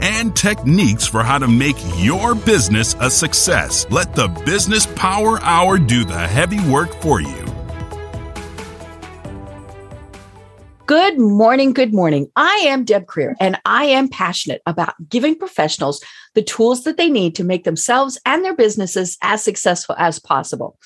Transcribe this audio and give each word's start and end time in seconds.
and 0.00 0.34
techniques 0.34 1.06
for 1.06 1.22
how 1.22 1.38
to 1.38 1.48
make 1.48 1.76
your 1.96 2.34
business 2.34 2.94
a 3.00 3.10
success. 3.10 3.86
Let 3.90 4.14
the 4.14 4.28
Business 4.46 4.86
Power 4.96 5.40
Hour 5.42 5.78
do 5.78 6.04
the 6.04 6.18
heavy 6.18 6.60
work 6.70 6.92
for 7.02 7.20
you. 7.20 7.46
Good 10.90 11.20
morning. 11.20 11.72
Good 11.72 11.94
morning. 11.94 12.32
I 12.34 12.64
am 12.66 12.84
Deb 12.84 13.06
Creer, 13.06 13.36
and 13.38 13.60
I 13.64 13.84
am 13.84 14.08
passionate 14.08 14.60
about 14.66 14.94
giving 15.08 15.36
professionals 15.36 16.02
the 16.34 16.42
tools 16.42 16.82
that 16.82 16.96
they 16.96 17.08
need 17.08 17.36
to 17.36 17.44
make 17.44 17.62
themselves 17.62 18.18
and 18.26 18.44
their 18.44 18.56
businesses 18.56 19.16
as 19.22 19.40
successful 19.44 19.94
as 19.98 20.18
possible. 20.18 20.76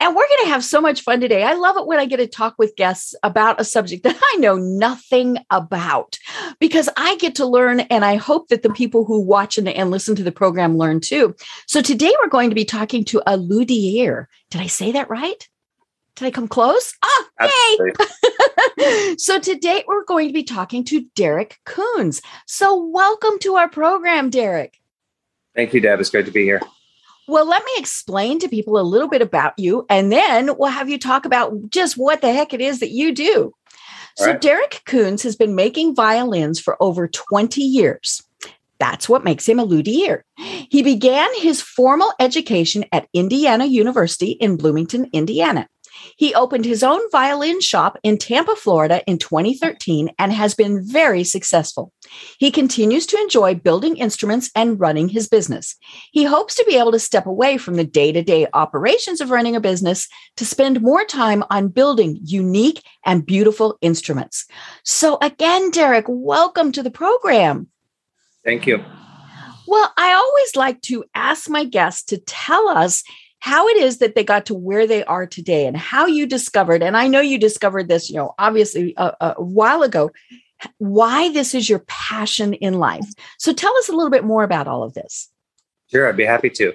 And 0.00 0.14
we're 0.14 0.28
going 0.28 0.44
to 0.44 0.50
have 0.50 0.64
so 0.64 0.80
much 0.80 1.02
fun 1.02 1.20
today. 1.20 1.44
I 1.44 1.54
love 1.54 1.76
it 1.76 1.86
when 1.86 1.98
I 1.98 2.06
get 2.06 2.16
to 2.16 2.26
talk 2.26 2.56
with 2.58 2.76
guests 2.76 3.14
about 3.22 3.60
a 3.60 3.64
subject 3.64 4.02
that 4.02 4.18
I 4.20 4.36
know 4.36 4.56
nothing 4.56 5.38
about 5.50 6.18
because 6.58 6.88
I 6.96 7.16
get 7.16 7.36
to 7.36 7.46
learn. 7.46 7.80
And 7.80 8.04
I 8.04 8.16
hope 8.16 8.48
that 8.48 8.62
the 8.62 8.70
people 8.70 9.04
who 9.04 9.20
watch 9.20 9.56
and, 9.56 9.68
and 9.68 9.90
listen 9.90 10.16
to 10.16 10.24
the 10.24 10.32
program 10.32 10.76
learn 10.76 11.00
too. 11.00 11.34
So 11.66 11.80
today 11.80 12.12
we're 12.20 12.28
going 12.28 12.50
to 12.50 12.56
be 12.56 12.64
talking 12.64 13.04
to 13.06 13.20
a 13.20 13.38
Ludier. 13.38 14.26
Did 14.50 14.60
I 14.60 14.66
say 14.66 14.92
that 14.92 15.08
right? 15.08 15.48
Did 16.16 16.26
I 16.26 16.30
come 16.30 16.46
close? 16.46 16.94
Oh, 17.02 17.26
yay! 17.40 19.16
so 19.18 19.40
today 19.40 19.82
we're 19.86 20.04
going 20.04 20.28
to 20.28 20.34
be 20.34 20.44
talking 20.44 20.84
to 20.84 21.04
Dereck 21.16 21.54
Coons. 21.64 22.22
So 22.46 22.84
welcome 22.84 23.38
to 23.40 23.56
our 23.56 23.68
program, 23.68 24.30
Dereck. 24.30 24.74
Thank 25.56 25.74
you, 25.74 25.80
Deb. 25.80 25.98
It's 25.98 26.10
great 26.10 26.26
to 26.26 26.32
be 26.32 26.44
here. 26.44 26.60
Well, 27.26 27.46
let 27.46 27.64
me 27.64 27.72
explain 27.78 28.38
to 28.40 28.48
people 28.48 28.78
a 28.78 28.82
little 28.82 29.08
bit 29.08 29.22
about 29.22 29.58
you, 29.58 29.86
and 29.88 30.12
then 30.12 30.50
we'll 30.58 30.70
have 30.70 30.88
you 30.88 30.98
talk 30.98 31.24
about 31.24 31.70
just 31.70 31.96
what 31.96 32.20
the 32.20 32.32
heck 32.32 32.52
it 32.52 32.60
is 32.60 32.80
that 32.80 32.90
you 32.90 33.14
do. 33.14 33.54
so, 34.16 34.26
right. 34.26 34.40
Dereck 34.40 34.84
Coons 34.84 35.22
has 35.22 35.36
been 35.36 35.54
making 35.54 35.94
violins 35.94 36.60
for 36.60 36.76
over 36.82 37.08
20 37.08 37.60
years. 37.62 38.22
That's 38.78 39.08
what 39.08 39.24
makes 39.24 39.48
him 39.48 39.58
a 39.58 39.64
luthier. 39.64 40.24
He 40.36 40.82
began 40.82 41.30
his 41.40 41.60
formal 41.60 42.12
education 42.20 42.84
at 42.92 43.08
Indiana 43.14 43.64
University 43.64 44.32
in 44.32 44.56
Bloomington, 44.56 45.08
Indiana. 45.12 45.68
He 46.16 46.34
opened 46.34 46.64
his 46.64 46.82
own 46.82 47.00
violin 47.10 47.60
shop 47.60 47.98
in 48.02 48.18
Tampa, 48.18 48.56
Florida 48.56 49.02
in 49.06 49.18
2013 49.18 50.10
and 50.18 50.32
has 50.32 50.54
been 50.54 50.86
very 50.86 51.24
successful. 51.24 51.92
He 52.38 52.50
continues 52.50 53.06
to 53.06 53.18
enjoy 53.18 53.54
building 53.54 53.96
instruments 53.96 54.50
and 54.54 54.78
running 54.78 55.08
his 55.08 55.28
business. 55.28 55.76
He 56.12 56.24
hopes 56.24 56.54
to 56.56 56.64
be 56.66 56.76
able 56.76 56.92
to 56.92 56.98
step 56.98 57.26
away 57.26 57.58
from 57.58 57.74
the 57.74 57.84
day 57.84 58.12
to 58.12 58.22
day 58.22 58.46
operations 58.52 59.20
of 59.20 59.30
running 59.30 59.56
a 59.56 59.60
business 59.60 60.08
to 60.36 60.44
spend 60.44 60.82
more 60.82 61.04
time 61.04 61.44
on 61.50 61.68
building 61.68 62.18
unique 62.22 62.82
and 63.04 63.26
beautiful 63.26 63.78
instruments. 63.80 64.46
So, 64.84 65.18
again, 65.20 65.70
Dereck, 65.70 66.04
welcome 66.08 66.72
to 66.72 66.82
the 66.82 66.90
program. 66.90 67.68
Thank 68.44 68.66
you. 68.66 68.84
Well, 69.66 69.92
I 69.96 70.12
always 70.12 70.56
like 70.56 70.82
to 70.82 71.04
ask 71.14 71.48
my 71.48 71.64
guests 71.64 72.04
to 72.04 72.18
tell 72.18 72.68
us 72.68 73.02
how 73.44 73.68
it 73.68 73.76
is 73.76 73.98
that 73.98 74.14
they 74.14 74.24
got 74.24 74.46
to 74.46 74.54
where 74.54 74.86
they 74.86 75.04
are 75.04 75.26
today 75.26 75.66
and 75.66 75.76
how 75.76 76.06
you 76.06 76.26
discovered 76.26 76.82
and 76.82 76.96
i 76.96 77.06
know 77.06 77.20
you 77.20 77.38
discovered 77.38 77.88
this 77.88 78.08
you 78.08 78.16
know 78.16 78.34
obviously 78.38 78.94
a, 78.96 79.12
a, 79.20 79.34
while 79.34 79.82
ago 79.82 80.10
why 80.78 81.30
this 81.32 81.54
is 81.54 81.68
your 81.68 81.80
passion 81.80 82.54
in 82.54 82.74
life. 82.74 83.06
So 83.38 83.52
tell 83.52 83.76
us 83.76 83.88
a 83.88 83.92
little 83.92 84.10
bit 84.10 84.24
more 84.24 84.44
about 84.44 84.66
all 84.66 84.82
of 84.82 84.94
this. 84.94 85.28
Sure 85.90 86.08
i'd 86.08 86.16
be 86.16 86.24
happy 86.24 86.50
to. 86.50 86.72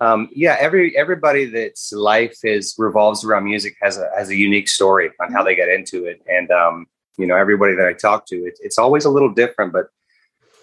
Um, 0.00 0.28
yeah 0.32 0.56
every 0.58 0.96
everybody 0.96 1.44
that's 1.44 1.92
life 1.92 2.38
is 2.42 2.74
revolves 2.78 3.24
around 3.24 3.44
music 3.44 3.76
has 3.80 3.96
a 3.96 4.10
has 4.16 4.28
a 4.30 4.36
unique 4.36 4.68
story 4.68 5.10
on 5.20 5.30
how 5.30 5.38
mm-hmm. 5.38 5.46
they 5.46 5.54
get 5.54 5.68
into 5.68 6.06
it. 6.06 6.20
And 6.26 6.50
um, 6.50 6.86
you 7.16 7.26
know 7.26 7.36
everybody 7.36 7.76
that 7.76 7.86
i 7.86 7.92
talk 7.92 8.26
to 8.26 8.36
it, 8.36 8.58
it's 8.60 8.78
always 8.78 9.04
a 9.04 9.10
little 9.10 9.32
different 9.32 9.72
but 9.72 9.86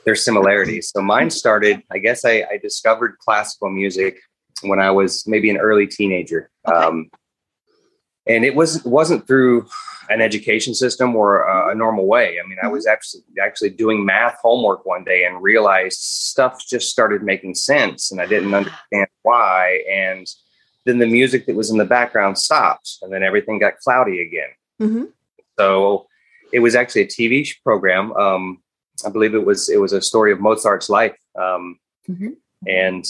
there's 0.06 0.24
similarities. 0.24 0.90
So 0.90 1.02
mine 1.02 1.30
started 1.30 1.82
i 1.92 1.98
guess 1.98 2.26
I, 2.26 2.46
I 2.52 2.58
discovered 2.62 3.18
classical 3.20 3.70
music 3.70 4.20
when 4.62 4.80
I 4.80 4.92
was 4.92 5.26
maybe 5.28 5.50
an 5.50 5.58
early 5.58 5.88
teenager. 5.88 6.50
Okay. 6.68 6.78
Um, 6.78 7.10
and 8.28 8.46
it 8.46 8.56
was 8.56 8.84
wasn't 8.86 9.26
through 9.26 9.68
an 10.10 10.22
education 10.22 10.74
system 10.74 11.16
or 11.16 11.44
a, 11.44 11.72
a 11.72 11.76
normal 11.76 12.06
way. 12.06 12.40
I 12.40 12.48
mean, 12.48 12.58
mm-hmm. 12.58 12.68
I 12.68 12.70
was 12.70 12.88
actually 12.88 13.22
actually 13.42 13.72
doing 13.72 14.06
math 14.06 14.38
homework 14.42 14.86
one 14.86 15.04
day 15.04 15.26
and 15.26 15.42
realized 15.42 16.00
stuff 16.00 16.66
just 16.68 16.90
started 16.90 17.24
making 17.24 17.56
sense, 17.56 18.12
and 18.12 18.22
I 18.22 18.26
didn't 18.26 18.54
understand 18.54 19.08
why. 19.24 19.84
And 19.92 20.28
then 20.86 21.00
the 21.00 21.08
music 21.08 21.46
that 21.46 21.56
was 21.56 21.70
in 21.70 21.78
the 21.78 21.86
background 21.86 22.38
stopped, 22.38 22.98
and 23.02 23.12
then 23.12 23.24
everything 23.24 23.60
got 23.60 23.78
cloudy 23.80 24.22
again. 24.22 24.50
Mm-hmm. 24.82 25.04
So 25.58 26.08
it 26.54 26.60
was 26.60 26.76
actually 26.76 27.02
a 27.02 27.08
TV 27.08 27.50
program. 27.64 28.14
Um, 28.14 28.62
I 29.06 29.10
believe 29.10 29.34
it 29.34 29.46
was 29.46 29.70
it 29.70 29.80
was 29.80 29.94
a 29.94 30.02
story 30.02 30.32
of 30.32 30.40
Mozart's 30.40 30.90
life, 30.90 31.18
um, 31.40 31.80
mm-hmm. 32.10 32.30
and 32.68 33.06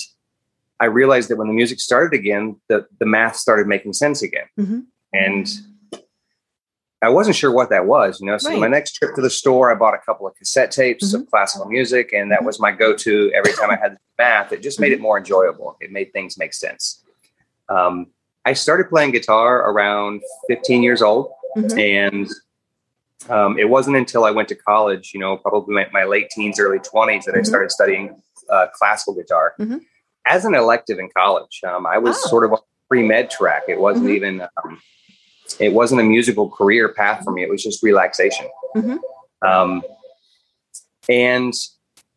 I 0.79 0.85
realized 0.85 1.29
that 1.29 1.37
when 1.37 1.47
the 1.47 1.53
music 1.53 1.79
started 1.79 2.17
again, 2.17 2.55
the, 2.69 2.87
the 2.99 3.05
math 3.05 3.35
started 3.35 3.67
making 3.67 3.93
sense 3.93 4.21
again. 4.21 4.45
Mm-hmm. 4.57 4.79
And 5.13 5.47
I 7.01 7.09
wasn't 7.09 7.35
sure 7.35 7.51
what 7.51 7.69
that 7.69 7.85
was, 7.85 8.19
you 8.19 8.27
know. 8.27 8.37
So 8.37 8.49
right. 8.49 8.59
my 8.59 8.67
next 8.67 8.93
trip 8.93 9.15
to 9.15 9.21
the 9.21 9.29
store, 9.29 9.71
I 9.71 9.75
bought 9.75 9.93
a 9.93 9.99
couple 9.99 10.27
of 10.27 10.35
cassette 10.35 10.71
tapes 10.71 11.07
mm-hmm. 11.07 11.21
of 11.21 11.29
classical 11.29 11.67
music, 11.67 12.11
and 12.13 12.31
that 12.31 12.43
was 12.43 12.59
my 12.59 12.71
go-to 12.71 13.31
every 13.33 13.53
time 13.53 13.71
I 13.71 13.77
had 13.77 13.97
math. 14.17 14.51
It 14.51 14.61
just 14.61 14.79
made 14.79 14.91
it 14.91 14.95
mm-hmm. 14.95 15.03
more 15.03 15.17
enjoyable. 15.17 15.77
It 15.79 15.91
made 15.91 16.11
things 16.11 16.37
make 16.37 16.53
sense. 16.53 17.03
Um, 17.69 18.07
I 18.45 18.53
started 18.53 18.89
playing 18.89 19.11
guitar 19.11 19.69
around 19.69 20.21
15 20.49 20.83
years 20.83 21.01
old, 21.01 21.31
mm-hmm. 21.55 21.79
and 21.79 22.29
um, 23.29 23.57
it 23.57 23.69
wasn't 23.69 23.95
until 23.95 24.25
I 24.25 24.31
went 24.31 24.49
to 24.49 24.55
college, 24.55 25.11
you 25.13 25.19
know, 25.19 25.37
probably 25.37 25.75
my, 25.75 25.87
my 25.93 26.03
late 26.03 26.29
teens, 26.31 26.59
early 26.59 26.79
20s, 26.79 27.23
that 27.25 27.33
I 27.33 27.37
mm-hmm. 27.37 27.45
started 27.45 27.71
studying 27.71 28.21
uh, 28.49 28.67
classical 28.73 29.13
guitar. 29.13 29.53
As 30.27 30.45
an 30.45 30.55
elective 30.55 30.99
in 30.99 31.09
college. 31.15 31.61
Um, 31.67 31.85
I 31.85 31.97
was 31.97 32.17
oh. 32.25 32.29
sort 32.29 32.45
of 32.45 32.53
a 32.53 32.57
pre 32.87 33.03
med 33.03 33.29
track. 33.29 33.63
It 33.67 33.79
wasn't 33.79 34.07
mm-hmm. 34.07 34.15
even 34.15 34.41
um, 34.41 34.81
it 35.59 35.73
wasn't 35.73 36.01
a 36.01 36.03
musical 36.03 36.49
career 36.49 36.93
path 36.93 37.23
for 37.23 37.31
me. 37.31 37.43
It 37.43 37.49
was 37.49 37.63
just 37.63 37.81
relaxation. 37.81 38.47
Mm-hmm. 38.75 38.97
Um, 39.47 39.81
and 41.07 41.53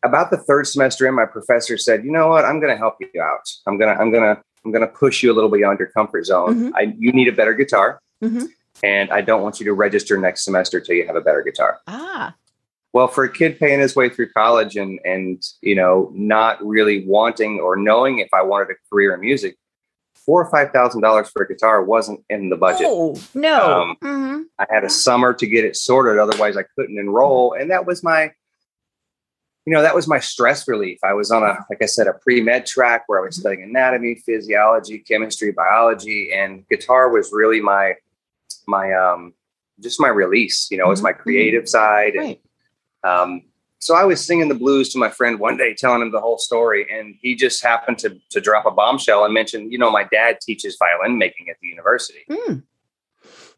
about 0.03 0.29
the 0.31 0.37
third 0.37 0.67
semester 0.67 1.07
in, 1.07 1.15
my 1.15 1.25
professor 1.25 1.77
said, 1.77 2.03
"You 2.03 2.11
know 2.11 2.27
what? 2.27 2.45
I'm 2.45 2.59
going 2.59 2.71
to 2.71 2.77
help 2.77 2.97
you 2.99 3.21
out. 3.21 3.49
I'm 3.65 3.77
gonna 3.77 3.93
I'm 3.93 4.11
gonna 4.11 4.41
I'm 4.65 4.71
gonna 4.71 4.87
push 4.87 5.23
you 5.23 5.31
a 5.31 5.35
little 5.35 5.49
beyond 5.49 5.79
your 5.79 5.89
comfort 5.89 6.25
zone. 6.25 6.55
Mm-hmm. 6.55 6.75
I, 6.75 6.93
you 6.97 7.11
need 7.11 7.27
a 7.27 7.33
better 7.33 7.53
guitar." 7.53 7.99
Mm-hmm. 8.23 8.45
And 8.81 9.11
I 9.11 9.21
don't 9.21 9.41
want 9.41 9.59
you 9.59 9.65
to 9.67 9.73
register 9.73 10.17
next 10.17 10.43
semester 10.43 10.79
till 10.81 10.95
you 10.95 11.07
have 11.07 11.15
a 11.15 11.21
better 11.21 11.41
guitar. 11.41 11.79
Ah. 11.87 12.35
Well, 12.93 13.07
for 13.07 13.23
a 13.23 13.31
kid 13.31 13.59
paying 13.59 13.79
his 13.79 13.95
way 13.95 14.09
through 14.09 14.29
college 14.33 14.75
and 14.75 14.99
and 15.03 15.43
you 15.61 15.75
know 15.75 16.11
not 16.13 16.63
really 16.65 17.05
wanting 17.07 17.59
or 17.59 17.75
knowing 17.75 18.19
if 18.19 18.29
I 18.33 18.43
wanted 18.43 18.69
a 18.69 18.89
career 18.89 19.15
in 19.15 19.21
music, 19.21 19.57
four 20.25 20.43
or 20.43 20.49
five 20.49 20.71
thousand 20.71 21.01
dollars 21.01 21.29
for 21.29 21.43
a 21.43 21.47
guitar 21.47 21.83
wasn't 21.83 22.23
in 22.29 22.49
the 22.49 22.55
budget. 22.55 22.85
Oh 22.87 23.19
no! 23.33 23.81
Um, 23.81 23.97
mm-hmm. 24.03 24.41
I 24.59 24.65
had 24.69 24.83
a 24.83 24.89
summer 24.89 25.33
to 25.33 25.47
get 25.47 25.65
it 25.65 25.75
sorted, 25.75 26.19
otherwise 26.19 26.55
I 26.57 26.63
couldn't 26.75 26.97
enroll, 26.97 27.53
and 27.53 27.71
that 27.71 27.85
was 27.85 28.03
my, 28.03 28.31
you 29.65 29.73
know, 29.73 29.81
that 29.81 29.95
was 29.95 30.07
my 30.07 30.19
stress 30.19 30.67
relief. 30.67 30.99
I 31.03 31.13
was 31.13 31.31
on 31.31 31.43
a, 31.43 31.57
like 31.69 31.81
I 31.81 31.85
said, 31.85 32.07
a 32.07 32.13
pre 32.13 32.41
med 32.41 32.65
track 32.65 33.03
where 33.07 33.19
I 33.19 33.25
was 33.25 33.35
mm-hmm. 33.35 33.41
studying 33.41 33.63
anatomy, 33.69 34.15
physiology, 34.15 34.99
chemistry, 34.99 35.51
biology, 35.51 36.31
and 36.33 36.67
guitar 36.69 37.09
was 37.09 37.31
really 37.33 37.59
my, 37.59 37.95
my 38.67 38.93
um, 38.93 39.33
just 39.81 39.99
my 39.99 40.09
release. 40.09 40.67
You 40.69 40.77
know, 40.77 40.85
mm-hmm. 40.85 40.93
it's 40.93 41.01
my 41.01 41.13
creative 41.13 41.67
side. 41.67 42.13
Right. 42.15 42.27
And, 42.27 42.37
um, 43.03 43.41
so 43.79 43.95
I 43.95 44.05
was 44.05 44.25
singing 44.25 44.47
the 44.47 44.55
blues 44.55 44.89
to 44.89 44.97
my 44.97 45.09
friend 45.09 45.39
one 45.39 45.57
day, 45.57 45.73
telling 45.73 46.01
him 46.01 46.11
the 46.11 46.21
whole 46.21 46.37
story, 46.37 46.87
and 46.91 47.15
he 47.21 47.35
just 47.35 47.61
happened 47.61 47.99
to 47.99 48.17
to 48.31 48.41
drop 48.41 48.65
a 48.65 48.71
bombshell 48.71 49.25
and 49.25 49.33
mention, 49.33 49.71
you 49.71 49.77
know, 49.77 49.91
my 49.91 50.05
dad 50.05 50.39
teaches 50.41 50.77
violin 50.79 51.17
making 51.17 51.49
at 51.49 51.57
the 51.61 51.67
university. 51.67 52.25
Mm. 52.29 52.63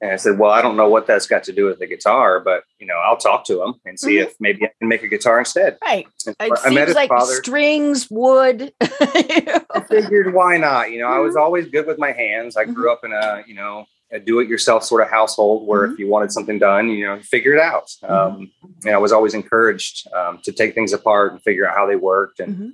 And 0.02 0.12
I 0.12 0.18
said, 0.18 0.38
well, 0.38 0.52
I 0.52 0.62
don't 0.62 0.76
know 0.76 0.90
what 0.90 1.08
that's 1.08 1.26
got 1.26 1.44
to 1.46 1.54
do 1.54 1.66
with 1.66 1.80
the 1.80 1.88
guitar, 1.88 2.40
but 2.40 2.64
you 2.80 2.88
know, 2.88 2.96
I'll 2.96 3.18
talk 3.18 3.46
to 3.46 3.64
him 3.64 3.76
and 3.86 4.00
see 4.00 4.16
mm-hmm. 4.16 4.28
if 4.28 4.36
maybe 4.40 4.66
I 4.66 4.70
can 4.80 4.90
make 4.90 5.04
a 5.04 5.08
guitar 5.08 5.40
instead. 5.40 5.78
Right. 5.82 6.06
So 6.18 6.32
it 6.32 6.36
I 6.40 6.70
seems 6.70 6.96
like 6.96 7.10
father. 7.10 7.34
strings, 7.36 8.10
wood. 8.12 8.74
I 8.82 9.84
figured, 9.88 10.34
why 10.34 10.58
not? 10.58 10.92
You 10.92 11.00
know, 11.00 11.06
mm-hmm. 11.06 11.18
I 11.18 11.20
was 11.20 11.36
mm-hmm. 11.36 11.44
always 11.44 11.70
good 11.70 11.88
with 11.88 11.98
my 11.98 12.12
hands. 12.12 12.58
I 12.58 12.66
grew 12.66 12.90
mm-hmm. 12.90 12.92
up 12.92 13.06
in 13.06 13.14
a, 13.14 13.44
you 13.48 13.56
know, 13.56 13.86
a 14.12 14.20
do-it-yourself 14.20 14.84
sort 14.84 15.02
of 15.02 15.10
household 15.10 15.68
where 15.68 15.84
mm-hmm. 15.84 15.94
if 15.94 16.00
you 16.00 16.08
wanted 16.08 16.32
something 16.32 16.60
done, 16.60 16.90
you 16.90 17.06
know, 17.06 17.20
figure 17.22 17.54
it 17.54 17.60
out. 17.60 17.90
Mm-hmm. 18.04 18.14
Um, 18.14 18.52
and 18.86 18.94
I 18.94 18.98
was 18.98 19.12
always 19.12 19.34
encouraged 19.34 20.08
um, 20.14 20.40
to 20.44 20.52
take 20.52 20.76
things 20.76 20.94
apart 20.94 21.32
and 21.32 21.42
figure 21.42 21.68
out 21.68 21.76
how 21.76 21.88
they 21.88 21.96
worked. 21.96 22.40
And 22.40 22.56
mm-hmm. 22.56 22.70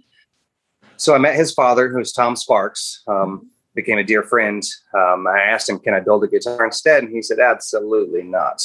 so 0.97 1.15
I 1.15 1.17
met 1.17 1.35
his 1.35 1.53
father, 1.53 1.89
who's 1.89 2.11
Tom 2.11 2.35
Sparks. 2.35 3.01
Um, 3.07 3.49
became 3.73 3.97
a 3.97 4.03
dear 4.03 4.23
friend. 4.23 4.63
Um, 4.93 5.27
I 5.27 5.39
asked 5.39 5.69
him, 5.69 5.79
"Can 5.79 5.93
I 5.93 5.99
build 5.99 6.23
a 6.23 6.27
guitar 6.27 6.65
instead?" 6.65 7.03
And 7.03 7.13
he 7.13 7.21
said, 7.21 7.39
"Absolutely 7.39 8.23
not. 8.23 8.61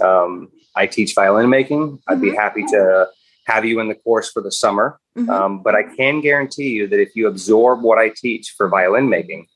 Um, 0.00 0.50
I 0.74 0.86
teach 0.86 1.14
violin 1.14 1.48
making. 1.48 2.00
I'd 2.08 2.20
be 2.20 2.28
mm-hmm. 2.28 2.36
happy 2.36 2.64
to 2.66 3.08
have 3.46 3.64
you 3.64 3.80
in 3.80 3.88
the 3.88 3.94
course 3.94 4.30
for 4.30 4.40
the 4.40 4.52
summer, 4.52 5.00
mm-hmm. 5.16 5.28
um, 5.30 5.62
but 5.62 5.74
I 5.74 5.82
can 5.82 6.20
guarantee 6.20 6.70
you 6.70 6.86
that 6.88 7.00
if 7.00 7.14
you 7.14 7.26
absorb 7.26 7.82
what 7.82 7.98
I 7.98 8.10
teach 8.16 8.54
for 8.56 8.68
violin 8.68 9.08
making, 9.08 9.46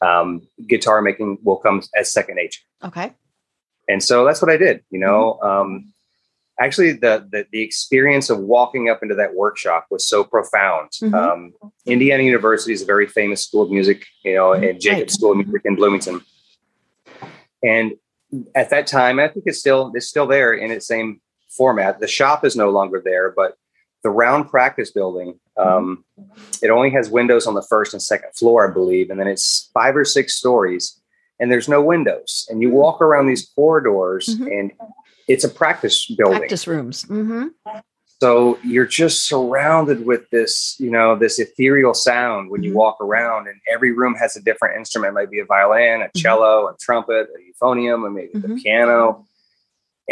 um, 0.00 0.46
guitar 0.66 1.02
making 1.02 1.38
will 1.42 1.56
come 1.56 1.82
as 1.96 2.12
second 2.12 2.36
nature." 2.36 2.62
Okay. 2.84 3.14
And 3.88 4.02
so 4.02 4.24
that's 4.24 4.40
what 4.40 4.50
I 4.50 4.56
did. 4.56 4.82
You 4.90 5.00
know, 5.00 5.38
mm-hmm. 5.42 5.46
um, 5.46 5.92
actually 6.60 6.92
the, 6.92 7.26
the, 7.32 7.46
the 7.50 7.62
experience 7.62 8.30
of 8.30 8.38
walking 8.38 8.88
up 8.88 9.02
into 9.02 9.14
that 9.16 9.34
workshop 9.34 9.86
was 9.90 10.06
so 10.06 10.22
profound. 10.22 10.90
Mm-hmm. 11.02 11.14
Um, 11.14 11.52
Indiana 11.86 12.22
University 12.22 12.72
is 12.72 12.82
a 12.82 12.86
very 12.86 13.06
famous 13.06 13.44
school 13.44 13.62
of 13.62 13.70
music, 13.70 14.04
you 14.24 14.34
know, 14.34 14.50
mm-hmm. 14.50 14.64
and 14.64 14.80
Jacobs 14.80 15.00
right. 15.00 15.10
School 15.10 15.32
of 15.32 15.38
Music 15.38 15.62
in 15.64 15.74
Bloomington. 15.74 16.20
And 17.62 17.92
at 18.54 18.70
that 18.70 18.86
time, 18.86 19.18
I 19.18 19.28
think 19.28 19.44
it's 19.46 19.58
still 19.58 19.90
it's 19.94 20.06
still 20.06 20.26
there 20.26 20.52
in 20.52 20.70
its 20.70 20.86
same 20.86 21.20
format. 21.48 21.98
The 21.98 22.06
shop 22.06 22.44
is 22.44 22.54
no 22.54 22.70
longer 22.70 23.02
there, 23.04 23.32
but 23.32 23.56
the 24.02 24.10
round 24.10 24.48
practice 24.48 24.90
building 24.90 25.40
um, 25.60 26.04
it 26.62 26.70
only 26.70 26.90
has 26.90 27.10
windows 27.10 27.46
on 27.46 27.54
the 27.54 27.62
first 27.62 27.92
and 27.92 28.02
second 28.02 28.34
floor, 28.34 28.68
I 28.68 28.72
believe, 28.72 29.10
and 29.10 29.18
then 29.20 29.26
it's 29.28 29.70
five 29.74 29.96
or 29.96 30.04
six 30.04 30.34
stories, 30.34 31.00
and 31.38 31.50
there's 31.50 31.68
no 31.68 31.82
windows. 31.82 32.46
And 32.48 32.62
you 32.62 32.70
walk 32.70 33.00
around 33.00 33.26
these 33.26 33.50
corridors, 33.54 34.26
mm-hmm. 34.26 34.46
and 34.46 34.72
it's 35.28 35.44
a 35.44 35.48
practice 35.48 36.06
building. 36.06 36.38
Practice 36.38 36.66
rooms. 36.66 37.04
Mm-hmm. 37.04 37.48
So 38.22 38.58
you're 38.62 38.86
just 38.86 39.26
surrounded 39.26 40.04
with 40.04 40.28
this, 40.28 40.76
you 40.78 40.90
know, 40.90 41.16
this 41.16 41.38
ethereal 41.38 41.94
sound 41.94 42.50
when 42.50 42.62
you 42.62 42.70
mm-hmm. 42.70 42.78
walk 42.78 43.00
around, 43.00 43.48
and 43.48 43.58
every 43.72 43.92
room 43.92 44.14
has 44.14 44.36
a 44.36 44.42
different 44.42 44.76
instrument. 44.76 45.12
It 45.12 45.14
might 45.14 45.30
be 45.30 45.40
a 45.40 45.46
violin, 45.46 46.02
a 46.02 46.04
mm-hmm. 46.04 46.18
cello, 46.18 46.68
a 46.68 46.76
trumpet, 46.78 47.28
a 47.34 47.64
euphonium, 47.64 48.04
and 48.04 48.14
maybe 48.14 48.32
mm-hmm. 48.34 48.56
the 48.56 48.62
piano. 48.62 49.26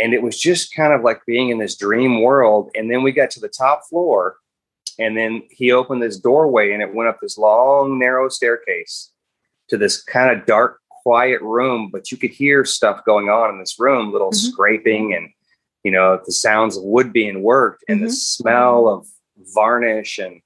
And 0.00 0.15
it 0.15 0.23
was 0.23 0.41
just 0.41 0.75
kind 0.75 0.93
of 0.93 1.03
like 1.03 1.21
being 1.27 1.50
in 1.50 1.59
this 1.59 1.77
dream 1.77 2.23
world. 2.23 2.71
And 2.75 2.91
then 2.91 3.03
we 3.03 3.12
got 3.12 3.31
to 3.33 3.41
the 3.41 3.49
top 3.49 3.83
floor, 3.91 4.37
and 4.99 5.17
then 5.17 5.43
he 5.50 5.73
opened 5.73 6.03
this 6.03 6.19
doorway, 6.19 6.73
and 6.73 6.83
it 6.83 6.95
went 6.95 7.09
up 7.09 7.19
this 7.21 7.39
long, 7.39 7.99
narrow 7.99 8.29
staircase 8.29 9.12
to 9.69 9.77
this 9.77 10.03
kind 10.03 10.37
of 10.37 10.47
dark 10.47 10.81
quiet 11.03 11.41
room, 11.43 11.91
but 11.93 12.11
you 12.11 12.19
could 12.19 12.31
hear 12.31 12.65
stuff 12.65 13.05
going 13.05 13.29
on 13.29 13.50
in 13.50 13.59
this 13.59 13.79
room, 13.79 14.12
little 14.12 14.31
mm-hmm. 14.31 14.50
scraping 14.53 15.15
and 15.15 15.31
you 15.85 15.93
know 15.93 16.21
the 16.27 16.33
sounds 16.33 16.77
of 16.77 16.83
wood 16.83 17.12
being 17.12 17.43
worked 17.43 17.85
and 17.89 17.99
mm-hmm. 17.99 18.06
the 18.06 18.12
smell 18.12 18.89
of 18.89 19.06
varnish 19.55 20.19
and 20.19 20.41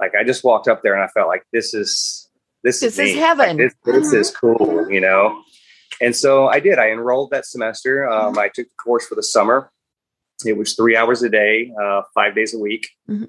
like 0.00 0.14
I 0.14 0.24
just 0.24 0.42
walked 0.42 0.68
up 0.68 0.82
there 0.82 0.94
and 0.94 1.02
I 1.02 1.08
felt 1.08 1.28
like 1.28 1.44
this 1.52 1.74
is 1.74 2.28
this, 2.64 2.80
this 2.80 2.98
is, 2.98 3.10
is 3.10 3.16
heaven. 3.16 3.56
Like, 3.56 3.56
this, 3.56 3.74
this 3.84 4.06
mm-hmm. 4.08 4.16
is 4.16 4.30
cool, 4.30 4.90
you 4.90 5.00
know. 5.00 5.42
And 6.00 6.14
so 6.14 6.48
I 6.48 6.60
did. 6.60 6.78
I 6.78 6.90
enrolled 6.90 7.30
that 7.30 7.46
semester. 7.46 8.08
Um, 8.08 8.32
mm-hmm. 8.32 8.38
I 8.40 8.48
took 8.48 8.68
the 8.68 8.74
course 8.82 9.06
for 9.06 9.14
the 9.14 9.22
summer. 9.22 9.70
It 10.44 10.56
was 10.56 10.74
three 10.74 10.96
hours 10.96 11.22
a 11.22 11.28
day, 11.28 11.72
uh, 11.80 12.02
five 12.14 12.34
days 12.34 12.54
a 12.54 12.58
week. 12.58 12.88
Mm-hmm. 13.08 13.24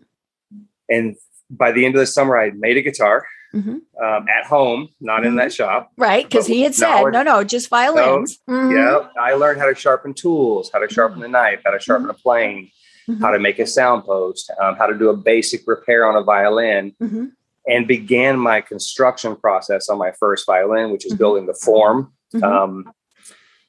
And 0.90 1.16
by 1.50 1.72
the 1.72 1.86
end 1.86 1.96
of 1.96 2.00
the 2.00 2.08
summer, 2.08 2.38
I 2.38 2.46
had 2.46 2.60
made 2.60 2.78
a 2.78 2.82
guitar 2.82 3.26
mm-hmm. 3.54 3.78
um, 4.04 4.26
at 4.28 4.46
home, 4.46 4.90
not 5.00 5.20
mm-hmm. 5.20 5.28
in 5.28 5.36
that 5.38 5.54
shop. 5.54 5.92
Right. 5.98 6.26
Because 6.26 6.48
he 6.48 6.62
had 6.62 6.76
said, 6.76 7.04
no, 7.12 7.24
no, 7.24 7.44
just 7.44 7.70
violins. 7.70 8.40
Mm-hmm. 8.50 8.76
Yeah. 8.76 9.08
I 9.22 9.34
learned 9.34 9.60
how 9.60 9.68
to 9.68 9.76
sharpen 9.76 10.14
tools, 10.14 10.70
how 10.74 10.80
to 10.80 10.94
sharpen 10.94 11.24
a 11.24 11.28
knife, 11.28 11.62
how 11.66 11.72
to 11.72 11.80
sharpen 11.80 12.10
a 12.10 12.14
mm-hmm. 12.14 12.22
plane, 12.22 12.72
mm-hmm. 13.08 13.22
how 13.22 13.32
to 13.32 13.40
make 13.40 13.60
a 13.60 13.68
sound 13.68 14.04
post, 14.04 14.52
um, 14.62 14.76
how 14.76 14.88
to 14.88 14.98
do 14.98 15.10
a 15.10 15.16
basic 15.16 15.68
repair 15.68 16.06
on 16.06 16.16
a 16.16 16.24
violin. 16.24 16.96
Mm-hmm. 17.02 17.26
And 17.68 17.88
began 17.88 18.40
my 18.40 18.62
construction 18.62 19.36
process 19.36 19.90
on 19.90 20.00
my 20.00 20.12
first 20.20 20.48
violin, 20.48 20.90
which 20.92 21.06
is 21.06 21.14
building 21.14 21.46
the 21.46 21.54
form. 21.54 22.12
Um, 22.42 22.92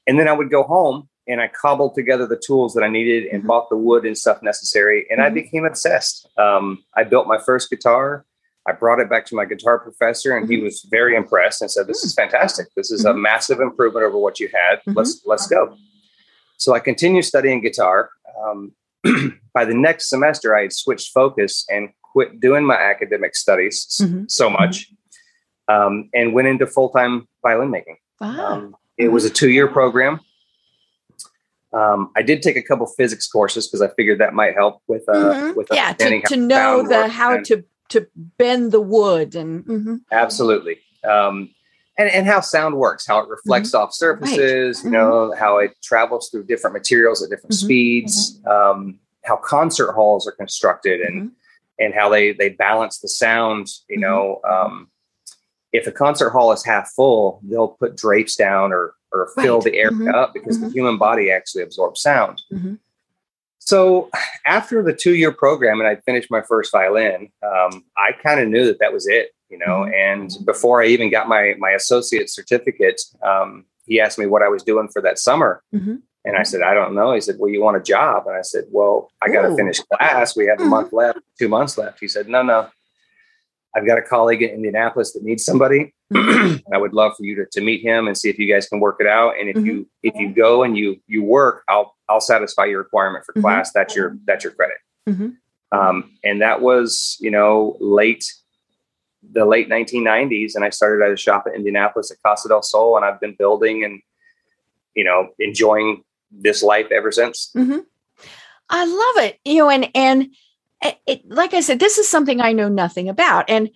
and 0.07 0.17
then 0.17 0.27
I 0.27 0.31
would 0.31 0.49
go 0.49 0.63
home 0.63 1.07
and 1.31 1.39
I 1.39 1.47
cobbled 1.47 1.95
together 1.95 2.27
the 2.27 2.35
tools 2.35 2.73
that 2.73 2.83
I 2.83 2.89
needed 2.89 3.27
and 3.27 3.39
mm-hmm. 3.39 3.47
bought 3.47 3.69
the 3.69 3.77
wood 3.77 4.05
and 4.05 4.17
stuff 4.17 4.43
necessary. 4.43 5.07
And 5.09 5.19
mm-hmm. 5.19 5.27
I 5.27 5.29
became 5.29 5.65
obsessed. 5.65 6.27
Um, 6.37 6.83
I 6.95 7.03
built 7.03 7.25
my 7.25 7.37
first 7.37 7.69
guitar. 7.69 8.25
I 8.67 8.73
brought 8.73 8.99
it 8.99 9.09
back 9.09 9.25
to 9.27 9.35
my 9.35 9.45
guitar 9.45 9.79
professor, 9.79 10.35
and 10.35 10.45
mm-hmm. 10.45 10.53
he 10.53 10.61
was 10.61 10.85
very 10.91 11.15
impressed 11.15 11.61
and 11.61 11.71
said, 11.71 11.87
"This 11.87 12.03
is 12.03 12.13
fantastic. 12.13 12.67
This 12.75 12.91
is 12.91 13.05
a 13.05 13.09
mm-hmm. 13.09 13.21
massive 13.21 13.59
improvement 13.59 14.05
over 14.05 14.17
what 14.17 14.39
you 14.39 14.49
had. 14.53 14.79
Mm-hmm. 14.79 14.93
Let's 14.97 15.21
let's 15.25 15.47
go." 15.47 15.75
So 16.57 16.75
I 16.75 16.79
continued 16.79 17.25
studying 17.25 17.61
guitar. 17.61 18.11
Um, 18.39 18.73
by 19.53 19.65
the 19.65 19.73
next 19.73 20.09
semester, 20.09 20.55
I 20.55 20.63
had 20.63 20.73
switched 20.73 21.11
focus 21.11 21.65
and 21.71 21.89
quit 22.03 22.39
doing 22.39 22.65
my 22.65 22.75
academic 22.75 23.35
studies 23.35 23.87
mm-hmm. 23.99 24.25
so 24.27 24.47
much, 24.47 24.91
um, 25.67 26.09
and 26.13 26.33
went 26.33 26.47
into 26.47 26.67
full 26.67 26.89
time 26.89 27.27
violin 27.41 27.71
making. 27.71 27.97
Wow. 28.19 28.45
Um, 28.45 28.75
it 28.97 29.07
was 29.07 29.25
a 29.25 29.29
two 29.31 29.49
year 29.49 29.67
program. 29.67 30.19
Um, 31.73 32.11
I 32.17 32.21
did 32.21 32.41
take 32.41 32.57
a 32.57 32.61
couple 32.61 32.85
physics 32.85 33.27
courses 33.27 33.67
because 33.67 33.81
I 33.81 33.87
figured 33.95 34.19
that 34.19 34.33
might 34.33 34.55
help 34.55 34.81
with 34.87 35.07
uh, 35.07 35.13
mm-hmm. 35.13 35.57
with 35.57 35.67
yeah 35.71 35.93
to, 35.93 36.21
to 36.21 36.35
know 36.35 36.85
the 36.85 37.07
how 37.07 37.35
and, 37.35 37.45
to 37.45 37.63
to 37.89 38.07
bend 38.37 38.71
the 38.71 38.81
wood 38.81 39.35
and 39.35 39.65
mm-hmm. 39.65 39.95
absolutely 40.11 40.79
um, 41.09 41.49
and, 41.97 42.09
and 42.09 42.27
how 42.27 42.41
sound 42.41 42.75
works 42.75 43.07
how 43.07 43.19
it 43.19 43.29
reflects 43.29 43.69
mm-hmm. 43.69 43.83
off 43.83 43.93
surfaces 43.93 44.79
right. 44.79 44.85
you 44.85 44.91
know 44.91 45.29
mm-hmm. 45.29 45.39
how 45.39 45.57
it 45.57 45.73
travels 45.81 46.29
through 46.29 46.43
different 46.43 46.73
materials 46.73 47.23
at 47.23 47.29
different 47.29 47.53
mm-hmm. 47.53 47.65
speeds 47.65 48.39
mm-hmm. 48.39 48.79
um, 48.79 48.99
how 49.23 49.37
concert 49.37 49.93
halls 49.93 50.27
are 50.27 50.33
constructed 50.33 50.99
and 50.99 51.21
mm-hmm. 51.21 51.85
and 51.85 51.93
how 51.93 52.09
they 52.09 52.33
they 52.33 52.49
balance 52.49 52.99
the 52.99 53.07
sound 53.07 53.67
you 53.89 53.97
know 53.97 54.41
um, 54.49 54.89
if 55.71 55.87
a 55.87 55.91
concert 55.91 56.31
hall 56.31 56.51
is 56.51 56.65
half 56.65 56.91
full 56.91 57.39
they'll 57.43 57.69
put 57.69 57.95
drapes 57.95 58.35
down 58.35 58.73
or 58.73 58.93
or 59.13 59.29
fill 59.35 59.59
right. 59.59 59.63
the 59.65 59.77
air 59.77 60.15
up 60.15 60.33
because 60.33 60.59
the 60.59 60.69
human 60.69 60.97
body 60.97 61.31
actually 61.31 61.63
absorbs 61.63 62.01
sound 62.01 62.41
so 63.71 64.09
after 64.45 64.81
the 64.81 64.93
two 64.93 65.15
year 65.15 65.31
program 65.31 65.79
and 65.79 65.87
I 65.87 65.95
finished 65.97 66.31
my 66.31 66.41
first 66.41 66.71
violin, 66.71 67.31
um, 67.43 67.85
I 67.95 68.11
kind 68.21 68.39
of 68.39 68.49
knew 68.49 68.65
that 68.65 68.79
that 68.79 68.91
was 68.91 69.07
it, 69.07 69.29
you 69.49 69.57
know. 69.59 69.85
Mm-hmm. 69.85 69.93
And 69.93 70.45
before 70.45 70.81
I 70.81 70.87
even 70.87 71.11
got 71.11 71.29
my 71.29 71.53
my 71.59 71.69
associate 71.69 72.29
certificate, 72.29 72.99
um, 73.23 73.65
he 73.85 73.99
asked 74.01 74.17
me 74.17 74.25
what 74.25 74.41
I 74.41 74.49
was 74.49 74.63
doing 74.63 74.89
for 74.91 75.01
that 75.03 75.19
summer. 75.19 75.63
Mm-hmm. 75.73 75.97
And 76.25 76.37
I 76.37 76.43
said, 76.43 76.61
I 76.63 76.73
don't 76.73 76.93
know. 76.93 77.13
He 77.13 77.21
said, 77.21 77.35
Well, 77.39 77.51
you 77.51 77.61
want 77.61 77.77
a 77.77 77.81
job? 77.81 78.25
And 78.25 78.35
I 78.35 78.41
said, 78.41 78.65
Well, 78.71 79.11
I 79.21 79.29
got 79.29 79.47
to 79.47 79.55
finish 79.55 79.79
class. 79.93 80.35
We 80.35 80.47
have 80.47 80.59
a 80.59 80.63
mm-hmm. 80.63 80.69
month 80.69 80.91
left, 80.91 81.19
two 81.37 81.47
months 81.47 81.77
left. 81.77 81.99
He 81.99 82.07
said, 82.07 82.27
No, 82.27 82.41
no. 82.41 82.67
I've 83.75 83.85
got 83.85 83.97
a 83.97 84.01
colleague 84.01 84.41
in 84.41 84.49
Indianapolis 84.49 85.13
that 85.13 85.23
needs 85.23 85.43
somebody. 85.43 85.93
Mm-hmm. 86.11 86.73
I 86.73 86.77
would 86.77 86.91
love 86.91 87.13
for 87.15 87.23
you 87.23 87.35
to, 87.35 87.45
to 87.53 87.61
meet 87.61 87.81
him 87.81 88.07
and 88.07 88.17
see 88.17 88.29
if 88.29 88.37
you 88.37 88.53
guys 88.53 88.67
can 88.67 88.81
work 88.81 88.97
it 88.99 89.07
out. 89.07 89.39
And 89.39 89.47
if 89.47 89.55
mm-hmm. 89.55 89.65
you 89.65 89.89
if 90.03 90.13
you 90.15 90.33
go 90.33 90.63
and 90.63 90.77
you 90.77 90.99
you 91.07 91.23
work, 91.23 91.63
I'll 91.69 91.95
I'll 92.09 92.19
satisfy 92.19 92.65
your 92.65 92.79
requirement 92.79 93.23
for 93.23 93.31
mm-hmm. 93.31 93.43
class. 93.43 93.71
That's 93.71 93.95
your 93.95 94.17
that's 94.25 94.43
your 94.43 94.51
credit. 94.51 94.75
Mm-hmm. 95.07 95.29
Um, 95.71 96.17
and 96.21 96.41
that 96.41 96.59
was 96.59 97.15
you 97.21 97.31
know 97.31 97.77
late 97.79 98.25
the 99.31 99.45
late 99.45 99.69
1990s, 99.69 100.55
and 100.55 100.65
I 100.65 100.69
started 100.69 101.01
at 101.05 101.13
a 101.13 101.17
shop 101.17 101.47
in 101.47 101.53
Indianapolis 101.53 102.11
at 102.11 102.17
Casa 102.25 102.49
del 102.49 102.61
Sol, 102.61 102.97
and 102.97 103.05
I've 103.05 103.21
been 103.21 103.35
building 103.39 103.85
and 103.85 104.01
you 104.95 105.05
know 105.05 105.29
enjoying 105.39 106.03
this 106.29 106.61
life 106.61 106.91
ever 106.91 107.13
since. 107.13 107.51
Mm-hmm. 107.55 107.79
I 108.69 108.85
love 108.85 109.25
it. 109.25 109.39
You 109.45 109.59
know, 109.59 109.69
and 109.69 109.89
and 109.95 110.35
it, 110.81 111.21
like 111.27 111.53
I 111.53 111.61
said, 111.61 111.79
this 111.79 111.97
is 111.97 112.09
something 112.09 112.41
I 112.41 112.53
know 112.53 112.69
nothing 112.69 113.09
about. 113.09 113.49
And 113.49 113.69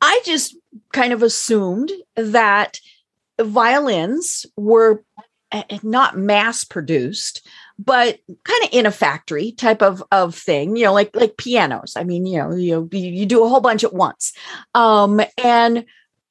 I 0.00 0.20
just 0.24 0.56
kind 0.92 1.12
of 1.12 1.22
assumed 1.22 1.90
that 2.16 2.80
violins 3.40 4.46
were 4.56 5.02
eh, 5.52 5.62
eh, 5.70 5.78
not 5.82 6.16
mass 6.16 6.64
produced 6.64 7.46
but 7.78 8.20
kind 8.44 8.64
of 8.64 8.68
in 8.70 8.86
a 8.86 8.90
factory 8.90 9.50
type 9.52 9.82
of 9.82 10.02
of 10.12 10.34
thing 10.34 10.76
you 10.76 10.84
know 10.84 10.92
like 10.92 11.14
like 11.16 11.36
pianos 11.36 11.94
i 11.96 12.04
mean 12.04 12.24
you 12.26 12.38
know 12.38 12.54
you 12.54 12.88
you 12.92 13.26
do 13.26 13.44
a 13.44 13.48
whole 13.48 13.60
bunch 13.60 13.82
at 13.82 13.92
once 13.92 14.32
um 14.74 15.20
and 15.42 15.84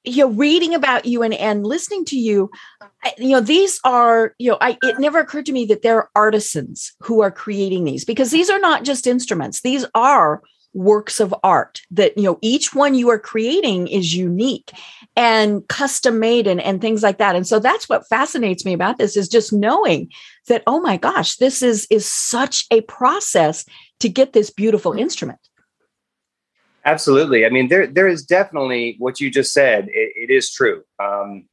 you 0.04 0.18
know 0.18 0.30
reading 0.30 0.74
about 0.74 1.06
you 1.06 1.22
and 1.22 1.34
and 1.34 1.66
listening 1.66 2.04
to 2.04 2.16
you 2.16 2.50
you 3.18 3.30
know 3.30 3.40
these 3.40 3.80
are 3.84 4.34
you 4.38 4.50
know 4.50 4.58
i 4.60 4.76
it 4.82 4.98
never 4.98 5.18
occurred 5.18 5.46
to 5.46 5.52
me 5.52 5.64
that 5.64 5.82
there 5.82 5.96
are 5.96 6.10
artisans 6.14 6.92
who 7.00 7.20
are 7.20 7.30
creating 7.30 7.84
these 7.84 8.04
because 8.04 8.30
these 8.30 8.50
are 8.50 8.58
not 8.58 8.84
just 8.84 9.06
instruments. 9.06 9.60
These 9.60 9.84
are 9.94 10.42
works 10.72 11.20
of 11.20 11.32
art 11.44 11.80
that 11.92 12.16
you 12.16 12.24
know 12.24 12.38
each 12.42 12.74
one 12.74 12.96
you 12.96 13.08
are 13.08 13.18
creating 13.18 13.86
is 13.86 14.16
unique 14.16 14.72
and 15.14 15.66
custom 15.68 16.18
made 16.18 16.48
and, 16.48 16.60
and 16.60 16.80
things 16.80 17.02
like 17.02 17.18
that. 17.18 17.36
And 17.36 17.46
so 17.46 17.60
that's 17.60 17.88
what 17.88 18.08
fascinates 18.08 18.64
me 18.64 18.72
about 18.72 18.98
this 18.98 19.16
is 19.16 19.28
just 19.28 19.52
knowing 19.52 20.10
that 20.48 20.64
oh 20.66 20.80
my 20.80 20.96
gosh 20.96 21.36
this 21.36 21.62
is 21.62 21.86
is 21.90 22.06
such 22.06 22.66
a 22.72 22.80
process 22.82 23.64
to 24.00 24.08
get 24.08 24.32
this 24.32 24.50
beautiful 24.50 24.92
mm-hmm. 24.92 25.00
instrument 25.00 25.38
Absolutely. 26.84 27.46
I 27.46 27.48
mean, 27.48 27.68
there 27.68 27.86
there 27.86 28.08
is 28.08 28.24
definitely 28.24 28.96
what 28.98 29.20
you 29.20 29.30
just 29.30 29.52
said. 29.52 29.88
it, 29.88 30.12
it 30.16 30.30
is 30.30 30.50
true. 30.50 30.82
Um, 31.02 31.46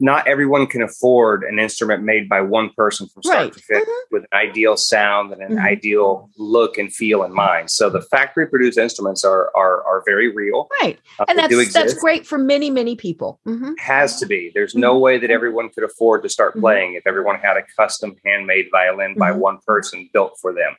not 0.00 0.28
everyone 0.28 0.66
can 0.66 0.82
afford 0.82 1.42
an 1.42 1.58
instrument 1.58 2.04
made 2.04 2.28
by 2.28 2.40
one 2.40 2.70
person 2.70 3.08
from 3.08 3.22
start 3.24 3.38
right. 3.38 3.52
to 3.52 3.58
finish 3.58 3.82
mm-hmm. 3.82 4.14
with 4.14 4.22
an 4.30 4.38
ideal 4.38 4.76
sound 4.76 5.32
and 5.32 5.42
an 5.42 5.56
mm-hmm. 5.56 5.66
ideal 5.66 6.30
look 6.38 6.78
and 6.78 6.94
feel 6.94 7.24
in 7.24 7.34
mind. 7.34 7.68
So 7.70 7.90
the 7.90 8.02
factory 8.02 8.46
produced 8.46 8.78
instruments 8.78 9.24
are, 9.24 9.50
are 9.56 9.82
are 9.84 10.02
very 10.06 10.32
real. 10.32 10.68
Right. 10.80 11.00
Uh, 11.18 11.24
and 11.28 11.38
that's 11.38 11.72
that's 11.72 11.94
great 11.94 12.26
for 12.26 12.38
many, 12.38 12.70
many 12.70 12.94
people. 12.94 13.40
Mm-hmm. 13.46 13.72
Has 13.78 14.20
to 14.20 14.26
be. 14.26 14.52
There's 14.54 14.72
mm-hmm. 14.72 14.82
no 14.82 14.98
way 14.98 15.18
that 15.18 15.30
everyone 15.30 15.68
could 15.70 15.84
afford 15.84 16.22
to 16.22 16.28
start 16.28 16.52
mm-hmm. 16.52 16.60
playing 16.60 16.94
if 16.94 17.06
everyone 17.06 17.40
had 17.40 17.56
a 17.56 17.62
custom 17.76 18.14
handmade 18.24 18.68
violin 18.70 19.16
by 19.18 19.30
mm-hmm. 19.30 19.40
one 19.40 19.58
person 19.66 20.08
built 20.12 20.38
for 20.40 20.54
them. 20.54 20.76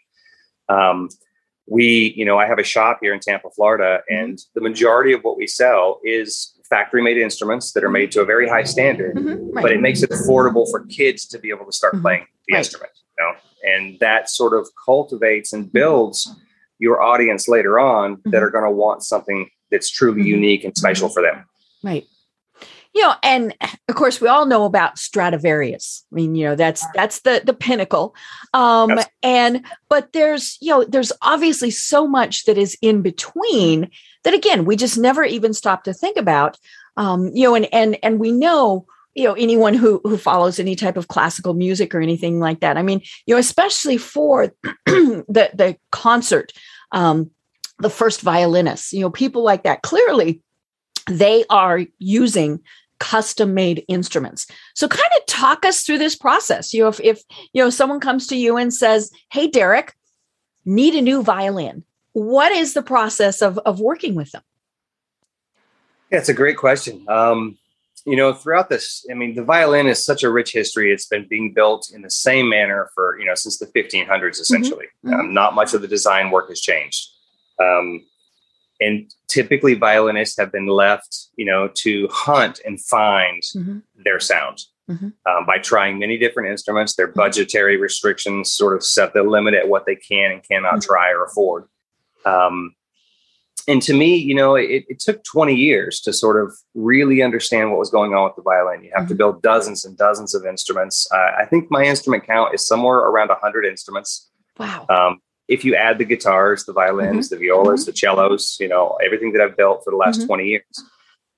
Um, 0.70 1.10
we, 1.70 2.14
you 2.16 2.26
know, 2.26 2.38
I 2.38 2.48
have 2.48 2.60
a 2.60 2.64
shop 2.64 3.00
here 3.02 3.14
in 3.14 3.20
Tampa, 3.20 3.50
Florida, 3.52 4.02
mm-hmm. 4.12 4.24
and 4.24 4.40
the 4.56 4.62
majority 4.62 5.14
of 5.14 5.22
what 5.22 5.38
we 5.38 5.48
sell 5.48 6.00
is 6.04 6.56
factory 6.70 7.02
made 7.02 7.18
instruments 7.18 7.72
that 7.74 7.84
are 7.84 7.90
made 7.90 8.12
to 8.12 8.22
a 8.22 8.26
very 8.26 8.48
high 8.48 8.64
standard, 8.64 9.16
mm-hmm, 9.16 9.52
right. 9.52 9.62
but 9.62 9.72
it 9.72 9.82
makes 9.82 10.04
it 10.04 10.10
affordable 10.12 10.70
for 10.70 10.86
kids 10.86 11.26
to 11.28 11.40
be 11.40 11.50
able 11.50 11.66
to 11.66 11.72
start 11.72 11.94
mm-hmm. 11.94 12.04
playing 12.04 12.26
the 12.48 12.54
right. 12.54 12.60
instrument. 12.60 12.92
You 13.18 13.26
know? 13.26 13.76
And 13.76 14.00
that 14.00 14.30
sort 14.30 14.54
of 14.54 14.68
cultivates 14.86 15.54
and 15.54 15.72
builds 15.72 16.30
your 16.80 17.02
audience 17.02 17.48
later 17.48 17.80
on 17.80 18.18
mm-hmm. 18.18 18.30
that 18.32 18.44
are 18.44 18.50
going 18.50 18.64
to 18.64 18.72
want 18.72 19.04
something 19.04 19.50
that's 19.72 19.90
truly 19.90 20.22
mm-hmm. 20.22 20.28
unique 20.28 20.64
and 20.64 20.76
special 20.78 21.10
for 21.10 21.22
them. 21.22 21.46
Right 21.84 22.06
you 22.94 23.02
know 23.02 23.14
and 23.24 23.56
of 23.88 23.96
course 23.96 24.20
we 24.20 24.28
all 24.28 24.46
know 24.46 24.66
about 24.66 24.98
stradivarius. 24.98 26.06
I 26.12 26.16
mean 26.16 26.36
you 26.36 26.46
know 26.46 26.56
that's 26.56 26.86
that's 26.94 27.22
the 27.22 27.42
the 27.46 27.54
pinnacle. 27.54 28.16
Um 28.54 28.92
yes. 28.92 29.08
and 29.24 29.66
but 29.90 30.12
there's 30.14 30.58
you 30.62 30.70
know 30.70 30.84
there's 30.84 31.12
obviously 31.22 31.72
so 31.72 32.08
much 32.08 32.46
that 32.46 32.58
is 32.58 32.78
in 32.82 33.02
between 33.02 33.90
that 34.24 34.34
again 34.34 34.66
we 34.66 34.76
just 34.76 34.98
never 34.98 35.24
even 35.24 35.54
stop 35.54 35.84
to 35.84 35.94
think 35.94 36.18
about. 36.18 36.58
Um 36.98 37.32
you 37.34 37.44
know 37.44 37.56
and 37.56 37.68
and 37.74 37.98
and 38.04 38.20
we 38.20 38.32
know 38.32 38.86
you 39.14 39.26
know 39.26 39.34
anyone 39.34 39.74
who 39.74 40.02
who 40.04 40.18
follows 40.18 40.60
any 40.60 40.76
type 40.76 40.98
of 40.98 41.08
classical 41.08 41.54
music 41.54 41.94
or 41.94 42.02
anything 42.02 42.40
like 42.40 42.62
that. 42.62 42.78
I 42.78 42.82
mean 42.82 43.02
you 43.26 43.36
know 43.36 43.40
especially 43.40 43.98
for 43.98 44.54
the 44.86 45.52
the 45.54 45.78
concert 45.92 46.52
um 46.92 47.30
the 47.78 47.90
first 47.90 48.22
violinists 48.22 48.92
you 48.92 49.02
know 49.02 49.10
people 49.10 49.44
like 49.44 49.64
that 49.64 49.84
clearly 49.84 50.42
they 51.08 51.46
are 51.50 51.82
using 51.98 52.62
custom 53.00 53.54
made 53.54 53.84
instruments. 53.88 54.46
So 54.76 54.88
kind 54.88 55.12
of 55.18 55.26
talk 55.26 55.66
us 55.66 55.84
through 55.84 55.98
this 55.98 56.16
process. 56.16 56.74
You 56.74 56.84
know, 56.84 56.90
if, 56.90 57.00
if 57.00 57.24
you 57.54 57.64
know 57.64 57.70
someone 57.70 58.00
comes 58.00 58.28
to 58.28 58.36
you 58.36 58.58
and 58.58 58.74
says, 58.74 59.12
"Hey, 59.32 59.50
Dereck, 59.50 59.92
need 60.66 60.96
a 60.96 61.02
new 61.02 61.24
violin," 61.24 61.84
what 62.14 62.52
is 62.52 62.74
the 62.74 62.84
process 62.84 63.42
of 63.42 63.58
of 63.60 63.80
working 63.80 64.16
with 64.16 64.32
them? 64.32 64.44
Yeah, 66.12 66.20
it's 66.20 66.30
a 66.30 66.34
great 66.34 66.58
question. 66.58 67.06
Um, 67.08 67.58
you 68.06 68.16
know, 68.16 68.34
throughout 68.34 68.70
this, 68.70 69.06
I 69.12 69.14
mean, 69.14 69.36
the 69.36 69.44
violin 69.44 69.88
is 69.88 70.04
such 70.04 70.24
a 70.24 70.30
rich 70.30 70.52
history. 70.52 70.92
It's 70.92 71.06
been 71.06 71.28
being 71.30 71.54
built 71.54 71.92
in 71.94 72.02
the 72.02 72.10
same 72.10 72.50
manner 72.50 72.90
for 72.96 73.20
you 73.20 73.26
know 73.26 73.36
since 73.36 73.58
the 73.58 73.68
1500s, 73.68 74.08
mm-hmm. 74.08 74.30
essentially. 74.30 74.86
Mm-hmm. 75.06 75.14
Um, 75.14 75.34
not 75.34 75.56
much 75.56 75.74
of 75.74 75.82
the 75.82 75.88
design 75.88 76.32
work 76.32 76.50
has 76.50 76.60
changed. 76.60 77.08
Um, 77.60 78.06
and 78.80 79.12
typically 79.28 79.74
violinists 79.74 80.38
have 80.38 80.52
been 80.52 80.68
left 80.68 81.28
you 81.36 81.46
know 81.46 81.70
to 81.74 82.08
hunt 82.12 82.60
and 82.66 82.82
find 82.82 83.44
mm-hmm. 83.56 83.80
their 84.04 84.20
sound 84.20 84.62
mm-hmm. 84.90 85.10
um, 85.30 85.46
by 85.46 85.58
trying 85.58 86.00
many 86.00 86.18
different 86.18 86.50
instruments 86.50 86.96
their 86.96 87.08
mm-hmm. 87.08 87.20
budgetary 87.20 87.78
restrictions 87.78 88.52
sort 88.52 88.76
of 88.76 88.84
set 88.84 89.14
the 89.14 89.24
limit 89.24 89.54
at 89.54 89.68
what 89.68 89.86
they 89.86 89.96
can 89.96 90.32
and 90.32 90.44
cannot 90.44 90.76
mm-hmm. 90.76 90.92
try 90.92 91.12
or 91.12 91.24
afford 91.24 91.66
um, 92.26 92.74
and 93.68 93.82
to 93.82 93.94
me 93.94 94.16
you 94.16 94.34
know 94.34 94.56
it, 94.56 94.86
it, 94.88 95.00
took 95.00 95.24
20 95.24 95.54
years 95.54 96.02
to 96.02 96.12
sort 96.12 96.42
of 96.42 96.54
really 96.74 97.22
understand 97.22 97.70
what 97.70 97.80
was 97.80 97.90
going 97.90 98.14
on 98.14 98.26
with 98.26 98.36
the 98.36 98.42
violin 98.42 98.84
you 98.84 98.92
have 98.96 99.08
to 99.08 99.14
mm-hmm. 99.14 99.18
build 99.18 99.42
dozens 99.42 99.86
and 99.86 99.98
dozens 99.98 100.34
of 100.34 100.46
instruments 100.46 101.08
uh, 101.14 101.32
i 101.38 101.46
think 101.46 101.70
my 101.70 101.84
instrument 101.84 102.26
count 102.26 102.54
is 102.54 102.66
somewhere 102.66 102.98
around 102.98 103.30
100 103.30 103.66
instruments 103.66 104.30
wow 104.58 104.86
um, 104.90 105.20
if 105.50 105.66
you 105.66 105.76
add 105.76 105.98
the 105.98 106.06
guitars, 106.06 106.64
the 106.66 106.74
violins, 106.74 107.28
mm-hmm. 107.28 107.36
the 107.36 107.48
violas, 107.48 107.82
mm-hmm. 107.82 107.92
the 107.92 107.98
cellos, 107.98 108.58
you 108.60 108.68
know, 108.68 108.98
everything 109.04 109.34
that 109.34 109.42
I've 109.42 109.58
built 109.58 109.84
for 109.84 109.90
the 109.90 109.98
last 109.98 110.20
mm-hmm. 110.20 110.28
20 110.28 110.46
years. 110.46 110.84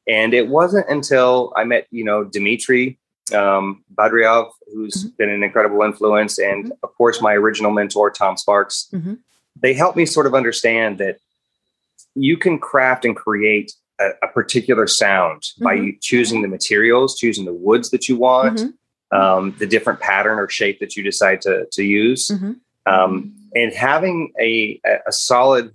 And 0.08 0.34
it 0.34 0.50
wasn't 0.50 0.90
until 0.90 1.54
I 1.56 1.64
met, 1.64 1.88
you 1.92 2.04
know, 2.04 2.26
Dimitri 2.26 3.00
um, 3.34 3.84
Badiarov, 3.96 4.52
who's 4.74 5.06
mm-hmm. 5.06 5.16
been 5.18 5.30
an 5.30 5.44
incredible 5.44 5.82
influence, 5.84 6.38
and 6.38 6.66
mm-hmm. 6.66 6.74
of 6.84 6.94
course, 6.96 7.22
my 7.22 7.34
original 7.34 7.72
mentor, 7.72 8.12
Tom 8.12 8.36
Sparks. 8.36 8.90
Mm-hmm. 8.94 9.14
They 9.62 9.74
helped 9.74 9.96
me 9.96 10.06
sort 10.06 10.28
of 10.28 10.36
understand 10.36 10.98
that 10.98 11.18
you 12.14 12.36
can 12.36 12.60
craft 12.60 13.06
and 13.06 13.16
create 13.16 13.72
a, 14.00 14.10
a 14.24 14.28
particular 14.28 14.88
sound 14.88 15.44
by 15.62 15.92
choosing 16.02 16.42
the 16.42 16.48
materials, 16.50 17.18
choosing 17.18 17.46
the 17.46 17.54
woods 17.54 17.92
that 17.92 18.10
you 18.10 18.18
want, 18.18 18.74
um, 19.14 19.56
the 19.60 19.68
different 19.68 20.02
pattern 20.02 20.40
or 20.40 20.50
shape 20.50 20.80
that 20.80 20.98
you 20.98 21.04
decide 21.04 21.42
to, 21.42 21.68
to 21.72 21.84
use. 21.84 22.30
Um, 22.86 23.36
and 23.56 23.74
having 23.74 24.32
a, 24.40 24.80
a 25.08 25.12
solid 25.12 25.74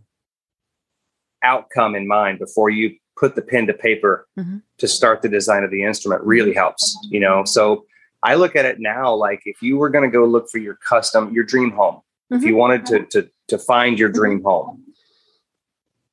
outcome 1.42 1.94
in 1.94 2.06
mind 2.06 2.38
before 2.38 2.70
you 2.70 2.96
put 3.16 3.34
the 3.34 3.42
pen 3.42 3.66
to 3.66 3.74
paper 3.74 4.26
mm-hmm. 4.38 4.58
to 4.78 4.88
start 4.88 5.22
the 5.22 5.28
design 5.28 5.64
of 5.64 5.70
the 5.70 5.84
instrument 5.84 6.22
really 6.22 6.52
helps 6.52 6.96
you 7.10 7.20
know 7.20 7.44
so 7.44 7.84
i 8.22 8.34
look 8.34 8.56
at 8.56 8.64
it 8.64 8.80
now 8.80 9.14
like 9.14 9.40
if 9.44 9.62
you 9.62 9.76
were 9.76 9.88
going 9.88 10.08
to 10.08 10.12
go 10.12 10.24
look 10.24 10.48
for 10.50 10.58
your 10.58 10.74
custom 10.74 11.32
your 11.32 11.44
dream 11.44 11.70
home 11.70 11.96
mm-hmm. 11.96 12.36
if 12.36 12.42
you 12.42 12.56
wanted 12.56 12.84
to, 12.84 13.04
to 13.06 13.28
to 13.48 13.58
find 13.58 13.98
your 13.98 14.08
dream 14.08 14.42
home 14.42 14.82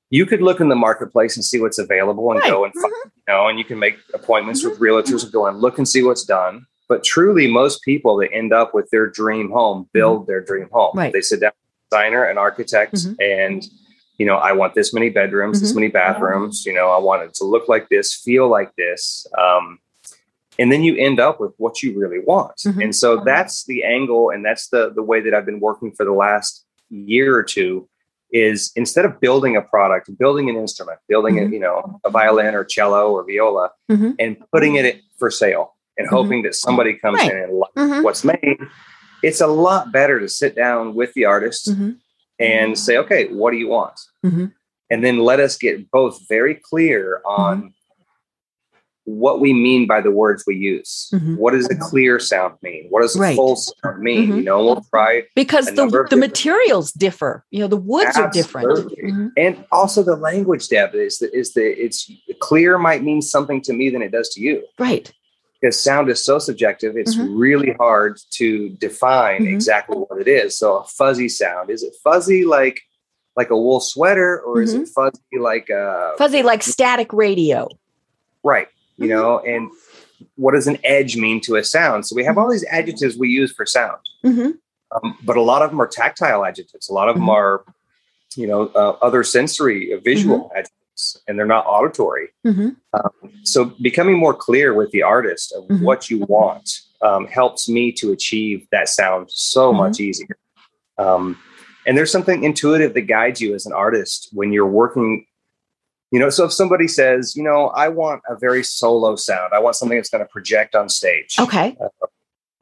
you 0.10 0.25
could 0.25 0.41
look 0.41 0.60
in 0.60 0.70
the 0.70 0.75
marketplace 0.75 1.36
and 1.36 1.43
see 1.43 1.60
what's 1.60 1.79
available 1.79 2.32
and 2.32 2.39
right. 2.41 2.51
go 2.51 2.65
and 2.65 2.74
find, 2.74 2.93
mm-hmm. 2.93 3.10
you 3.27 3.34
know 3.34 3.48
and 3.48 3.58
you 3.58 3.65
can 3.65 3.79
make 3.79 3.98
appointments 4.13 4.63
with 4.63 4.75
mm-hmm. 4.75 4.84
realtors 4.84 5.24
and 5.24 5.32
go 5.32 5.48
and 5.48 5.60
look 5.60 5.77
and 5.77 5.88
see 5.88 6.03
what's 6.03 6.24
done 6.24 6.65
but 6.90 7.04
truly, 7.04 7.48
most 7.48 7.82
people 7.84 8.18
that 8.18 8.32
end 8.34 8.54
up 8.54 8.74
with 8.74 8.90
their 8.92 9.08
dream 9.08 9.52
home 9.52 9.90
build 9.94 10.22
mm-hmm. 10.22 10.32
their 10.32 10.42
dream 10.42 10.70
home. 10.72 10.92
Right. 10.96 11.13
They 11.13 11.22
sit 11.22 11.42
down 11.42 11.52
designer 11.90 12.24
and 12.24 12.40
architect 12.40 12.96
mm-hmm. 12.96 13.13
and 13.22 13.68
you 14.18 14.28
know, 14.28 14.36
I 14.36 14.52
want 14.52 14.75
this 14.75 14.94
many 14.94 15.10
bedrooms, 15.10 15.58
mm-hmm. 15.58 15.66
this 15.66 15.75
many 15.75 15.88
bathrooms, 15.88 16.66
you 16.66 16.74
know, 16.74 16.92
I 16.92 17.00
want 17.00 17.24
it 17.24 17.34
to 17.36 17.46
look 17.46 17.68
like 17.68 17.90
this, 17.90 18.13
feel 18.16 18.48
like 18.48 18.72
this. 18.75 19.25
Um, 19.38 19.80
and 20.60 20.72
then 20.72 20.84
you 20.84 20.96
end 20.96 21.20
up 21.20 21.40
with 21.40 21.52
what 21.58 21.82
you 21.82 22.00
really 22.00 22.20
want. 22.20 22.58
Mm-hmm. 22.58 22.82
And 22.82 22.96
so 22.96 23.24
that's 23.24 23.66
the 23.66 23.84
angle 23.84 24.30
and 24.30 24.46
that's 24.46 24.70
the 24.70 24.94
the 24.94 25.02
way 25.02 25.20
that 25.22 25.34
I've 25.34 25.46
been 25.46 25.60
working 25.60 25.92
for 25.92 26.06
the 26.06 26.13
last 26.13 26.66
year 26.90 27.36
or 27.36 27.44
two 27.44 27.90
is 28.32 28.72
instead 28.75 29.06
of 29.06 29.20
building 29.20 29.56
a 29.56 29.62
product, 29.62 30.16
building 30.18 30.50
an 30.50 30.56
instrument, 30.56 31.00
building 31.08 31.36
mm-hmm. 31.36 31.52
a, 31.52 31.56
you 31.56 31.60
know, 31.60 32.00
a 32.04 32.10
violin 32.10 32.56
or 32.56 32.63
cello 32.63 33.12
or 33.12 33.25
viola 33.25 33.72
mm-hmm. 33.92 34.12
and 34.20 34.38
putting 34.52 34.75
it 34.75 35.02
for 35.18 35.30
sale 35.32 35.75
and 35.97 36.07
mm-hmm. 36.07 36.15
hoping 36.15 36.41
that 36.43 36.55
somebody 36.55 36.93
comes 36.93 37.19
right. 37.19 37.31
in 37.31 37.38
and 37.38 37.53
likes 37.53 37.73
mm-hmm. 37.75 38.03
what's 38.03 38.23
made. 38.23 38.57
It's 39.21 39.41
a 39.41 39.47
lot 39.47 39.91
better 39.91 40.19
to 40.19 40.27
sit 40.27 40.55
down 40.55 40.95
with 40.95 41.13
the 41.13 41.25
artist 41.25 41.69
mm-hmm. 41.69 41.91
and 42.39 42.77
say, 42.77 42.97
okay, 42.97 43.27
what 43.27 43.51
do 43.51 43.57
you 43.57 43.69
want? 43.69 44.00
Mm-hmm. 44.25 44.47
And 44.89 45.03
then 45.03 45.19
let 45.19 45.39
us 45.39 45.57
get 45.57 45.89
both 45.91 46.27
very 46.27 46.55
clear 46.55 47.21
on 47.25 47.57
mm-hmm. 47.57 47.67
what 49.05 49.39
we 49.39 49.53
mean 49.53 49.88
by 49.88 50.01
the 50.01 50.12
words 50.12 50.43
we 50.45 50.57
use. 50.57 51.09
Mm-hmm. 51.13 51.38
What 51.38 51.53
does 51.53 51.69
a 51.69 51.75
clear 51.75 52.19
sound 52.19 52.55
mean? 52.62 52.88
What 52.89 53.01
does 53.01 53.15
a 53.15 53.19
right. 53.19 53.35
full 53.35 53.55
sound 53.55 54.01
mean? 54.03 54.35
You 54.35 54.43
know, 54.43 54.63
we'll 54.63 54.85
try 54.89 55.23
because 55.35 55.67
the, 55.67 56.05
the 56.09 56.17
materials 56.17 56.91
differ. 56.91 57.45
You 57.50 57.62
know, 57.62 57.67
the 57.67 57.77
woods 57.77 58.17
Absolutely. 58.17 58.62
are 58.62 58.75
different, 58.75 59.33
and 59.38 59.65
also 59.71 60.03
the 60.03 60.17
language 60.17 60.67
depth 60.67 60.95
is 60.95 61.19
the, 61.19 61.33
is 61.35 61.53
the 61.53 61.63
it's 61.81 62.12
clear 62.39 62.77
might 62.77 63.03
mean 63.03 63.21
something 63.21 63.62
to 63.62 63.73
me 63.73 63.89
than 63.89 64.01
it 64.01 64.12
does 64.12 64.29
to 64.29 64.41
you. 64.41 64.63
Right 64.77 65.12
because 65.63 65.82
sound 65.82 66.10
is 66.10 66.24
so 66.24 66.39
subjective 66.39 66.98
it's 66.98 67.15
mm-hmm. 67.15 67.38
really 67.38 67.72
hard 67.74 68.20
to 68.29 68.70
define 68.70 69.43
mm-hmm. 69.43 69.53
exactly 69.53 69.96
what 69.96 70.20
it 70.20 70.27
is 70.27 70.58
so 70.58 70.77
a 70.77 70.84
fuzzy 70.84 71.29
sound 71.29 71.70
is 71.70 71.84
it 71.84 71.93
fuzzy 72.03 72.43
like 72.43 72.82
like 73.38 73.50
a 73.50 73.58
wool 73.58 73.79
sweater 73.79 74.41
or 74.41 74.55
mm-hmm. 74.55 74.63
is 74.63 74.74
it 74.74 74.82
mm-hmm. 74.82 74.91
fuzzy 74.91 75.39
like 75.39 75.70
a 75.70 76.13
fuzzy 76.17 76.43
like 76.43 76.62
static 76.62 77.13
radio 77.13 77.67
right 78.43 78.67
you 78.98 79.08
mm-hmm. 79.08 79.15
know 79.15 79.39
and 79.39 79.72
what 80.36 80.53
does 80.53 80.67
an 80.67 80.77
edge 80.84 81.15
mean 81.15 81.39
to 81.39 81.55
a 81.55 81.63
sound 81.63 82.05
so 82.05 82.15
we 82.15 82.24
have 82.24 82.38
all 82.38 82.51
these 82.51 82.65
adjectives 82.65 83.17
we 83.17 83.29
use 83.29 83.53
for 83.53 83.65
sound 83.65 84.00
mm-hmm. 84.24 84.51
um, 84.91 85.17
but 85.24 85.38
a 85.38 85.41
lot 85.41 85.62
of 85.62 85.70
them 85.70 85.82
are 85.82 85.88
tactile 85.88 86.46
adjectives 86.46 86.89
a 86.89 86.93
lot 86.93 87.08
of 87.08 87.15
them 87.15 87.29
are 87.29 87.63
you 88.36 88.48
know 88.48 88.67
uh, 88.75 88.98
other 89.01 89.24
sensory 89.24 89.93
uh, 89.93 90.00
visual 90.00 90.51
adjectives 90.53 90.83
and 91.27 91.38
they're 91.38 91.45
not 91.45 91.65
auditory. 91.65 92.29
Mm-hmm. 92.45 92.69
Um, 92.93 93.31
so 93.43 93.65
becoming 93.81 94.17
more 94.17 94.33
clear 94.33 94.74
with 94.74 94.91
the 94.91 95.03
artist 95.03 95.53
of 95.53 95.63
mm-hmm. 95.63 95.83
what 95.83 96.10
you 96.10 96.19
want 96.19 96.69
um, 97.01 97.27
helps 97.27 97.67
me 97.67 97.91
to 97.93 98.12
achieve 98.12 98.67
that 98.72 98.89
sound 98.89 99.29
so 99.29 99.69
mm-hmm. 99.69 99.79
much 99.79 100.00
easier. 100.00 100.38
Um, 100.98 101.38
and 101.86 101.98
there's 101.98 102.12
something 102.12 102.43
intuitive 102.43 102.93
that 102.93 103.01
guides 103.01 103.41
you 103.41 103.53
as 103.55 103.65
an 103.65 103.74
artist 103.74 104.29
when 104.31 104.53
you're 104.53 104.67
working. 104.67 105.25
You 106.12 106.19
know, 106.19 106.29
so 106.29 106.45
if 106.45 106.53
somebody 106.53 106.88
says, 106.88 107.36
you 107.36 107.43
know, 107.43 107.67
I 107.69 107.88
want 107.89 108.22
a 108.29 108.38
very 108.38 108.63
solo 108.63 109.15
sound, 109.15 109.53
I 109.53 109.60
want 109.60 109.75
something 109.75 109.98
that's 109.98 110.10
going 110.10 110.24
to 110.24 110.29
project 110.29 110.75
on 110.75 110.88
stage. 110.88 111.36
Okay. 111.39 111.75
Uh, 111.81 112.07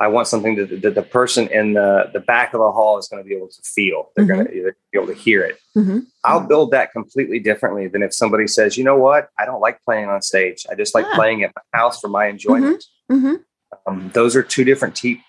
I 0.01 0.07
want 0.07 0.27
something 0.27 0.55
that, 0.55 0.81
that 0.81 0.95
the 0.95 1.03
person 1.03 1.47
in 1.49 1.73
the, 1.73 2.09
the 2.11 2.19
back 2.19 2.55
of 2.55 2.59
the 2.59 2.71
hall 2.71 2.97
is 2.97 3.07
going 3.07 3.23
to 3.23 3.27
be 3.27 3.35
able 3.35 3.49
to 3.49 3.61
feel. 3.61 4.09
They're 4.15 4.25
mm-hmm. 4.25 4.33
going 4.33 4.47
to 4.47 4.73
be 4.91 4.97
able 4.97 5.07
to 5.07 5.13
hear 5.13 5.43
it. 5.43 5.59
Mm-hmm. 5.77 5.99
I'll 6.23 6.39
build 6.39 6.71
that 6.71 6.91
completely 6.91 7.37
differently 7.37 7.87
than 7.87 8.01
if 8.01 8.11
somebody 8.11 8.47
says, 8.47 8.79
you 8.79 8.83
know 8.83 8.97
what, 8.97 9.29
I 9.37 9.45
don't 9.45 9.61
like 9.61 9.79
playing 9.83 10.09
on 10.09 10.23
stage. 10.23 10.65
I 10.71 10.73
just 10.73 10.95
like 10.95 11.05
yeah. 11.05 11.15
playing 11.15 11.43
at 11.43 11.51
my 11.55 11.79
house 11.79 11.99
for 11.99 12.07
my 12.07 12.25
enjoyment. 12.25 12.83
Mm-hmm. 13.11 13.27
mm-hmm. 13.27 13.35
Um, 13.87 14.11
those 14.13 14.35
are 14.35 14.43
two 14.43 14.63
different 14.63 14.95
te- 14.95 15.23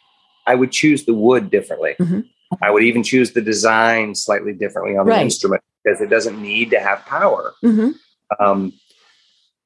I 0.46 0.54
would 0.54 0.72
choose 0.72 1.04
the 1.04 1.14
wood 1.14 1.50
differently. 1.50 1.94
Mm-hmm. 2.00 2.20
I 2.60 2.70
would 2.70 2.82
even 2.82 3.02
choose 3.02 3.32
the 3.32 3.40
design 3.40 4.14
slightly 4.14 4.52
differently 4.52 4.96
on 4.96 5.06
right. 5.06 5.16
the 5.16 5.22
instrument 5.22 5.62
because 5.84 6.00
it 6.00 6.10
doesn't 6.10 6.40
need 6.40 6.70
to 6.70 6.80
have 6.80 7.04
power. 7.06 7.52
Mm-hmm. 7.62 7.90
Um, 8.40 8.72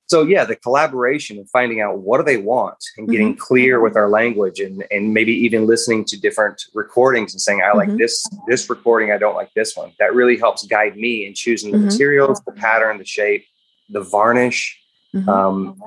so 0.06 0.22
yeah, 0.22 0.44
the 0.44 0.54
collaboration 0.54 1.36
and 1.36 1.50
finding 1.50 1.80
out 1.80 1.98
what 1.98 2.18
do 2.18 2.25
they 2.25 2.36
want 2.36 2.76
and 2.96 3.08
getting 3.08 3.32
mm-hmm. 3.32 3.40
clear 3.40 3.80
with 3.80 3.96
our 3.96 4.08
language 4.08 4.60
and 4.60 4.84
and 4.90 5.12
maybe 5.12 5.32
even 5.32 5.66
listening 5.66 6.04
to 6.06 6.20
different 6.20 6.62
recordings 6.75 7.34
and 7.34 7.40
saying 7.40 7.60
I 7.62 7.76
like 7.76 7.88
mm-hmm. 7.88 7.98
this 7.98 8.25
this 8.46 8.70
recording, 8.70 9.10
I 9.10 9.18
don't 9.18 9.34
like 9.34 9.52
this 9.54 9.76
one. 9.76 9.92
That 9.98 10.14
really 10.14 10.36
helps 10.36 10.64
guide 10.64 10.96
me 10.96 11.26
in 11.26 11.34
choosing 11.34 11.72
the 11.72 11.78
mm-hmm. 11.78 11.86
materials, 11.86 12.40
the 12.46 12.52
pattern, 12.52 12.98
the 12.98 13.04
shape, 13.04 13.46
the 13.88 14.00
varnish, 14.00 14.80
mm-hmm. 15.12 15.28
um, 15.28 15.82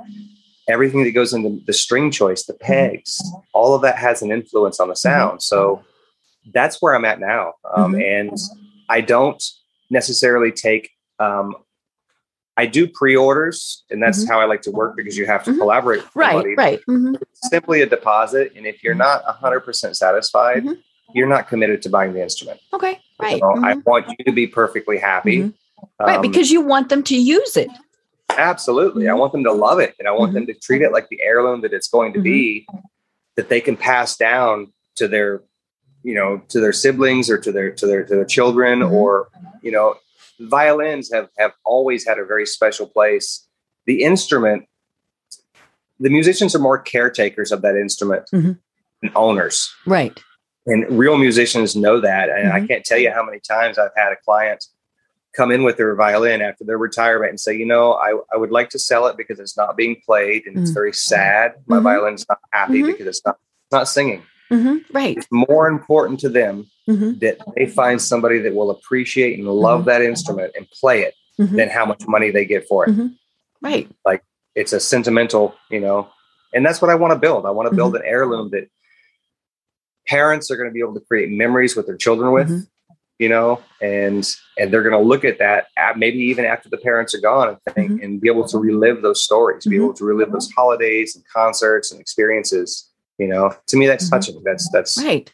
everything 0.67 1.05
that 1.05 1.11
goes 1.11 1.33
into 1.33 1.63
the 1.65 1.73
string 1.73 2.11
choice, 2.11 2.43
the 2.43 2.53
mm-hmm. 2.53 2.73
pegs. 2.73 3.21
All 3.53 3.73
of 3.73 3.81
that 3.83 3.97
has 3.97 4.21
an 4.21 4.33
influence 4.33 4.81
on 4.81 4.89
the 4.89 4.95
sound. 4.95 5.41
So 5.41 5.81
that's 6.53 6.81
where 6.81 6.93
I'm 6.93 7.05
at 7.05 7.21
now, 7.21 7.53
um, 7.73 7.95
and 7.95 8.38
I 8.89 8.99
don't 8.99 9.41
necessarily 9.89 10.51
take 10.51 10.89
um, 11.19 11.55
I 12.59 12.65
do 12.65 12.89
pre-orders, 12.89 13.85
and 13.89 14.03
that's 14.03 14.25
mm-hmm. 14.25 14.33
how 14.33 14.41
I 14.41 14.43
like 14.43 14.61
to 14.63 14.71
work 14.71 14.97
because 14.97 15.17
you 15.17 15.25
have 15.25 15.45
to 15.45 15.51
mm-hmm. 15.51 15.61
collaborate. 15.61 16.03
right, 16.13 16.45
right. 16.57 16.79
Mm-hmm. 16.89 17.15
simply 17.33 17.83
a 17.83 17.85
deposit, 17.85 18.51
and 18.57 18.65
if 18.65 18.83
you're 18.83 18.93
not 18.93 19.23
100 19.23 19.61
percent 19.61 19.95
satisfied, 19.95 20.65
mm-hmm. 20.65 20.73
you're 21.13 21.29
not 21.29 21.47
committed 21.47 21.81
to 21.83 21.89
buying 21.89 22.11
the 22.11 22.21
instrument. 22.21 22.59
Okay, 22.73 22.99
right. 23.17 23.39
So 23.39 23.63
I 23.63 23.75
mm-hmm. 23.75 23.79
want 23.89 24.07
you 24.09 24.25
to 24.25 24.33
be 24.33 24.45
perfectly 24.45 24.97
happy, 24.97 25.43
um, 25.43 25.53
right? 26.01 26.21
Because 26.21 26.51
you 26.51 26.59
want 26.59 26.89
them 26.89 27.01
to 27.03 27.15
use 27.15 27.55
it. 27.55 27.69
Absolutely, 28.27 29.07
I 29.07 29.13
want 29.13 29.31
them 29.31 29.45
to 29.45 29.53
love 29.53 29.79
it, 29.79 29.95
and 29.97 30.05
I 30.05 30.11
want 30.11 30.33
them 30.33 30.45
to 30.47 30.53
treat 30.53 30.81
it 30.81 30.91
like 30.91 31.07
the 31.07 31.21
heirloom 31.21 31.61
that 31.61 31.71
it's 31.71 31.87
going 31.87 32.11
to 32.11 32.19
be, 32.19 32.67
that 33.37 33.47
they 33.47 33.61
can 33.61 33.77
pass 33.77 34.17
down 34.17 34.73
to 34.95 35.07
their, 35.07 35.43
you 36.03 36.13
know, 36.13 36.41
to 36.49 36.59
their 36.59 36.73
siblings 36.73 37.29
or 37.29 37.37
to 37.37 37.53
their 37.53 37.71
to 37.71 37.87
their 37.87 38.03
to 38.03 38.15
their 38.15 38.25
children, 38.25 38.83
or 38.83 39.29
you 39.61 39.71
know 39.71 39.95
violins 40.39 41.12
have 41.13 41.29
have 41.38 41.51
always 41.65 42.08
had 42.08 42.19
a 42.19 42.25
very 42.25 42.46
special 42.46 42.88
place. 42.88 43.48
The 43.86 44.03
instrument, 44.03 44.67
the 46.00 46.10
musicians 46.10 46.55
are 46.55 46.60
more 46.60 46.79
caretakers 46.79 47.51
of 47.51 47.62
that 47.62 47.75
instrument 47.75 48.25
mm-hmm. 48.34 48.53
than 49.01 49.12
owners. 49.15 49.74
Right. 49.86 50.19
And 50.65 50.86
real 50.98 51.17
musicians 51.17 51.75
know 51.75 52.00
that. 52.00 52.29
And 52.29 52.48
mm-hmm. 52.48 52.63
I 52.63 52.67
can't 52.67 52.86
tell 52.86 53.00
you 53.00 53.12
how 53.12 53.24
many 53.24 53.39
times 53.39 53.77
I've 53.77 53.91
had 53.96 54.12
a 54.12 54.17
client 54.24 54.65
come 55.36 55.51
in 55.51 55.63
with 55.63 55.77
their 55.77 55.96
violin 55.96 56.41
after 56.41 56.63
their 56.63 56.77
retirement 56.77 57.29
and 57.29 57.39
say, 57.39 57.55
you 57.55 57.65
know, 57.65 57.93
I, 57.93 58.19
I 58.34 58.38
would 58.38 58.51
like 58.51 58.69
to 58.69 58.79
sell 58.79 59.08
it 59.08 59.17
because 59.17 59.39
it's 59.39 59.55
not 59.55 59.77
being 59.77 60.01
played 60.05 60.46
and 60.46 60.55
mm-hmm. 60.55 60.63
it's 60.63 60.72
very 60.72 60.93
sad. 60.93 61.53
My 61.65 61.77
mm-hmm. 61.77 61.84
violin's 61.84 62.25
not 62.27 62.39
happy 62.51 62.79
mm-hmm. 62.79 62.88
because 62.88 63.08
it's 63.08 63.22
not, 63.25 63.38
not 63.72 63.88
singing. 63.88 64.24
Mm-hmm. 64.51 64.95
Right. 64.95 65.17
It's 65.17 65.27
more 65.31 65.67
important 65.67 66.19
to 66.21 66.29
them 66.29 66.69
mm-hmm. 66.89 67.19
that 67.19 67.37
they 67.55 67.67
find 67.67 68.01
somebody 68.01 68.39
that 68.39 68.53
will 68.53 68.71
appreciate 68.71 69.37
and 69.37 69.47
love 69.47 69.81
mm-hmm. 69.81 69.89
that 69.89 70.01
instrument 70.01 70.53
and 70.55 70.67
play 70.71 71.01
it 71.01 71.13
mm-hmm. 71.39 71.55
than 71.55 71.69
how 71.69 71.85
much 71.85 72.07
money 72.07 72.31
they 72.31 72.45
get 72.45 72.67
for 72.67 72.85
it. 72.85 72.91
Mm-hmm. 72.91 73.07
Right. 73.61 73.89
Like 74.05 74.23
it's 74.55 74.73
a 74.73 74.79
sentimental, 74.79 75.55
you 75.69 75.79
know, 75.79 76.09
and 76.53 76.65
that's 76.65 76.81
what 76.81 76.89
I 76.89 76.95
want 76.95 77.13
to 77.13 77.19
build. 77.19 77.45
I 77.45 77.51
want 77.51 77.69
to 77.69 77.75
build 77.75 77.93
mm-hmm. 77.93 78.03
an 78.03 78.09
heirloom 78.09 78.49
that 78.51 78.69
parents 80.07 80.49
are 80.49 80.57
going 80.57 80.69
to 80.69 80.73
be 80.73 80.79
able 80.79 80.95
to 80.95 81.01
create 81.01 81.29
memories 81.29 81.75
with 81.75 81.85
their 81.85 81.97
children 81.97 82.31
with. 82.31 82.67
You 83.21 83.27
know, 83.27 83.61
and 83.81 84.25
and 84.57 84.71
they're 84.71 84.81
going 84.81 84.97
to 84.97 85.05
look 85.05 85.25
at 85.25 85.39
that 85.39 85.67
at 85.75 85.99
maybe 85.99 86.19
even 86.19 86.45
after 86.45 86.69
the 86.69 86.77
parents 86.77 87.13
are 87.13 87.19
gone 87.19 87.49
and 87.49 87.75
think 87.75 88.01
and 88.01 88.21
be 88.21 88.29
able 88.29 88.47
to 88.47 88.57
relive 88.57 89.01
those 89.01 89.21
stories, 89.21 89.65
be 89.65 89.75
able 89.75 89.93
to 89.95 90.05
relive 90.05 90.31
those 90.31 90.49
holidays 90.51 91.17
and 91.17 91.25
concerts 91.27 91.91
and 91.91 91.99
experiences 91.99 92.89
you 93.19 93.27
know 93.27 93.53
to 93.67 93.77
me 93.77 93.88
that's 93.88 94.05
mm-hmm. 94.05 94.15
touching. 94.15 94.43
That's 94.43 94.69
that's 94.71 94.97
right. 94.97 95.31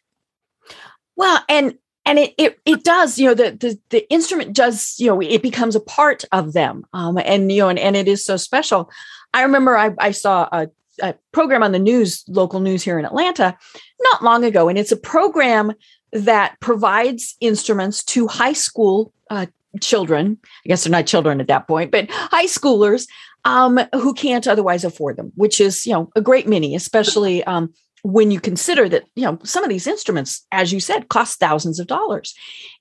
Well 1.16 1.42
and 1.48 1.78
and 2.06 2.20
it, 2.20 2.34
it 2.38 2.60
it 2.66 2.84
does 2.84 3.18
you 3.18 3.28
know 3.28 3.34
the, 3.34 3.52
the 3.52 3.80
the 3.90 4.10
instrument 4.12 4.54
does 4.54 4.96
you 5.00 5.08
know 5.08 5.22
it 5.22 5.42
becomes 5.42 5.76
a 5.76 5.80
part 5.80 6.24
of 6.32 6.54
them 6.54 6.86
um 6.94 7.18
and 7.18 7.52
you 7.52 7.62
know 7.62 7.70
and, 7.70 7.80
and 7.80 7.96
it 7.96 8.08
is 8.08 8.24
so 8.24 8.38
special. 8.38 8.90
I 9.34 9.42
remember 9.42 9.78
i, 9.78 9.92
I 10.00 10.12
saw 10.12 10.48
a, 10.52 10.70
a 11.02 11.16
program 11.34 11.64
on 11.64 11.74
the 11.74 11.80
news 11.80 12.24
local 12.28 12.62
news 12.62 12.84
here 12.84 12.98
in 12.98 13.06
atlanta 13.06 13.58
not 14.00 14.24
long 14.24 14.46
ago 14.46 14.70
and 14.70 14.78
it's 14.78 14.94
a 14.94 14.98
program 14.98 15.74
that 16.14 16.58
provides 16.62 17.36
instruments 17.42 18.02
to 18.02 18.28
high 18.28 18.54
school 18.54 19.12
uh, 19.30 19.48
children. 19.82 20.38
I 20.66 20.70
guess 20.70 20.86
they're 20.86 20.92
not 20.92 21.08
children 21.08 21.42
at 21.42 21.48
that 21.48 21.68
point 21.68 21.92
but 21.92 22.10
high 22.10 22.46
schoolers 22.46 23.08
um, 23.46 23.80
who 23.94 24.14
can't 24.14 24.48
otherwise 24.48 24.84
afford 24.84 25.18
them, 25.18 25.32
which 25.36 25.62
is, 25.62 25.86
you 25.86 25.94
know, 25.94 26.10
a 26.16 26.22
great 26.22 26.48
many, 26.48 26.76
especially 26.76 27.44
um, 27.46 27.72
when 28.04 28.32
you 28.32 28.40
consider 28.40 28.90
that, 28.90 29.04
you 29.16 29.24
know, 29.24 29.38
some 29.44 29.64
of 29.64 29.70
these 29.70 29.88
instruments, 29.88 30.46
as 30.52 30.74
you 30.74 30.80
said, 30.80 31.10
cost 31.10 31.40
thousands 31.40 31.80
of 31.80 31.88
dollars. 31.88 32.34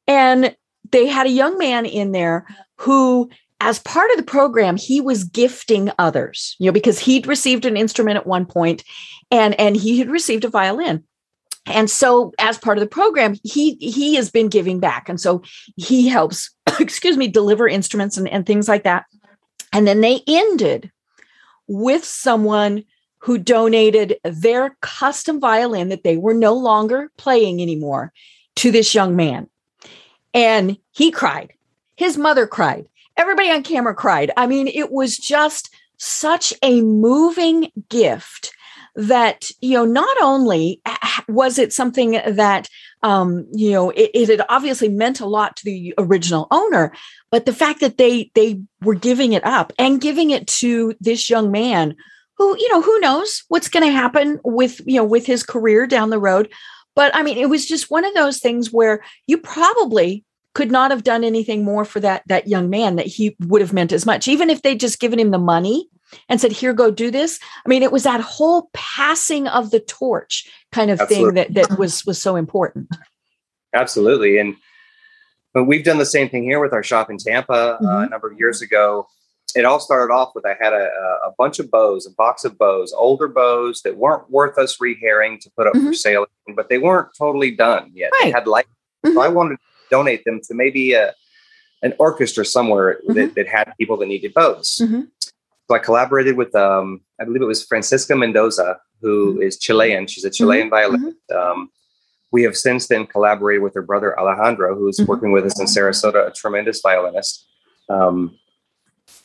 And 0.09 0.57
they 0.90 1.07
had 1.07 1.27
a 1.27 1.31
young 1.31 1.59
man 1.59 1.85
in 1.87 2.12
there 2.12 2.46
who, 2.79 3.29
as 3.61 3.79
part 3.79 4.11
of 4.11 4.16
the 4.16 4.22
program, 4.22 4.77
he 4.77 5.00
was 5.00 5.24
gifting 5.24 5.90
others, 5.98 6.57
you 6.59 6.66
know, 6.66 6.72
because 6.72 6.98
he'd 6.98 7.27
received 7.27 7.66
an 7.66 7.77
instrument 7.77 8.16
at 8.16 8.27
one 8.27 8.46
point 8.46 8.85
and, 9.31 9.59
and 9.61 9.77
he 9.77 9.98
had 9.98 10.11
received 10.11 10.44
a 10.44 10.48
violin. 10.48 11.05
And 11.66 11.90
so 11.90 12.33
as 12.38 12.59
part 12.59 12.77
of 12.77 12.83
the 12.83 12.88
program 12.88 13.37
he 13.42 13.77
he 13.77 14.16
has 14.16 14.31
been 14.31 14.48
giving 14.48 14.81
back. 14.81 15.09
And 15.09 15.18
so 15.18 15.42
he 15.77 16.09
helps 16.09 16.55
excuse 16.79 17.16
me 17.16 17.27
deliver 17.27 17.66
instruments 17.66 18.18
and, 18.18 18.29
and 18.29 18.44
things 18.44 18.68
like 18.68 18.85
that 18.85 19.07
and 19.75 19.87
then 19.87 20.01
they 20.01 20.23
ended 20.27 20.91
with 21.67 22.05
someone 22.05 22.85
who 23.19 23.39
donated 23.39 24.19
their 24.23 24.77
custom 24.81 25.41
violin 25.41 25.89
that 25.89 26.05
they 26.05 26.17
were 26.17 26.35
no 26.35 26.55
longer 26.55 27.11
playing 27.17 27.61
anymore 27.61 28.13
to 28.55 28.71
this 28.71 28.95
young 28.95 29.17
man. 29.17 29.49
And 30.33 30.79
he 30.93 31.11
cried. 31.11 31.53
His 31.97 32.17
mother 32.17 32.47
cried. 32.47 32.87
Everybody 33.17 33.51
on 33.51 33.63
camera 33.63 33.95
cried. 33.95 34.31
I 34.37 34.47
mean, 34.47 34.69
it 34.69 34.93
was 34.93 35.17
just 35.17 35.75
such 35.97 36.55
a 36.63 36.81
moving 36.81 37.73
gift 37.89 38.54
that 38.97 39.51
you 39.61 39.75
know 39.75 39.85
not 39.85 40.17
only 40.23 40.81
was 41.29 41.59
it 41.59 41.73
something 41.73 42.13
that 42.27 42.69
um 43.03 43.47
you 43.53 43.73
know 43.73 43.91
it, 43.91 44.11
it 44.15 44.29
had 44.29 44.47
obviously 44.49 44.89
meant 44.89 45.21
a 45.21 45.27
lot 45.27 45.57
to 45.57 45.65
the 45.65 45.93
original 45.99 46.47
owner 46.51 46.93
but 47.31 47.45
the 47.45 47.53
fact 47.53 47.81
that 47.81 47.99
they 47.99 48.31
they 48.35 48.61
were 48.83 48.95
giving 48.95 49.33
it 49.33 49.45
up 49.45 49.73
and 49.79 50.01
giving 50.01 50.31
it 50.31 50.47
to 50.47 50.95
this 51.01 51.29
young 51.29 51.51
man 51.51 51.95
who 52.37 52.57
you 52.59 52.69
know 52.71 52.83
who 52.83 52.99
knows 53.01 53.45
what's 53.49 53.69
going 53.69 53.85
to 53.85 53.93
happen 53.93 54.41
with 54.45 54.81
you 54.87 54.97
know 54.97 55.05
with 55.05 55.27
his 55.27 55.43
career 55.43 55.87
down 55.87 56.11
the 56.11 56.19
road. 56.19 56.53
But 56.97 57.15
i 57.17 57.25
mean 57.25 57.39
it 57.39 57.51
was 57.51 57.67
just 57.67 57.91
one 57.91 58.05
of 58.05 58.15
those 58.15 58.39
things 58.39 58.73
where 58.73 59.03
you 59.27 59.39
probably 59.39 60.25
could 60.55 60.71
not 60.71 60.93
have 60.93 61.03
done 61.03 61.25
anything 61.25 61.65
more 61.65 61.85
for 61.85 61.99
that 62.01 62.23
that 62.29 62.47
young 62.47 62.71
man 62.71 62.97
that 62.97 63.07
he 63.07 63.37
would 63.41 63.61
have 63.61 63.73
meant 63.73 63.93
as 63.93 64.07
much 64.07 64.29
even 64.29 64.51
if 64.51 64.63
they'd 64.63 64.79
just 64.79 65.01
given 65.01 65.19
him 65.19 65.33
the 65.33 65.39
money 65.39 65.89
and 66.29 66.40
said, 66.40 66.53
Here, 66.53 66.72
go 66.72 66.90
do 66.90 67.11
this. 67.11 67.38
I 67.64 67.68
mean, 67.68 67.83
it 67.83 67.92
was 67.92 68.05
that 68.05 68.20
whole 68.20 68.70
passing 68.72 69.48
of 69.48 69.70
the 69.70 69.81
torch 69.81 70.48
kind 70.72 70.90
of 70.90 71.00
Absolutely. 71.00 71.44
thing 71.44 71.55
that, 71.55 71.68
that 71.68 71.79
was 71.79 72.05
was 72.07 72.20
so 72.20 72.37
important. 72.37 72.88
Absolutely. 73.74 74.38
And 74.38 74.57
but 75.53 75.64
we've 75.64 75.85
done 75.85 75.98
the 75.98 76.07
same 76.07 76.29
thing 76.29 76.42
here 76.42 76.61
with 76.61 76.72
our 76.72 76.83
shop 76.83 77.11
in 77.11 77.16
Tampa 77.16 77.79
mm-hmm. 77.81 77.87
uh, 77.87 78.03
a 78.03 78.09
number 78.09 78.31
of 78.31 78.38
years 78.38 78.61
ago. 78.61 79.07
It 79.55 79.64
all 79.64 79.79
started 79.79 80.12
off 80.12 80.33
with 80.35 80.44
I 80.44 80.57
had 80.61 80.72
a, 80.72 80.88
a, 81.27 81.33
bunch 81.38 81.61
of 81.61 81.70
bows, 81.70 82.07
a 82.07 82.11
box 82.11 82.44
of 82.44 82.59
bows, 82.59 82.92
older 82.92 83.29
bows 83.29 83.83
that 83.83 83.96
weren't 83.96 84.29
worth 84.29 84.59
us 84.59 84.79
rehairing 84.79 85.38
to 85.40 85.50
put 85.57 85.68
up 85.68 85.74
mm-hmm. 85.74 85.87
for 85.87 85.94
sale, 85.94 86.27
but 86.57 86.68
they 86.68 86.79
weren't 86.79 87.11
totally 87.16 87.53
done 87.53 87.92
yet. 87.94 88.11
Right. 88.14 88.24
They 88.24 88.31
had 88.33 88.48
light. 88.48 88.66
Mm-hmm. 89.07 89.14
So 89.14 89.22
I 89.22 89.29
wanted 89.29 89.57
to 89.57 89.62
donate 89.90 90.24
them 90.24 90.40
to 90.48 90.55
maybe 90.55 90.94
a, 90.94 91.14
an 91.83 91.94
orchestra 92.00 92.44
somewhere 92.44 92.98
that, 93.07 93.14
mm-hmm. 93.14 93.35
that, 93.35 93.46
had 93.46 93.72
people 93.79 93.96
that 93.98 94.07
needed 94.07 94.35
bows. 94.35 94.83
So 95.68 95.74
I 95.74 95.79
collaborated 95.79 96.37
with, 96.37 96.55
um, 96.55 97.00
I 97.20 97.24
believe 97.24 97.42
it 97.42 97.46
was 97.46 97.64
Francisca 97.64 98.14
Mendoza, 98.14 98.79
who 99.00 99.35
mm-hmm. 99.35 99.42
is 99.42 99.59
Chilean. 99.59 100.07
She's 100.07 100.24
a 100.24 100.31
Chilean 100.31 100.64
mm-hmm. 100.64 100.70
violinist. 100.70 101.16
Mm-hmm. 101.31 101.61
Um, 101.61 101.70
we 102.33 102.42
have 102.42 102.57
since 102.57 102.88
then 102.88 103.07
collaborated 103.07 103.62
with 103.62 103.74
her 103.74 103.83
brother 103.83 104.18
Alejandro, 104.18 104.77
who's 104.77 104.98
mm-hmm. 104.98 105.11
working 105.11 105.33
with 105.33 105.44
us 105.44 105.59
in 105.59 105.66
Sarasota, 105.66 106.29
a 106.29 106.33
tremendous 106.33 106.81
violinist. 106.83 107.46
Um, 107.88 108.38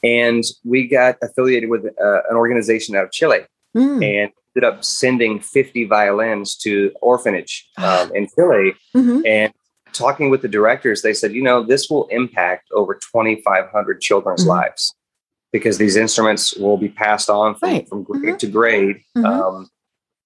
and 0.04 0.44
we 0.64 0.88
got 0.88 1.18
affiliated 1.22 1.70
with 1.70 1.86
uh, 1.86 2.22
an 2.30 2.36
organization 2.36 2.96
out 2.96 3.06
of 3.06 3.12
Chile 3.12 3.40
mm. 3.76 3.96
and 3.96 4.32
ended 4.56 4.64
up 4.64 4.84
sending 4.84 5.40
50 5.40 5.86
violins 5.86 6.56
to 6.58 6.94
orphanage 7.02 7.70
um, 7.78 8.14
in 8.16 8.28
Chile. 8.34 8.76
Mm-hmm. 8.96 9.22
And 9.26 9.54
talking 9.92 10.30
with 10.30 10.42
the 10.42 10.48
directors, 10.48 11.02
they 11.02 11.14
said, 11.14 11.34
you 11.34 11.42
know, 11.42 11.64
this 11.64 11.90
will 11.90 12.08
impact 12.08 12.70
over 12.72 12.94
2,500 12.94 14.00
children's 14.00 14.42
mm-hmm. 14.42 14.50
lives 14.50 14.94
because 15.52 15.78
these 15.78 15.96
instruments 15.96 16.56
will 16.56 16.78
be 16.78 16.90
passed 16.90 17.30
on 17.30 17.56
from, 17.56 17.70
right. 17.70 17.88
from 17.88 18.04
grade 18.04 18.24
mm-hmm. 18.24 18.38
to 18.38 18.48
grade. 18.48 19.02
Mm-hmm. 19.18 19.26
Um, 19.26 19.70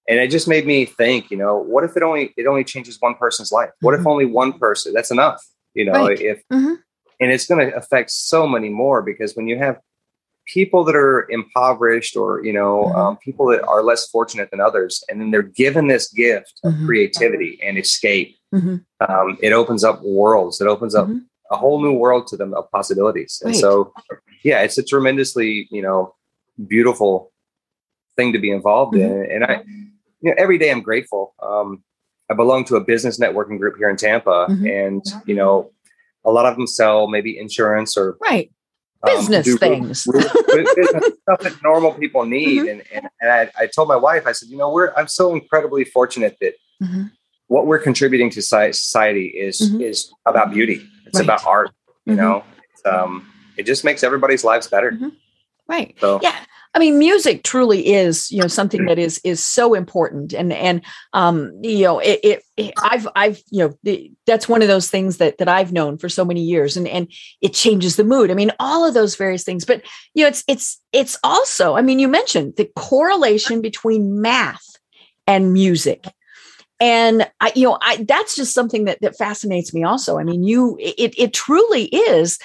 and 0.08 0.18
it 0.20 0.30
just 0.30 0.46
made 0.46 0.66
me 0.66 0.84
think, 0.84 1.30
you 1.30 1.36
know, 1.36 1.56
what 1.56 1.84
if 1.84 1.96
it 1.96 2.02
only 2.02 2.34
it 2.36 2.46
only 2.46 2.64
changes 2.64 2.98
one 3.00 3.14
person's 3.14 3.50
life? 3.50 3.70
What 3.80 3.92
mm-hmm. 3.92 4.02
if 4.02 4.06
only 4.06 4.26
one 4.26 4.52
person? 4.58 4.92
That's 4.92 5.10
enough, 5.10 5.42
you 5.72 5.84
know. 5.86 5.92
Right. 5.92 6.20
If 6.20 6.42
mm-hmm. 6.52 6.74
and 7.20 7.32
it's 7.32 7.46
going 7.46 7.70
to 7.70 7.76
affect 7.76 8.10
so 8.10 8.46
many 8.46 8.68
more 8.68 9.02
because 9.02 9.34
when 9.34 9.48
you 9.48 9.58
have 9.58 9.78
people 10.46 10.84
that 10.84 10.94
are 10.94 11.26
impoverished 11.30 12.16
or 12.16 12.44
you 12.44 12.52
know 12.52 12.84
mm-hmm. 12.84 12.98
um, 12.98 13.16
people 13.18 13.46
that 13.46 13.62
are 13.66 13.82
less 13.82 14.06
fortunate 14.08 14.50
than 14.50 14.60
others, 14.60 15.02
and 15.08 15.20
then 15.20 15.30
they're 15.30 15.42
given 15.42 15.88
this 15.88 16.12
gift 16.12 16.60
of 16.64 16.74
mm-hmm. 16.74 16.86
creativity 16.86 17.58
and 17.62 17.78
escape, 17.78 18.36
mm-hmm. 18.54 18.76
um, 19.08 19.38
it 19.40 19.52
opens 19.54 19.84
up 19.84 20.02
worlds. 20.02 20.60
It 20.60 20.66
opens 20.66 20.94
up 20.94 21.08
a 21.50 21.56
whole 21.56 21.82
new 21.82 21.92
world 21.92 22.26
to 22.28 22.36
them 22.36 22.54
of 22.54 22.70
possibilities. 22.70 23.40
And 23.42 23.52
Right. 23.52 23.60
so, 23.60 23.92
yeah, 24.44 24.60
it's 24.60 24.78
a 24.78 24.84
tremendously, 24.84 25.66
you 25.70 25.82
know, 25.82 26.14
beautiful 26.68 27.32
thing 28.16 28.32
to 28.32 28.38
be 28.38 28.50
involved 28.52 28.94
in. 28.96 29.26
And 29.30 29.42
I, 29.44 29.62
you 30.20 30.30
know, 30.30 30.34
every 30.38 30.58
day 30.58 30.70
I'm 30.70 30.82
grateful. 30.82 31.34
Um, 31.42 31.82
I 32.30 32.34
belong 32.34 32.64
to 32.66 32.76
a 32.76 32.80
business 32.84 33.18
networking 33.18 33.58
group 33.58 33.76
here 33.76 33.88
in 33.88 33.96
Tampa, 33.96 34.46
Mhm. 34.48 34.70
and 34.86 35.04
you 35.26 35.34
know, 35.34 35.72
a 36.24 36.30
lot 36.30 36.46
of 36.46 36.56
them 36.56 36.66
sell 36.66 37.08
maybe 37.08 37.36
insurance 37.38 37.96
or 37.96 38.16
Right. 38.20 38.50
um, 39.02 39.10
Business 39.16 39.58
things. 39.58 40.06
business 40.06 41.18
stuff 41.22 41.40
that 41.40 41.56
normal 41.62 41.92
people 41.94 42.24
need. 42.24 42.62
Mhm. 42.62 42.70
And 42.70 42.82
and, 42.92 43.08
and 43.20 43.30
I, 43.30 43.50
I 43.58 43.66
told 43.66 43.88
my 43.88 43.96
wife, 43.96 44.26
I 44.26 44.32
said, 44.32 44.48
you 44.48 44.56
know, 44.56 44.70
we're 44.70 44.92
I'm 44.96 45.08
so 45.08 45.34
incredibly 45.34 45.84
fortunate 45.84 46.36
that 46.40 46.54
Mhm. 46.82 47.10
what 47.48 47.66
we're 47.66 47.78
contributing 47.78 48.30
to 48.30 48.40
society 48.42 49.26
is 49.26 49.60
Mhm. 49.60 49.80
is 49.82 50.12
about 50.24 50.50
beauty. 50.52 50.86
It's 51.06 51.18
Right. 51.18 51.24
about 51.26 51.44
art. 51.46 51.70
You 52.06 52.14
Mhm. 52.14 52.16
know, 52.16 52.44
it's, 52.72 52.82
um, 52.86 53.26
it 53.56 53.64
just 53.64 53.84
makes 53.84 54.02
everybody's 54.02 54.44
lives 54.44 54.66
better. 54.68 54.92
Mhm. 54.92 55.12
Right. 55.68 55.94
So 56.00 56.20
Yeah. 56.22 56.36
I 56.76 56.80
mean, 56.80 56.98
music 56.98 57.44
truly 57.44 57.86
is, 57.94 58.32
you 58.32 58.40
know, 58.40 58.48
something 58.48 58.86
that 58.86 58.98
is 58.98 59.20
is 59.22 59.42
so 59.42 59.74
important, 59.74 60.32
and 60.32 60.52
and 60.52 60.82
um, 61.12 61.52
you 61.62 61.84
know, 61.84 62.00
it, 62.00 62.18
it, 62.24 62.42
it 62.56 62.74
I've 62.82 63.06
I've 63.14 63.40
you 63.48 63.60
know, 63.60 63.78
the, 63.84 64.10
that's 64.26 64.48
one 64.48 64.60
of 64.60 64.66
those 64.66 64.90
things 64.90 65.18
that 65.18 65.38
that 65.38 65.48
I've 65.48 65.72
known 65.72 65.98
for 65.98 66.08
so 66.08 66.24
many 66.24 66.42
years, 66.42 66.76
and 66.76 66.88
and 66.88 67.06
it 67.40 67.54
changes 67.54 67.94
the 67.94 68.02
mood. 68.02 68.32
I 68.32 68.34
mean, 68.34 68.50
all 68.58 68.84
of 68.84 68.92
those 68.92 69.14
various 69.14 69.44
things, 69.44 69.64
but 69.64 69.82
you 70.14 70.24
know, 70.24 70.28
it's 70.28 70.42
it's 70.48 70.80
it's 70.92 71.16
also, 71.22 71.76
I 71.76 71.82
mean, 71.82 72.00
you 72.00 72.08
mentioned 72.08 72.54
the 72.56 72.68
correlation 72.74 73.60
between 73.60 74.20
math 74.20 74.66
and 75.28 75.52
music. 75.52 76.04
And 76.80 77.30
I, 77.40 77.52
you 77.54 77.68
know, 77.68 77.78
I 77.80 78.04
that's 78.08 78.34
just 78.34 78.52
something 78.52 78.86
that 78.86 79.00
that 79.00 79.16
fascinates 79.16 79.72
me. 79.72 79.84
Also, 79.84 80.18
I 80.18 80.24
mean, 80.24 80.42
you, 80.42 80.76
it 80.80 81.14
it 81.16 81.32
truly 81.32 81.84
is 81.84 82.40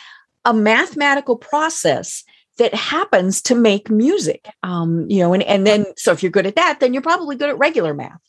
a 0.45 0.53
mathematical 0.53 1.35
process 1.35 2.23
that 2.57 2.73
happens 2.73 3.41
to 3.43 3.55
make 3.55 3.89
music. 3.89 4.47
Um, 4.63 5.05
you 5.09 5.19
know, 5.19 5.33
and, 5.33 5.43
and 5.43 5.65
then 5.65 5.85
so 5.97 6.11
if 6.11 6.21
you're 6.23 6.31
good 6.31 6.45
at 6.45 6.55
that, 6.55 6.79
then 6.79 6.93
you're 6.93 7.01
probably 7.01 7.35
good 7.35 7.49
at 7.49 7.57
regular 7.57 7.93
math. 7.93 8.19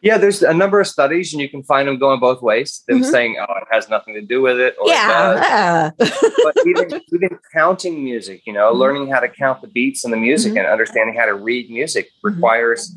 yeah, 0.00 0.18
there's 0.18 0.42
a 0.42 0.52
number 0.52 0.80
of 0.80 0.86
studies, 0.88 1.32
and 1.32 1.40
you 1.40 1.48
can 1.48 1.62
find 1.62 1.86
them 1.86 1.96
going 1.98 2.18
both 2.18 2.42
ways. 2.42 2.82
Them 2.88 3.02
Mhm. 3.02 3.10
saying, 3.10 3.36
"Oh, 3.38 3.54
it 3.62 3.68
has 3.70 3.88
nothing 3.88 4.14
to 4.14 4.20
do 4.20 4.42
with 4.42 4.58
it," 4.58 4.74
or 4.80 4.88
it 4.88 4.94
does. 4.94 5.40
yeah. 5.40 5.90
but 6.44 6.56
even 6.66 7.00
even 7.14 7.38
counting 7.54 8.02
music, 8.02 8.42
you 8.44 8.52
know, 8.52 8.72
Mhm. 8.74 8.78
learning 8.78 9.06
how 9.12 9.20
to 9.20 9.28
count 9.28 9.60
the 9.62 9.68
beats 9.68 10.04
in 10.04 10.10
the 10.10 10.16
music 10.16 10.52
Mhm. 10.54 10.58
and 10.58 10.66
understanding 10.66 11.14
how 11.16 11.26
to 11.26 11.34
read 11.34 11.70
music 11.70 12.06
Mhm. 12.06 12.34
requires 12.34 12.96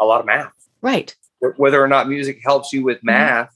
a 0.00 0.06
lot 0.06 0.20
of 0.20 0.26
math. 0.26 0.52
right. 0.80 1.14
Whether 1.56 1.82
or 1.82 1.88
not 1.88 2.08
music 2.08 2.38
helps 2.44 2.72
you 2.72 2.82
with 2.82 2.98
Mm-hmm. 2.98 3.06
math, 3.08 3.54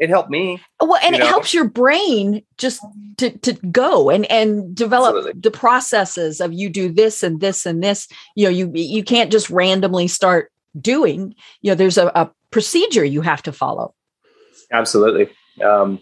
it 0.00 0.08
helped 0.08 0.30
me. 0.30 0.60
Well, 0.80 0.98
and 1.04 1.14
it 1.14 1.18
know? 1.18 1.26
helps 1.26 1.52
your 1.52 1.68
brain 1.68 2.42
just 2.56 2.80
to 3.18 3.36
to 3.38 3.52
go 3.52 4.08
and 4.08 4.24
and 4.30 4.74
develop 4.74 5.14
Absolutely. 5.14 5.40
the 5.42 5.50
processes 5.50 6.40
of 6.40 6.54
you 6.54 6.70
do 6.70 6.90
this 6.90 7.22
and 7.22 7.40
this 7.40 7.66
and 7.66 7.82
this. 7.82 8.08
You 8.34 8.46
know, 8.46 8.50
you 8.50 8.72
you 8.74 9.04
can't 9.04 9.30
just 9.30 9.50
randomly 9.50 10.08
start 10.08 10.50
doing. 10.80 11.34
You 11.60 11.72
know, 11.72 11.74
there's 11.74 11.98
a, 11.98 12.06
a 12.14 12.30
procedure 12.50 13.04
you 13.04 13.20
have 13.20 13.42
to 13.42 13.52
follow. 13.52 13.94
Absolutely. 14.72 15.28
Um, 15.62 16.00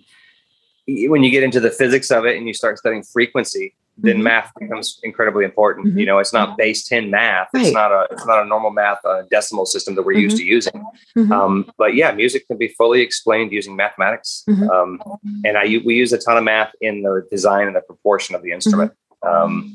when 0.86 1.24
you 1.24 1.30
get 1.30 1.42
into 1.42 1.58
the 1.58 1.70
physics 1.70 2.10
of 2.12 2.24
it 2.24 2.36
and 2.36 2.46
you 2.46 2.54
start 2.54 2.78
studying 2.78 3.02
frequency, 3.02 3.74
then 4.00 4.18
Mhm. 4.18 4.22
math 4.22 4.52
becomes 4.58 5.00
incredibly 5.02 5.44
important. 5.44 5.88
Mhm. 5.88 6.00
You 6.00 6.06
know, 6.06 6.18
it's 6.18 6.32
not 6.32 6.56
base 6.56 6.86
ten 6.86 7.10
math. 7.10 7.48
Right. 7.52 7.64
It's 7.66 7.74
not 7.74 7.90
a 7.92 8.06
it's 8.12 8.24
not 8.26 8.42
a 8.42 8.46
normal 8.46 8.70
math 8.70 9.04
uh, 9.04 9.22
decimal 9.30 9.66
system 9.66 9.94
that 9.96 10.04
we're 10.04 10.18
used 10.18 10.36
to 10.36 10.44
using. 10.44 10.84
Mhm. 11.16 11.30
Um, 11.32 11.70
but 11.76 11.94
yeah, 11.94 12.12
music 12.12 12.46
can 12.46 12.56
be 12.58 12.68
fully 12.68 13.00
explained 13.00 13.52
using 13.52 13.74
mathematics. 13.76 14.44
Mhm. 14.48 14.70
Um, 14.70 15.02
and 15.44 15.58
I 15.58 15.64
we 15.84 15.94
use 15.94 16.12
a 16.12 16.18
ton 16.18 16.36
of 16.36 16.44
math 16.44 16.72
in 16.80 17.02
the 17.02 17.26
design 17.30 17.66
and 17.66 17.76
the 17.76 17.80
proportion 17.80 18.34
of 18.34 18.42
the 18.42 18.52
instrument. 18.52 18.92
Mm-hmm. 19.24 19.44
Um, 19.44 19.74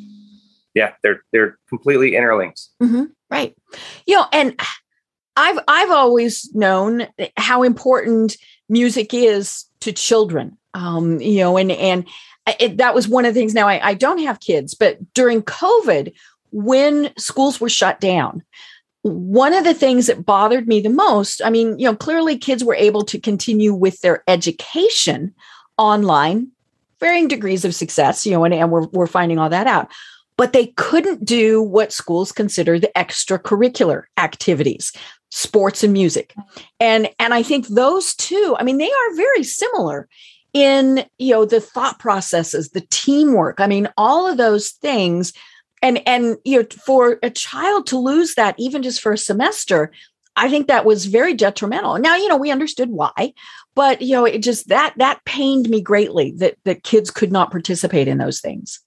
yeah, 0.73 0.93
they're 1.03 1.21
they're 1.31 1.57
completely 1.69 2.15
interlinked. 2.15 2.61
Right. 3.29 3.55
You 4.07 4.15
know, 4.15 4.25
and 4.31 4.59
I've 5.35 5.59
I've 5.67 5.91
always 5.91 6.49
known 6.53 7.07
how 7.37 7.63
important 7.63 8.37
music 8.69 9.13
is 9.13 9.65
to 9.81 9.91
children. 9.91 10.57
Um, 10.75 11.19
you 11.21 11.39
know, 11.41 11.57
and 11.57 11.71
and 11.71 12.07
it, 12.59 12.77
that 12.77 12.95
was 12.95 13.07
one 13.07 13.25
of 13.25 13.33
the 13.33 13.39
things. 13.39 13.53
Now 13.53 13.67
I, 13.67 13.89
I 13.89 13.93
don't 13.93 14.19
have 14.19 14.39
kids, 14.39 14.73
but 14.73 15.13
during 15.13 15.41
COVID, 15.41 16.13
when 16.51 17.11
schools 17.17 17.59
were 17.59 17.69
shut 17.69 17.99
down, 17.99 18.43
one 19.01 19.53
of 19.53 19.63
the 19.63 19.73
things 19.73 20.07
that 20.07 20.25
bothered 20.25 20.67
me 20.67 20.79
the 20.79 20.89
most. 20.89 21.41
I 21.43 21.49
mean, 21.49 21.77
you 21.77 21.85
know, 21.85 21.95
clearly 21.95 22.37
kids 22.37 22.63
were 22.63 22.75
able 22.75 23.03
to 23.05 23.19
continue 23.19 23.73
with 23.73 23.99
their 24.01 24.23
education 24.27 25.33
online, 25.77 26.51
varying 26.99 27.27
degrees 27.27 27.65
of 27.65 27.75
success. 27.75 28.25
You 28.25 28.33
know, 28.33 28.45
and, 28.45 28.53
and 28.53 28.71
we're 28.71 28.87
we're 28.87 29.07
finding 29.07 29.39
all 29.39 29.49
that 29.49 29.67
out 29.67 29.91
but 30.37 30.53
they 30.53 30.67
couldn't 30.67 31.25
do 31.25 31.61
what 31.61 31.91
schools 31.91 32.31
consider 32.31 32.79
the 32.79 32.91
extracurricular 32.95 34.03
activities 34.17 34.91
sports 35.31 35.83
and 35.83 35.93
music 35.93 36.35
and 36.79 37.09
and 37.19 37.33
i 37.33 37.41
think 37.41 37.67
those 37.67 38.13
two 38.15 38.55
i 38.59 38.63
mean 38.63 38.77
they 38.77 38.91
are 38.91 39.15
very 39.15 39.43
similar 39.43 40.07
in 40.53 41.05
you 41.17 41.33
know 41.33 41.45
the 41.45 41.59
thought 41.59 41.99
processes 41.99 42.69
the 42.69 42.85
teamwork 42.89 43.59
i 43.59 43.67
mean 43.67 43.87
all 43.97 44.27
of 44.27 44.37
those 44.37 44.71
things. 44.71 45.33
And 45.81 46.01
and 46.07 46.37
you 46.45 46.61
know 46.61 46.67
for 46.85 47.19
a 47.23 47.29
child 47.29 47.87
to 47.87 47.97
lose 47.97 48.35
that 48.35 48.55
even 48.57 48.83
just 48.83 49.01
for 49.01 49.11
a 49.11 49.17
semester 49.17 49.91
i 50.37 50.49
think 50.49 50.67
that 50.67 50.85
was 50.85 51.05
very 51.07 51.33
detrimental. 51.33 51.99
Now 51.99 52.15
you 52.15 52.29
know 52.29 52.37
we 52.37 52.51
understood 52.51 52.89
why 52.89 53.33
but 53.75 54.01
you 54.01 54.13
know 54.13 54.25
it 54.25 54.39
just 54.39 54.69
that 54.69 54.93
that 54.97 55.23
pained 55.25 55.69
me 55.69 55.81
greatly 55.81 56.31
that 56.37 56.55
that 56.63 56.83
kids 56.83 57.11
could 57.11 57.31
not 57.31 57.51
participate 57.51 58.07
in 58.07 58.17
those 58.17 58.39
things. 58.39 58.79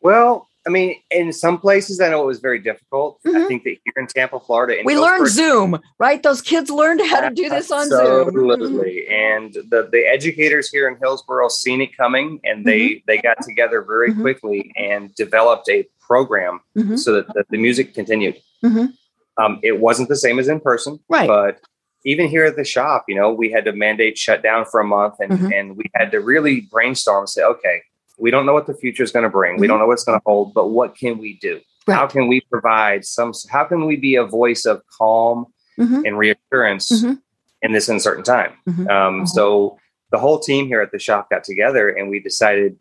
Well, 0.00 0.48
I 0.66 0.70
mean, 0.70 0.94
in 1.10 1.32
some 1.32 1.58
places 1.58 2.00
I 2.00 2.08
know 2.08 2.22
it 2.22 2.26
was 2.26 2.38
very 2.38 2.60
difficult. 2.60 3.18
I 3.26 3.30
Mhm. 3.30 3.48
think 3.48 3.64
that 3.64 3.70
here 3.84 3.94
in 3.96 4.06
Tampa, 4.06 4.38
Florida, 4.38 4.78
in 4.78 4.84
we 4.86 4.96
learned 4.96 5.26
Zoom, 5.26 5.80
right? 5.98 6.22
Those 6.22 6.40
kids 6.40 6.70
learned 6.70 7.00
how 7.00 7.20
to 7.28 7.30
do 7.34 7.48
this 7.48 7.70
on 7.72 7.88
Zoom. 7.88 8.28
Absolutely. 8.28 9.08
And 9.08 9.52
the, 9.54 9.88
the 9.90 10.06
educators 10.06 10.70
here 10.70 10.86
in 10.86 10.96
Hillsborough 11.00 11.48
seen 11.48 11.80
it 11.80 11.96
coming 11.96 12.38
and 12.44 12.64
they, 12.64 12.80
Mm-hmm. 12.80 13.04
they 13.08 13.18
got 13.18 13.38
together 13.42 13.82
very 13.82 14.12
Mhm. 14.12 14.20
quickly 14.20 14.72
and 14.76 15.12
developed 15.16 15.68
a 15.68 15.84
program 16.00 16.60
Mhm. 16.76 16.96
so 16.98 17.12
that 17.14 17.26
the, 17.34 17.44
the 17.50 17.58
music 17.58 17.92
continued. 17.94 18.36
Mhm. 18.64 18.92
Um, 19.38 19.58
it 19.64 19.80
wasn't 19.80 20.08
the 20.10 20.16
same 20.16 20.38
as 20.38 20.46
in 20.48 20.60
person, 20.60 21.00
Right. 21.08 21.26
but 21.26 21.58
even 22.04 22.28
here 22.28 22.44
at 22.44 22.54
the 22.56 22.64
shop, 22.64 23.04
you 23.08 23.14
know, 23.16 23.32
we 23.32 23.50
had 23.50 23.64
to 23.64 23.72
mandate 23.72 24.16
shut 24.18 24.42
down 24.42 24.64
for 24.66 24.80
a 24.80 24.84
month 24.84 25.14
and, 25.20 25.52
and 25.52 25.76
we 25.76 25.84
had 25.94 26.12
to 26.12 26.20
really 26.20 26.60
brainstorm 26.70 27.20
and 27.22 27.28
say, 27.28 27.42
okay, 27.42 27.82
we 28.22 28.30
don't 28.30 28.46
know 28.46 28.54
what 28.54 28.68
the 28.68 28.74
future 28.74 29.02
is 29.02 29.10
going 29.10 29.24
to 29.24 29.28
bring. 29.28 29.58
We 29.58 29.66
Mhm. 29.66 29.70
don't 29.70 29.78
know 29.80 29.86
what's 29.88 30.04
going 30.04 30.16
to 30.18 30.22
hold, 30.24 30.54
but 30.54 30.68
what 30.68 30.96
can 30.96 31.18
we 31.18 31.38
do? 31.38 31.60
How 31.88 32.06
can 32.06 32.28
we 32.28 32.40
provide 32.40 33.04
some, 33.04 33.32
how 33.50 33.64
can 33.64 33.84
we 33.84 33.96
be 33.96 34.14
a 34.14 34.24
voice 34.24 34.64
of 34.64 34.80
calm 34.96 35.46
Mhm. 35.76 36.06
and 36.06 36.16
reassurance 36.16 36.88
Mhm. 37.02 37.20
in 37.62 37.72
this 37.72 37.88
uncertain 37.88 38.22
time? 38.22 38.52
Mhm. 38.68 38.88
Um, 38.88 39.26
so 39.26 39.76
the 40.12 40.18
whole 40.18 40.38
team 40.38 40.68
here 40.68 40.80
at 40.80 40.92
the 40.92 41.00
shop 41.00 41.30
got 41.30 41.42
together 41.42 41.88
and 41.88 42.08
we 42.08 42.20
decided, 42.20 42.76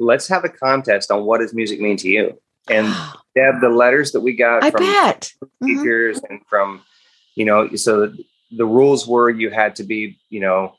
let's 0.00 0.26
have 0.28 0.44
a 0.44 0.48
contest 0.48 1.10
on 1.10 1.24
what 1.24 1.40
does 1.40 1.52
music 1.52 1.80
mean 1.80 1.98
to 1.98 2.08
you? 2.08 2.38
And 2.70 2.86
Deb, 3.34 3.60
the 3.60 3.68
letters 3.68 4.12
that 4.12 4.20
we 4.20 4.32
got 4.34 4.64
I 4.64 4.70
from 4.70 4.80
bet. 4.80 5.30
Teachers 5.62 6.18
and 6.30 6.40
from, 6.48 6.80
you 7.34 7.44
know, 7.44 7.68
so 7.76 8.06
the, 8.06 8.24
the 8.52 8.64
rules 8.64 9.06
were 9.06 9.28
you 9.28 9.50
had 9.50 9.76
to 9.76 9.84
be, 9.84 10.18
you 10.30 10.40
know, 10.40 10.72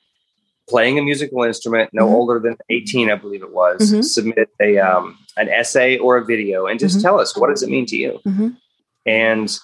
playing 0.69 0.99
a 0.99 1.01
musical 1.01 1.43
instrument, 1.43 1.89
no 1.93 2.05
Mhm. 2.07 2.13
older 2.13 2.39
than 2.39 2.55
18, 2.69 3.09
I 3.11 3.15
believe 3.15 3.41
it 3.43 3.51
was, 3.51 3.91
Mhm. 3.91 4.03
submit 4.03 4.49
a 4.61 4.77
um, 4.77 5.17
an 5.35 5.49
essay 5.49 5.97
or 5.97 6.17
a 6.17 6.23
video 6.25 6.67
and 6.67 6.79
just 6.79 6.97
Mhm. 6.99 7.01
tell 7.01 7.19
us 7.19 7.35
what 7.35 7.49
does 7.49 7.63
it 7.63 7.69
mean 7.69 7.85
to 7.87 7.97
you? 7.97 8.19
Mhm. 8.25 8.57
And 9.05 9.59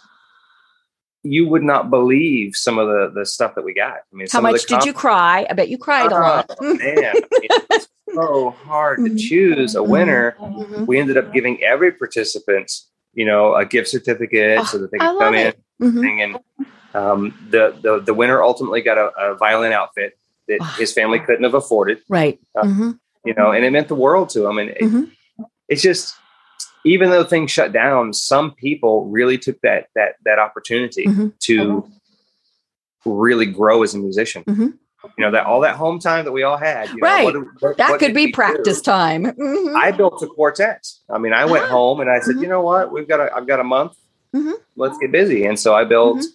you 1.23 1.47
would 1.47 1.63
not 1.63 1.89
believe 1.89 2.55
some 2.55 2.77
of 2.77 2.87
the 2.87 3.11
the 3.13 3.25
stuff 3.25 3.55
that 3.55 3.63
we 3.63 3.73
got. 3.73 3.93
I 3.93 4.13
mean, 4.13 4.27
How 4.27 4.37
some 4.39 4.45
of 4.45 4.51
much 4.51 4.65
did 4.65 4.85
you 4.85 4.93
cry? 4.93 5.45
I 5.49 5.53
bet 5.53 5.69
you 5.69 5.77
cried 5.77 6.11
a 6.11 6.15
Oh, 6.15 6.19
lot. 6.19 6.49
man, 6.61 7.15
it's 7.31 7.87
so 8.13 8.51
hard 8.51 8.97
to 9.05 9.11
Mhm. 9.11 9.19
choose 9.19 9.75
a 9.75 9.79
Mhm. 9.79 9.87
winner. 9.87 10.35
We 10.87 10.99
ended 10.99 11.17
up 11.17 11.33
giving 11.33 11.63
every 11.63 11.91
participant, 11.91 12.71
you 13.13 13.25
know, 13.25 13.55
a 13.55 13.65
gift 13.65 13.87
certificate 13.89 14.59
Oh, 14.61 14.63
so 14.65 14.77
that 14.79 14.91
they 14.91 14.97
could 14.99 15.17
come 15.19 15.33
in 15.33 15.47
it. 15.47 15.59
And 15.81 16.37
um, 16.93 17.33
the, 17.49 17.75
the 17.81 17.99
the 17.99 18.13
winner 18.13 18.41
ultimately 18.41 18.81
got 18.81 18.97
a, 18.97 19.07
a 19.19 19.35
violin 19.35 19.73
outfit 19.73 20.17
that 20.47 20.59
Wow. 20.59 20.65
his 20.77 20.93
family 20.93 21.19
couldn't 21.19 21.43
have 21.43 21.53
afforded, 21.53 21.99
Right. 22.09 22.39
Uh, 22.55 22.63
Mhm. 22.63 22.99
you 23.25 23.33
know, 23.33 23.51
and 23.51 23.65
it 23.65 23.71
meant 23.71 23.87
the 23.87 23.95
world 23.95 24.29
to 24.29 24.45
him. 24.45 24.57
And 24.57 24.69
it, 24.69 24.81
Mhm. 24.81 25.11
it's 25.67 25.81
just, 25.81 26.15
even 26.83 27.09
though 27.09 27.23
things 27.23 27.51
shut 27.51 27.71
down, 27.71 28.13
some 28.13 28.51
people 28.51 29.05
really 29.07 29.37
took 29.37 29.59
that 29.61 29.87
that 29.95 30.15
that 30.25 30.37
opportunity 30.39 31.05
Mhm. 31.05 31.33
to 31.39 31.85
really 33.05 33.45
grow 33.45 33.83
as 33.83 33.93
a 33.93 33.97
musician. 33.99 34.43
Mhm. 34.43 34.73
You 35.17 35.25
know 35.25 35.31
that 35.31 35.45
all 35.45 35.61
that 35.61 35.75
home 35.75 35.99
time 35.99 36.25
that 36.25 36.31
we 36.31 36.41
all 36.43 36.57
had. 36.57 36.89
You 36.89 36.95
know, 36.97 37.07
Right. 37.07 37.23
what- 37.25 37.61
what- 37.61 37.77
That 37.77 37.91
what 37.91 37.99
could 37.99 38.13
be 38.15 38.31
practice 38.31 38.81
do? 38.81 38.91
time. 38.91 39.25
Mhm. 39.25 39.75
I 39.75 39.91
built 39.91 40.21
a 40.23 40.27
quartet. 40.27 40.83
I 41.09 41.19
mean, 41.19 41.31
I 41.33 41.45
went 41.45 41.65
Ah. 41.65 41.69
home 41.69 41.99
and 42.01 42.09
I 42.09 42.19
said, 42.21 42.35
Mhm. 42.37 42.41
you 42.41 42.47
know 42.47 42.61
what? 42.61 42.91
We've 42.91 43.07
got 43.07 43.19
a, 43.19 43.35
I've 43.35 43.45
got 43.47 43.59
a 43.59 43.63
month. 43.63 43.93
Let's 44.75 44.97
get 44.97 45.11
busy. 45.11 45.45
And 45.45 45.57
so 45.59 45.73
I 45.75 45.85
built, 45.85 46.17
Mm-hmm. 46.17 46.27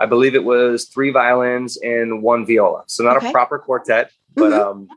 I 0.00 0.06
believe 0.06 0.34
it 0.34 0.44
was 0.44 0.86
three 0.86 1.10
violins 1.10 1.76
and 1.78 2.22
one 2.22 2.44
viola. 2.46 2.84
So 2.86 3.04
not 3.04 3.16
Okay. 3.18 3.28
a 3.28 3.32
proper 3.32 3.58
quartet, 3.58 4.10
but 4.34 4.52
Mhm. 4.52 4.60
um, 4.60 4.88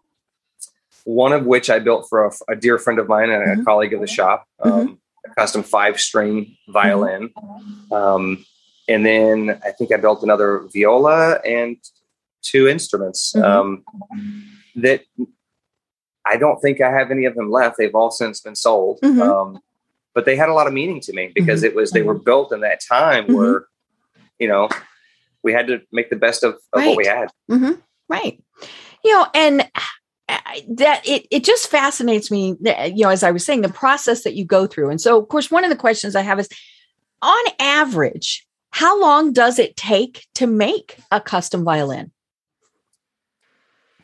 one 1.05 1.31
of 1.33 1.45
which 1.45 1.69
I 1.69 1.79
built 1.79 2.07
for 2.09 2.25
a, 2.25 2.31
a 2.49 2.55
dear 2.55 2.77
friend 2.77 2.99
of 2.99 3.07
mine 3.07 3.29
and 3.29 3.43
a 3.43 3.55
Mhm. 3.57 3.65
colleague 3.65 3.93
of 3.93 4.01
the 4.01 4.07
shop, 4.07 4.45
um, 4.59 4.71
Mhm. 4.71 4.97
a 5.25 5.35
custom 5.35 5.63
five 5.63 5.99
string 5.99 6.57
violin. 6.67 7.31
Um, 7.91 8.45
and 8.87 9.05
then 9.05 9.61
I 9.63 9.71
think 9.71 9.91
I 9.93 9.97
built 9.97 10.23
another 10.23 10.63
viola 10.73 11.39
and 11.45 11.77
two 12.41 12.67
instruments 12.67 13.33
Mhm. 13.33 13.43
um, 13.43 13.83
that 14.75 15.01
I 16.25 16.35
don't 16.37 16.59
think 16.61 16.81
I 16.81 16.91
have 16.91 17.09
any 17.11 17.23
of 17.25 17.35
them 17.35 17.49
left. 17.51 17.77
They've 17.77 17.95
all 17.95 18.11
since 18.11 18.41
been 18.41 18.55
sold. 18.55 18.99
Um, 19.03 19.59
but 20.13 20.25
they 20.25 20.35
had 20.35 20.49
a 20.49 20.53
lot 20.53 20.67
of 20.67 20.73
meaning 20.73 20.99
to 21.01 21.13
me 21.13 21.31
because 21.33 21.61
Mm-hmm. 21.61 21.67
it 21.67 21.75
was 21.75 21.91
they 21.91 22.01
were 22.01 22.15
built 22.17 22.51
in 22.51 22.59
that 22.61 22.81
time 22.81 23.27
where, 23.27 23.67
you 24.39 24.47
know, 24.47 24.69
we 25.43 25.53
had 25.53 25.67
to 25.67 25.81
make 25.91 26.09
the 26.09 26.15
best 26.15 26.43
of, 26.43 26.55
of 26.73 26.83
what 26.85 26.97
we 26.97 27.05
had. 27.05 27.29
hmm 27.49 27.73
Right. 28.09 28.41
You 29.03 29.13
know, 29.13 29.27
and 29.33 29.69
I- 29.75 30.63
that 30.69 31.07
it 31.07 31.25
it 31.31 31.43
just 31.45 31.67
fascinates 31.69 32.29
me. 32.31 32.55
that, 32.61 32.97
You 32.97 33.03
know, 33.03 33.09
as 33.09 33.23
I 33.23 33.31
was 33.31 33.45
saying, 33.45 33.61
the 33.61 33.69
process 33.69 34.23
that 34.23 34.33
you 34.35 34.43
go 34.45 34.65
through, 34.67 34.89
and 34.89 34.99
so 34.99 35.17
of 35.21 35.27
course, 35.29 35.49
one 35.51 35.63
of 35.63 35.69
the 35.69 35.75
questions 35.75 36.15
I 36.15 36.21
have 36.21 36.39
is, 36.39 36.49
on 37.21 37.43
average, 37.59 38.45
how 38.71 38.99
long 38.99 39.31
does 39.33 39.57
it 39.59 39.75
take 39.77 40.25
to 40.35 40.45
make 40.47 40.97
a 41.11 41.21
custom 41.21 41.63
violin? 41.63 42.11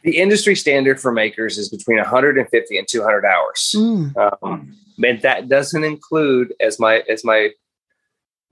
The 0.04 0.18
industry 0.18 0.56
standard 0.56 1.00
for 1.00 1.12
makers 1.14 1.58
is 1.58 1.70
between 1.70 1.98
150 1.98 2.78
and 2.78 2.88
200 2.88 3.26
hours. 3.26 3.74
Mm, 3.76 4.16
Um, 4.44 4.76
and 5.04 5.22
that 5.22 5.48
doesn't 5.50 5.84
include, 5.84 6.54
as 6.60 6.80
my 6.80 7.04
as 7.10 7.24
my 7.24 7.50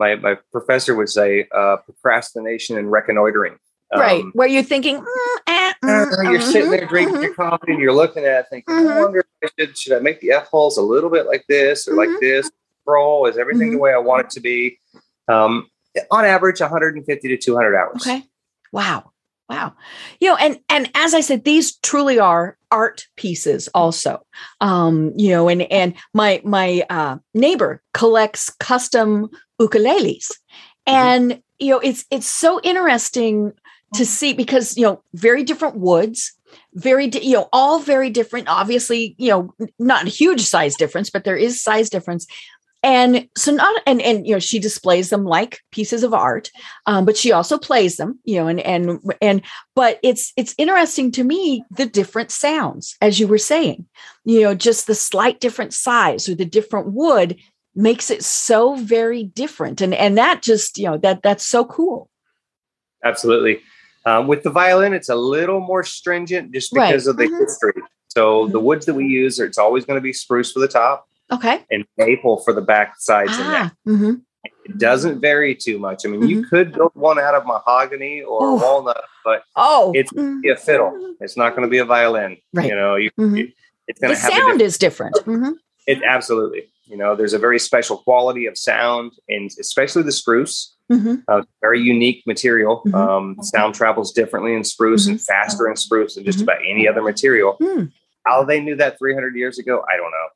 my 0.02 0.16
my 0.16 0.36
professor 0.52 0.96
would 0.96 1.10
say, 1.10 1.48
uh, 1.56 1.78
procrastination 1.78 2.78
and 2.78 2.92
reconnoitering. 2.92 3.58
right, 3.96 4.24
Um, 4.24 4.32
where 4.34 4.48
you're 4.48 4.64
thinking, 4.64 4.98
mm, 5.00 5.06
eh, 5.48 5.74
uh, 5.84 5.86
mm, 5.86 6.32
you're 6.32 6.40
sitting 6.40 6.72
there 6.72 6.86
mhm, 6.88 6.90
drinking 6.90 7.16
mhm. 7.18 7.24
your 7.24 7.34
coffee 7.36 7.72
and 7.74 7.80
you're 7.82 7.94
looking 7.94 8.24
at 8.24 8.46
it 8.46 8.46
thinking, 8.50 8.74
I 8.74 8.82
Mhm. 8.82 9.02
wonder 9.04 9.20
if 9.20 9.26
I 9.44 9.48
should, 9.60 9.78
should 9.78 9.94
I 9.94 10.00
make 10.00 10.22
the 10.22 10.32
F 10.32 10.48
holes 10.48 10.78
a 10.78 10.82
little 10.82 11.10
bit 11.10 11.26
like 11.28 11.46
this 11.48 11.88
or 11.90 11.96
like 11.96 12.10
this? 12.22 12.50
Roll 12.86 13.28
is 13.28 13.38
everything 13.38 13.70
the 13.72 13.76
Mm-hmm. 13.76 13.84
way 13.84 13.94
I 13.94 13.98
want 13.98 14.26
it 14.26 14.30
to 14.32 14.40
be. 14.40 14.80
Um, 15.28 15.68
on 16.10 16.24
average, 16.26 16.62
150 16.62 17.28
to 17.28 17.38
200 17.38 17.76
hours. 17.76 18.02
Okay. 18.08 18.24
Wow. 18.72 19.12
Wow. 19.52 19.74
You 20.22 20.30
know, 20.30 20.38
and 20.38 20.60
and 20.70 20.90
as 20.96 21.14
I 21.14 21.20
said, 21.20 21.44
these 21.44 21.76
truly 21.80 22.18
are 22.20 22.58
art 22.72 23.06
pieces 23.18 23.68
also. 23.74 24.26
Um, 24.62 25.12
you 25.18 25.30
know, 25.30 25.50
and 25.50 25.64
and 25.64 25.94
my 26.14 26.42
my 26.46 26.86
uh 26.90 27.18
neighbor 27.34 27.82
collects 27.94 28.50
custom 28.62 29.30
ukuleles. 29.60 30.32
And 30.88 31.42
you 31.60 31.72
know, 31.72 31.80
it's 31.80 32.06
it's 32.10 32.28
so 32.28 32.62
interesting 32.64 33.52
to 33.96 34.06
see 34.06 34.32
because 34.32 34.78
you 34.78 34.84
know, 34.84 35.04
very 35.14 35.44
different 35.44 35.76
woods, 35.76 36.32
very 36.76 37.08
di- 37.08 37.26
you 37.26 37.34
know, 37.34 37.50
all 37.52 37.80
very 37.80 38.10
different. 38.10 38.48
Obviously, 38.48 39.16
you 39.18 39.32
know, 39.32 39.54
not 39.80 40.08
a 40.08 40.10
huge 40.10 40.42
size 40.42 40.76
difference, 40.76 41.10
but 41.10 41.26
there 41.26 41.36
is 41.36 41.62
size 41.62 41.90
difference. 41.90 42.26
And 42.84 43.28
so 43.38 43.52
not 43.52 43.82
and 43.86 44.02
and 44.02 44.26
you 44.26 44.34
know, 44.34 44.40
she 44.40 44.60
displays 44.60 45.10
them 45.10 45.24
like 45.26 45.60
pieces 45.72 46.04
of 46.04 46.14
art 46.14 46.50
um, 46.88 47.06
but 47.06 47.18
she 47.18 47.32
also 47.32 47.58
plays 47.58 47.98
them 47.98 48.20
you 48.24 48.38
know 48.38 48.48
and 48.48 48.60
and 48.62 49.00
and 49.22 49.42
but 49.76 50.00
it's 50.04 50.34
it's 50.36 50.56
interesting 50.58 51.12
to 51.12 51.24
me 51.24 51.64
the 51.72 51.86
different 51.86 52.32
sounds 52.32 52.98
as 53.02 53.20
you 53.20 53.28
were 53.28 53.38
saying 53.38 53.86
you 54.26 54.42
know 54.42 54.56
just 54.56 54.88
the 54.88 54.96
slight 54.96 55.40
different 55.40 55.74
size 55.74 56.28
or 56.28 56.36
the 56.36 56.46
different 56.46 56.92
wood 56.94 57.38
makes 57.76 58.10
it 58.10 58.24
so 58.24 58.76
very 58.76 59.24
different 59.24 59.80
and 59.82 59.94
and 59.94 60.18
that 60.18 60.42
just 60.42 60.78
you 60.78 60.86
know 60.86 60.98
that 60.98 61.22
that's 61.22 61.46
so 61.46 61.64
cool 61.66 62.10
Absolutely. 63.04 63.62
Um, 64.06 64.28
with 64.28 64.44
the 64.44 64.50
violin, 64.50 64.94
it's 64.94 65.10
a 65.10 65.16
little 65.16 65.60
more 65.60 65.84
stringent 65.84 66.54
just 66.54 66.74
Right. 66.74 66.88
because 66.88 67.08
of 67.08 67.18
the 67.18 67.28
Mhm. 67.28 67.40
history. 67.40 67.82
So 68.08 68.48
the 68.48 68.60
woods 68.60 68.86
that 68.86 68.94
we 68.94 69.06
use, 69.06 69.40
are, 69.40 69.46
it's 69.46 69.58
always 69.58 69.86
going 69.86 69.98
to 69.98 70.02
be 70.02 70.14
spruce 70.14 70.52
for 70.52 70.60
the 70.60 70.68
top 70.68 71.08
okay 71.32 71.64
and 71.70 71.86
maple 71.98 72.38
for 72.44 72.54
the 72.54 72.62
back 72.62 72.96
sides 73.00 73.32
and 73.38 73.48
neck. 73.50 73.72
ah, 73.74 73.90
mhm. 73.90 74.22
It 74.66 74.78
doesn't 74.80 75.22
vary 75.22 75.54
too 75.54 75.78
much. 75.78 76.04
I 76.06 76.10
mean, 76.10 76.28
you 76.28 76.42
Mhm. 76.42 76.50
could 76.50 76.74
build 76.74 76.92
one 76.96 77.20
out 77.20 77.36
of 77.36 77.46
mahogany 77.46 78.22
or 78.22 78.40
Oh. 78.42 78.56
walnut, 78.56 79.04
but 79.24 79.44
oh 79.56 79.92
It's 79.96 80.12
mm, 80.14 80.42
be 80.42 80.50
a 80.50 80.56
fiddle. 80.56 81.16
It's 81.20 81.38
not 81.38 81.52
going 81.56 81.64
to 81.64 81.70
be 81.70 81.78
a 81.78 81.86
violin. 81.86 82.38
Right. 82.54 82.68
You 82.70 82.76
know, 82.76 82.96
you, 82.96 83.12
Mhm. 83.20 83.38
you- 83.38 83.52
it's 83.88 84.00
the 84.00 84.08
going 84.08 84.16
to 84.16 84.22
have 84.22 84.32
sound 84.32 84.42
different, 84.42 84.62
is 84.62 84.78
different 84.78 85.16
Mhm. 85.26 85.54
it 85.88 86.02
absolutely. 86.04 86.72
You 86.86 86.98
know, 86.98 87.16
there's 87.16 87.34
a 87.34 87.40
very 87.40 87.60
special 87.60 87.98
quality 87.98 88.46
of 88.48 88.58
sound, 88.58 89.12
and 89.30 89.50
especially 89.60 90.04
the 90.04 90.12
spruce. 90.12 90.76
Mhm. 90.92 91.24
Uh, 91.28 91.44
very 91.62 91.80
unique 91.80 92.24
material. 92.28 92.82
Mhm. 92.86 92.94
Um, 92.96 93.38
sound 93.44 93.76
travels 93.76 94.12
differently 94.12 94.54
in 94.56 94.64
spruce 94.64 95.08
and 95.08 95.22
faster 95.22 95.70
in 95.70 95.76
spruce 95.78 96.16
than 96.16 96.26
just 96.26 96.42
about 96.42 96.58
any 96.68 96.88
other 96.88 97.02
material. 97.02 97.54
Hmm. 97.62 97.86
How 98.26 98.44
they 98.44 98.60
knew 98.60 98.76
that 98.76 98.98
300 99.00 99.36
years 99.36 99.58
ago, 99.58 99.84
I 99.92 99.96
don't 99.98 100.12
know. 100.12 100.28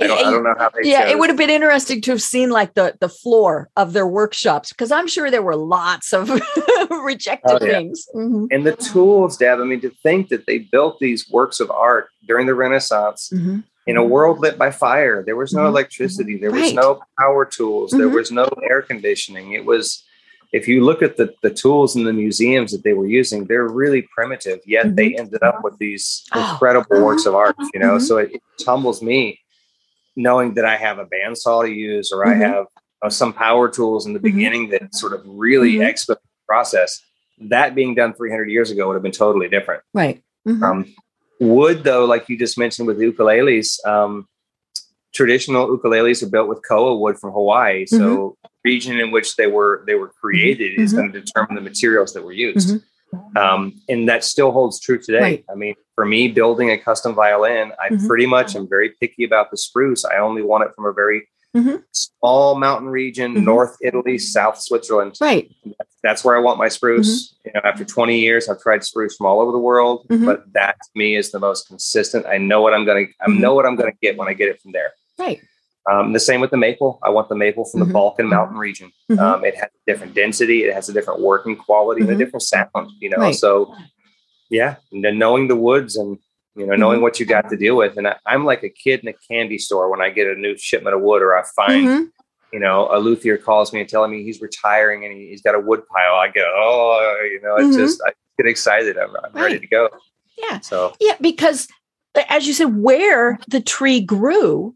I 0.00 0.06
don't, 0.06 0.18
I 0.18 0.30
don't 0.30 0.42
know 0.44 0.54
how 0.58 0.70
they. 0.70 0.88
yeah 0.90 1.06
it 1.08 1.18
would 1.18 1.28
have 1.30 1.38
been 1.38 1.48
interesting 1.50 2.00
to 2.02 2.10
have 2.10 2.22
seen 2.22 2.50
like 2.50 2.74
the 2.74 2.94
the 3.00 3.08
floor 3.08 3.68
of 3.76 3.92
their 3.92 4.06
workshops 4.06 4.70
because 4.70 4.90
i'm 4.90 5.06
sure 5.06 5.30
there 5.30 5.40
were 5.42 5.56
lots 5.56 6.12
of 6.12 6.28
rejected 6.90 7.50
Oh, 7.62 7.64
yeah. 7.64 7.72
things 7.72 8.06
Mhm. 8.14 8.48
And 8.50 8.66
the 8.66 8.76
tools, 8.76 9.36
Deb. 9.36 9.60
I 9.60 9.64
mean, 9.64 9.80
to 9.80 9.90
think 10.02 10.28
that 10.28 10.46
they 10.46 10.58
built 10.58 10.98
these 10.98 11.28
works 11.30 11.60
of 11.60 11.70
art 11.70 12.08
during 12.26 12.46
the 12.46 12.54
Renaissance 12.54 13.30
Mhm. 13.32 13.64
in 13.86 13.96
a 13.96 14.04
world 14.04 14.40
lit 14.40 14.58
by 14.58 14.70
fire. 14.70 15.22
There 15.24 15.36
was 15.36 15.52
no 15.52 15.62
Mhm. 15.62 15.68
electricity. 15.68 16.36
There 16.36 16.50
was 16.50 16.62
Right. 16.62 16.74
no 16.74 17.00
power 17.18 17.44
tools. 17.44 17.90
There 17.92 18.08
Mhm. 18.08 18.14
was 18.14 18.30
no 18.30 18.48
air 18.68 18.82
conditioning. 18.82 19.52
It 19.52 19.64
was, 19.64 20.04
if 20.52 20.68
you 20.68 20.84
look 20.84 21.02
at 21.02 21.16
the, 21.16 21.34
the 21.42 21.50
tools 21.50 21.96
in 21.96 22.04
the 22.04 22.12
museums 22.12 22.72
that 22.72 22.84
they 22.84 22.92
were 22.92 23.06
using, 23.06 23.46
they're 23.46 23.66
really 23.68 24.02
primitive, 24.14 24.60
yet 24.66 24.94
they 24.96 25.14
ended 25.16 25.42
up 25.42 25.64
with 25.64 25.78
these 25.78 26.24
Mm-hmm. 26.32 26.38
Oh. 26.44 26.52
incredible 26.52 27.00
works 27.04 27.26
of 27.26 27.34
art, 27.34 27.56
you 27.74 27.80
know? 27.80 27.98
So 27.98 28.18
it, 28.18 28.32
it 28.34 28.42
humbles 28.64 29.02
me 29.02 29.40
knowing 30.16 30.54
that 30.54 30.64
I 30.64 30.76
have 30.76 30.98
a 30.98 31.06
bandsaw 31.06 31.64
to 31.64 31.70
use 31.72 32.12
or 32.12 32.24
Mhm. 32.24 32.30
I 32.32 32.34
have 32.36 32.66
uh, 33.04 33.10
some 33.10 33.32
power 33.32 33.68
tools 33.68 34.06
in 34.06 34.12
the 34.12 34.20
Mhm. 34.20 34.22
beginning 34.22 34.68
that 34.70 34.94
sort 34.94 35.12
of 35.12 35.22
really 35.26 35.82
expedite 35.82 36.22
the 36.22 36.46
process. 36.46 37.00
That 37.40 37.74
being 37.74 37.94
done 37.96 38.14
300 38.14 38.48
years 38.48 38.70
ago 38.70 38.86
would 38.86 38.94
have 38.94 39.02
been 39.02 39.10
totally 39.12 39.48
different. 39.48 39.82
right 39.92 40.22
Mhm. 40.46 40.62
Um, 40.62 40.86
wood, 41.40 41.82
though, 41.82 42.04
like 42.04 42.28
you 42.28 42.38
just 42.38 42.56
mentioned 42.56 42.86
with 42.86 42.98
the 42.98 43.10
ukuleles, 43.10 43.84
um, 43.84 44.28
traditional 45.12 45.66
ukuleles 45.76 46.22
are 46.22 46.30
built 46.30 46.48
with 46.48 46.60
koa 46.66 46.96
wood 46.96 47.18
from 47.18 47.32
Hawaii. 47.32 47.86
So, 47.86 47.96
Mm-hmm. 47.98 48.46
region 48.64 49.00
in 49.00 49.10
which 49.10 49.34
they 49.36 49.48
were 49.48 49.82
they 49.88 49.96
were 49.96 50.08
created 50.20 50.78
is 50.78 50.92
going 50.92 51.12
to 51.12 51.20
determine 51.20 51.56
the 51.56 51.60
materials 51.60 52.12
that 52.14 52.22
were 52.24 52.32
used. 52.32 52.80
Um, 53.36 53.72
and 53.88 54.08
that 54.08 54.24
still 54.24 54.50
holds 54.52 54.80
true 54.80 54.98
today. 54.98 55.20
Right. 55.20 55.44
I 55.50 55.54
mean, 55.54 55.74
for 55.94 56.04
me, 56.04 56.28
building 56.28 56.70
a 56.70 56.78
custom 56.78 57.14
violin, 57.14 57.72
I 57.80 57.90
Mhm. 57.90 58.06
pretty 58.06 58.26
much 58.26 58.56
am 58.56 58.68
very 58.68 58.90
picky 59.00 59.24
about 59.24 59.50
the 59.50 59.56
spruce. 59.56 60.04
I 60.04 60.18
only 60.18 60.42
want 60.42 60.64
it 60.64 60.70
from 60.74 60.86
a 60.86 60.92
very 60.92 61.28
Mhm. 61.54 61.82
small 61.92 62.54
mountain 62.58 62.88
region, 62.88 63.34
Mhm. 63.34 63.44
North 63.44 63.76
Italy, 63.82 64.16
South 64.18 64.58
Switzerland 64.58 65.16
right 65.20 65.50
that's 66.02 66.24
where 66.24 66.34
I 66.36 66.40
want 66.40 66.58
my 66.58 66.66
spruce. 66.66 67.32
You 67.44 67.52
know, 67.54 67.60
after 67.62 67.84
20 67.84 68.18
years, 68.18 68.48
I've 68.48 68.60
tried 68.60 68.82
spruce 68.82 69.14
from 69.16 69.26
all 69.26 69.40
over 69.40 69.52
the 69.52 69.58
world, 69.58 70.04
Mhm. 70.10 70.24
but 70.26 70.52
that 70.52 70.74
to 70.82 70.90
me 70.96 71.14
is 71.14 71.30
the 71.30 71.38
most 71.38 71.68
consistent. 71.68 72.26
I 72.26 72.38
know 72.38 72.60
what 72.60 72.74
I'm 72.74 72.84
going 72.84 73.06
to, 73.06 73.12
I 73.20 73.28
Mhm. 73.28 73.38
know 73.38 73.54
what 73.54 73.66
I'm 73.66 73.76
going 73.76 73.92
to 73.92 73.96
get 74.02 74.16
when 74.16 74.26
I 74.26 74.32
get 74.34 74.48
it 74.48 74.60
from 74.60 74.72
there. 74.72 74.92
right 75.18 75.40
Um, 75.90 76.12
the 76.12 76.20
same 76.20 76.40
with 76.40 76.50
the 76.50 76.56
maple. 76.56 76.98
I 77.02 77.10
want 77.10 77.28
the 77.28 77.34
maple 77.34 77.64
from 77.64 77.80
Mhm. 77.80 77.86
the 77.88 77.92
Balkan 77.92 78.28
mountain 78.28 78.56
region. 78.56 78.92
Mhm. 79.10 79.18
Um, 79.18 79.44
it 79.44 79.54
has 79.56 79.64
a 79.64 79.90
different 79.90 80.14
density, 80.14 80.62
it 80.64 80.72
has 80.72 80.88
a 80.88 80.92
different 80.92 81.20
working 81.20 81.56
quality, 81.56 82.02
and 82.02 82.10
Mhm. 82.10 82.14
a 82.14 82.18
different 82.18 82.42
sound. 82.42 82.90
You 83.00 83.10
know, 83.10 83.16
Right. 83.18 83.34
so 83.34 83.74
yeah, 84.48 84.76
and 84.92 85.04
then 85.04 85.18
knowing 85.18 85.48
the 85.48 85.56
woods 85.56 85.96
and 85.96 86.18
you 86.54 86.66
know 86.66 86.76
knowing 86.76 86.98
Mhm. 87.00 87.02
what 87.02 87.18
you 87.18 87.26
got 87.26 87.48
to 87.50 87.56
deal 87.56 87.74
with, 87.76 87.96
and 87.96 88.06
I, 88.06 88.16
I'm 88.26 88.44
like 88.44 88.62
a 88.62 88.68
kid 88.68 89.00
in 89.00 89.08
a 89.08 89.14
candy 89.28 89.58
store 89.58 89.90
when 89.90 90.00
I 90.00 90.10
get 90.10 90.26
a 90.28 90.34
new 90.34 90.56
shipment 90.56 90.94
of 90.94 91.02
wood 91.02 91.22
or 91.22 91.36
I 91.36 91.42
find 91.56 91.88
you 92.52 92.60
know, 92.60 92.86
a 92.92 92.98
luthier 92.98 93.38
calls 93.38 93.72
me 93.72 93.80
and 93.80 93.88
telling 93.88 94.10
me 94.10 94.22
he's 94.22 94.42
retiring 94.42 95.06
and 95.06 95.14
he, 95.16 95.28
he's 95.28 95.40
got 95.40 95.54
a 95.54 95.58
wood 95.58 95.80
pile. 95.88 96.16
I 96.16 96.28
go, 96.28 96.42
oh, 96.54 97.20
you 97.24 97.40
know, 97.40 97.56
it's 97.56 97.74
just, 97.74 98.02
I 98.06 98.12
get 98.36 98.46
excited. 98.46 98.98
I'm, 98.98 99.08
I'm 99.24 99.32
ready 99.32 99.58
to 99.58 99.66
go. 99.66 99.88
yeah 100.36 100.58
So, 100.60 100.92
yeah 101.00 101.14
because 101.18 101.66
as 102.28 102.46
you 102.46 102.52
said 102.52 102.76
where 102.76 103.38
the 103.48 103.62
tree 103.62 104.02
grew 104.02 104.74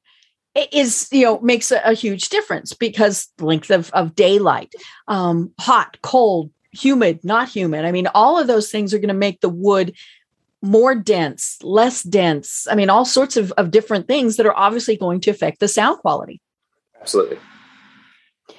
is 0.72 1.08
you 1.12 1.24
know 1.24 1.40
makes 1.40 1.70
a, 1.70 1.80
a 1.84 1.92
huge 1.92 2.28
difference 2.28 2.72
because 2.72 3.28
length 3.38 3.70
of, 3.70 3.90
of 3.90 4.14
daylight 4.14 4.72
um, 5.08 5.52
hot 5.60 5.98
cold 6.02 6.50
humid 6.72 7.20
not 7.24 7.48
humid 7.48 7.84
i 7.84 7.92
mean 7.92 8.06
all 8.08 8.38
of 8.38 8.46
those 8.46 8.70
things 8.70 8.92
are 8.92 8.98
going 8.98 9.08
to 9.08 9.14
make 9.14 9.40
the 9.40 9.48
wood 9.48 9.94
more 10.62 10.94
dense 10.94 11.58
less 11.62 12.02
dense 12.02 12.66
i 12.70 12.74
mean 12.74 12.90
all 12.90 13.04
sorts 13.04 13.36
of, 13.36 13.52
of 13.52 13.70
different 13.70 14.06
things 14.06 14.36
that 14.36 14.46
are 14.46 14.56
obviously 14.56 14.96
going 14.96 15.20
to 15.20 15.30
affect 15.30 15.60
the 15.60 15.68
sound 15.68 15.98
quality 15.98 16.40
absolutely. 17.00 17.38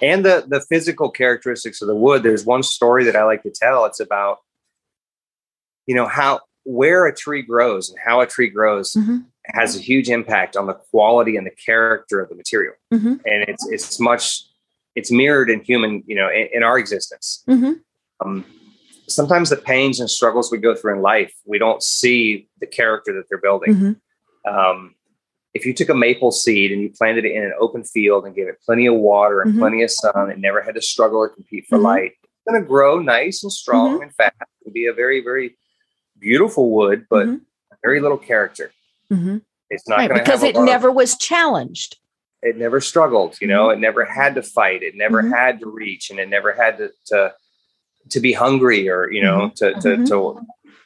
And 0.01 0.23
the, 0.23 0.45
the 0.47 0.61
physical 0.61 1.09
characteristics 1.09 1.81
of 1.81 1.87
the 1.87 1.95
wood. 1.95 2.23
There's 2.23 2.45
one 2.45 2.63
story 2.63 3.03
that 3.05 3.15
I 3.15 3.23
like 3.23 3.43
to 3.43 3.51
tell. 3.51 3.85
It's 3.85 3.99
about, 3.99 4.37
you 5.85 5.95
know, 5.95 6.05
how, 6.05 6.41
where 6.63 7.05
a 7.07 7.15
tree 7.15 7.41
grows 7.41 7.89
and 7.89 7.97
how 8.03 8.21
a 8.21 8.27
tree 8.27 8.49
grows 8.49 8.93
Mhm. 8.93 9.25
Has 9.49 9.75
a 9.75 9.79
huge 9.79 10.09
impact 10.09 10.55
on 10.57 10.67
the 10.67 10.73
quality 10.73 11.37
and 11.37 11.45
the 11.45 11.51
character 11.65 12.19
of 12.19 12.29
the 12.29 12.35
material. 12.35 12.73
Mhm. 12.93 13.21
And 13.25 13.43
it's, 13.47 13.67
it's 13.69 13.99
much, 13.99 14.43
it's 14.95 15.11
mirrored 15.11 15.49
in 15.49 15.61
human, 15.61 16.03
you 16.05 16.15
know, 16.15 16.29
in, 16.29 16.47
in 16.53 16.63
our 16.63 16.77
existence. 16.77 17.43
Mhm. 17.47 17.81
um, 18.23 18.45
sometimes 19.09 19.49
the 19.49 19.55
pains 19.55 19.99
and 20.01 20.09
struggles 20.09 20.51
we 20.51 20.57
go 20.57 20.75
through 20.75 20.93
in 20.95 21.01
life, 21.01 21.31
we 21.45 21.57
don't 21.59 21.81
see 21.81 22.49
the 22.59 22.67
character 22.67 23.13
that 23.13 23.23
they're 23.29 23.37
building. 23.37 23.73
Mhm. 23.73 24.01
um, 24.51 24.93
if 25.53 25.65
you 25.65 25.73
took 25.73 25.89
a 25.89 25.93
maple 25.95 26.31
seed 26.31 26.71
and 26.71 26.81
you 26.81 26.89
planted 26.89 27.25
it 27.25 27.31
in 27.31 27.43
an 27.43 27.53
open 27.59 27.83
field 27.83 28.25
and 28.25 28.35
gave 28.35 28.47
it 28.47 28.57
plenty 28.65 28.85
of 28.85 28.93
water 28.95 29.41
and 29.41 29.53
Mhm. 29.55 29.59
plenty 29.59 29.81
of 29.81 29.89
sun, 29.91 30.29
it 30.29 30.37
never 30.39 30.61
had 30.61 30.75
to 30.75 30.81
struggle 30.81 31.19
or 31.19 31.29
compete 31.29 31.65
for 31.67 31.77
Mhm. 31.79 31.83
light. 31.83 32.11
It's 32.23 32.43
going 32.47 32.61
to 32.61 32.67
grow 32.67 32.99
nice 32.99 33.43
and 33.43 33.51
strong 33.51 33.93
Mm-hmm. 33.93 34.03
and 34.03 34.15
fast 34.15 34.35
and 34.65 34.73
be 34.73 34.85
a 34.85 34.93
very, 34.93 35.21
very 35.21 35.57
beautiful 36.19 36.69
wood, 36.71 37.07
but 37.09 37.27
very 37.83 37.99
little 37.99 38.17
character. 38.17 38.71
Mhm. 39.11 39.41
It's 39.69 39.87
not 39.87 39.97
Right, 39.99 40.13
because 40.13 40.43
it 40.43 40.55
lot 40.55 40.61
of- 40.61 40.65
never 40.67 40.91
was 40.91 41.17
challenged. 41.17 41.97
it 42.43 42.55
never 42.55 42.79
struggled 42.79 43.35
you 43.41 43.47
know 43.47 43.71
it 43.71 43.79
never 43.79 44.05
had 44.05 44.35
to 44.35 44.43
fight 44.43 44.83
it 44.83 44.93
never 44.95 45.23
Mhm. 45.23 45.35
had 45.35 45.59
to 45.59 45.65
reach 45.65 46.11
and 46.11 46.19
it 46.19 46.29
never 46.29 46.53
had 46.53 46.77
to 46.77 46.91
to, 47.07 47.33
to 48.09 48.19
be 48.19 48.31
hungry 48.31 48.87
or 48.87 49.11
you 49.11 49.23
know 49.23 49.49
to 49.55 49.73
to, 49.81 49.87
Mhm. 49.97 50.07
to 50.07 50.39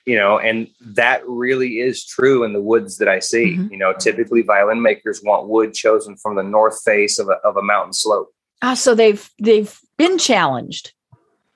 you 0.05 0.15
know 0.15 0.39
and 0.39 0.69
that 0.79 1.21
really 1.27 1.81
is 1.81 2.05
true 2.05 2.45
in 2.45 2.53
the 2.53 2.61
woods 2.61 2.97
that 2.99 3.09
i 3.09 3.19
see 3.19 3.57
Mhm. 3.57 3.69
you 3.69 3.77
know 3.77 3.91
typically 3.93 4.41
violin 4.43 4.81
makers 4.81 5.21
want 5.21 5.49
wood 5.49 5.73
chosen 5.73 6.15
from 6.15 6.35
the 6.35 6.41
north 6.43 6.81
face 6.85 7.19
of 7.19 7.27
a, 7.27 7.33
of 7.49 7.57
a 7.57 7.61
mountain 7.61 7.93
slope 7.93 8.33
Ah, 8.61 8.73
so 8.73 8.95
they've 8.95 9.29
they've 9.37 9.77
been 9.97 10.17
challenged. 10.17 10.93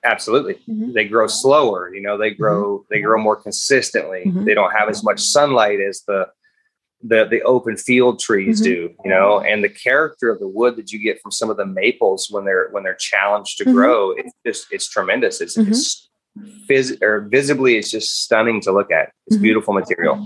absolutely 0.04 0.56
Mhm. 0.68 0.92
they 0.92 1.04
grow 1.08 1.26
slower 1.26 1.92
you 1.94 2.02
know 2.02 2.18
they 2.18 2.30
grow 2.30 2.84
they 2.90 3.00
grow 3.00 3.18
more 3.20 3.34
consistently 3.36 4.24
Mhm. 4.26 4.44
they 4.44 4.52
don't 4.54 4.72
have 4.72 4.90
as 4.90 5.02
much 5.02 5.20
sunlight 5.20 5.80
as 5.80 6.02
the 6.02 6.28
the 7.08 7.24
the 7.30 7.42
open 7.42 7.76
field 7.76 8.18
trees 8.18 8.60
Mhm. 8.60 8.64
do 8.64 8.76
you 9.04 9.10
know 9.10 9.40
and 9.40 9.62
the 9.62 9.68
character 9.68 10.30
of 10.30 10.38
the 10.40 10.48
wood 10.48 10.76
that 10.76 10.92
you 10.92 10.98
get 10.98 11.20
from 11.20 11.30
some 11.30 11.50
of 11.50 11.56
the 11.56 11.66
maples 11.66 12.28
when 12.30 12.44
they're 12.44 12.68
when 12.72 12.82
they're 12.84 12.94
challenged 13.12 13.58
to 13.58 13.64
Mhm. 13.64 13.72
grow 13.74 14.10
it's 14.12 14.32
just 14.46 14.66
it's 14.72 14.88
tremendous 14.88 15.40
it's, 15.40 15.56
Mhm. 15.56 15.68
it's 15.68 16.08
phys- 16.68 17.00
or 17.02 17.20
visibly 17.20 17.76
it's 17.76 17.90
just 17.90 18.22
stunning 18.24 18.60
to 18.62 18.72
look 18.72 18.90
at 18.90 19.12
it's 19.26 19.36
Mhm. 19.36 19.42
beautiful 19.42 19.74
material 19.74 20.16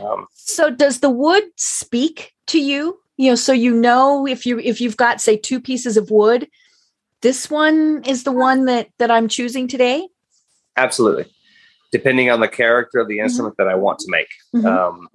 um, 0.00 0.26
So 0.32 0.70
does 0.70 1.00
the 1.00 1.10
wood 1.10 1.44
speak 1.56 2.32
to 2.46 2.58
you? 2.58 2.98
You 3.18 3.30
know, 3.30 3.34
so 3.34 3.52
you 3.52 3.72
know 3.74 4.26
if 4.26 4.46
you 4.46 4.58
if 4.58 4.80
you've 4.80 4.96
got 4.96 5.20
say 5.20 5.36
two 5.36 5.60
pieces 5.60 5.96
of 5.98 6.10
wood, 6.10 6.48
this 7.20 7.50
one 7.50 8.02
is 8.06 8.22
the 8.24 8.32
one 8.32 8.64
that 8.66 8.88
that 8.98 9.10
I'm 9.10 9.28
choosing 9.28 9.66
today. 9.68 10.08
absolutely 10.78 11.26
depending 11.92 12.30
on 12.30 12.40
the 12.40 12.48
character 12.48 12.98
of 12.98 13.06
the 13.08 13.18
instrument 13.20 13.54
that 13.58 13.68
i 13.68 13.74
want 13.74 13.98
to 13.98 14.08
make 14.10 14.28
Mhm. 14.54 14.66
um, 14.66 15.08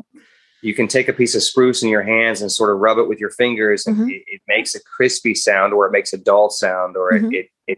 you 0.61 0.73
can 0.73 0.87
take 0.87 1.07
a 1.07 1.13
piece 1.13 1.33
of 1.35 1.43
spruce 1.43 1.81
in 1.83 1.89
your 1.89 2.03
hands 2.03 2.41
and 2.41 2.51
sort 2.51 2.69
of 2.71 2.79
rub 2.79 2.97
it 2.97 3.07
with 3.07 3.19
your 3.19 3.31
fingers 3.31 3.85
and 3.87 3.97
Mhm. 3.97 4.09
it, 4.11 4.23
it 4.27 4.41
makes 4.47 4.75
a 4.75 4.79
crispy 4.83 5.33
sound 5.35 5.73
or 5.73 5.85
it 5.87 5.91
makes 5.91 6.13
a 6.13 6.17
dull 6.17 6.49
sound 6.49 6.95
or 6.95 7.11
Mhm. 7.11 7.33
it, 7.33 7.49
it 7.67 7.77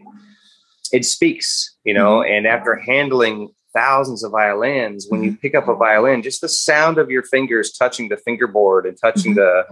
it 0.92 1.04
speaks 1.04 1.76
you 1.84 1.94
know 1.94 2.22
and 2.22 2.46
after 2.46 2.76
handling 2.76 3.48
thousands 3.72 4.22
of 4.22 4.30
violins 4.30 5.06
when 5.08 5.22
you 5.24 5.36
pick 5.36 5.54
up 5.54 5.66
a 5.66 5.74
violin 5.74 6.22
just 6.22 6.40
the 6.40 6.48
sound 6.48 6.96
of 6.98 7.10
your 7.10 7.22
fingers 7.24 7.72
touching 7.72 8.08
the 8.08 8.16
fingerboard 8.18 8.86
and 8.86 8.96
touching 9.00 9.34
the 9.34 9.64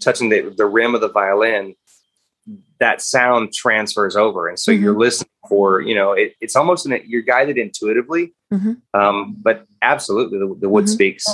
touching 0.00 0.28
the, 0.28 0.52
the 0.56 0.66
rim 0.66 0.94
of 0.94 1.00
the 1.00 1.08
violin 1.10 1.74
that 2.80 3.00
sound 3.00 3.52
transfers 3.52 4.16
over 4.16 4.48
and 4.48 4.58
so 4.58 4.70
you're 4.70 4.96
listening 4.98 5.28
for 5.48 5.80
you 5.80 5.94
know 5.94 6.12
it, 6.12 6.34
it's 6.40 6.56
almost 6.56 6.86
an, 6.86 7.00
you're 7.06 7.22
guided 7.22 7.56
intuitively 7.58 8.32
Mhm. 8.52 8.80
um, 8.94 9.36
but 9.42 9.66
absolutely 9.82 10.38
the, 10.38 10.54
the 10.60 10.68
wood 10.68 10.84
Mhm. 10.84 10.88
speaks 10.88 11.26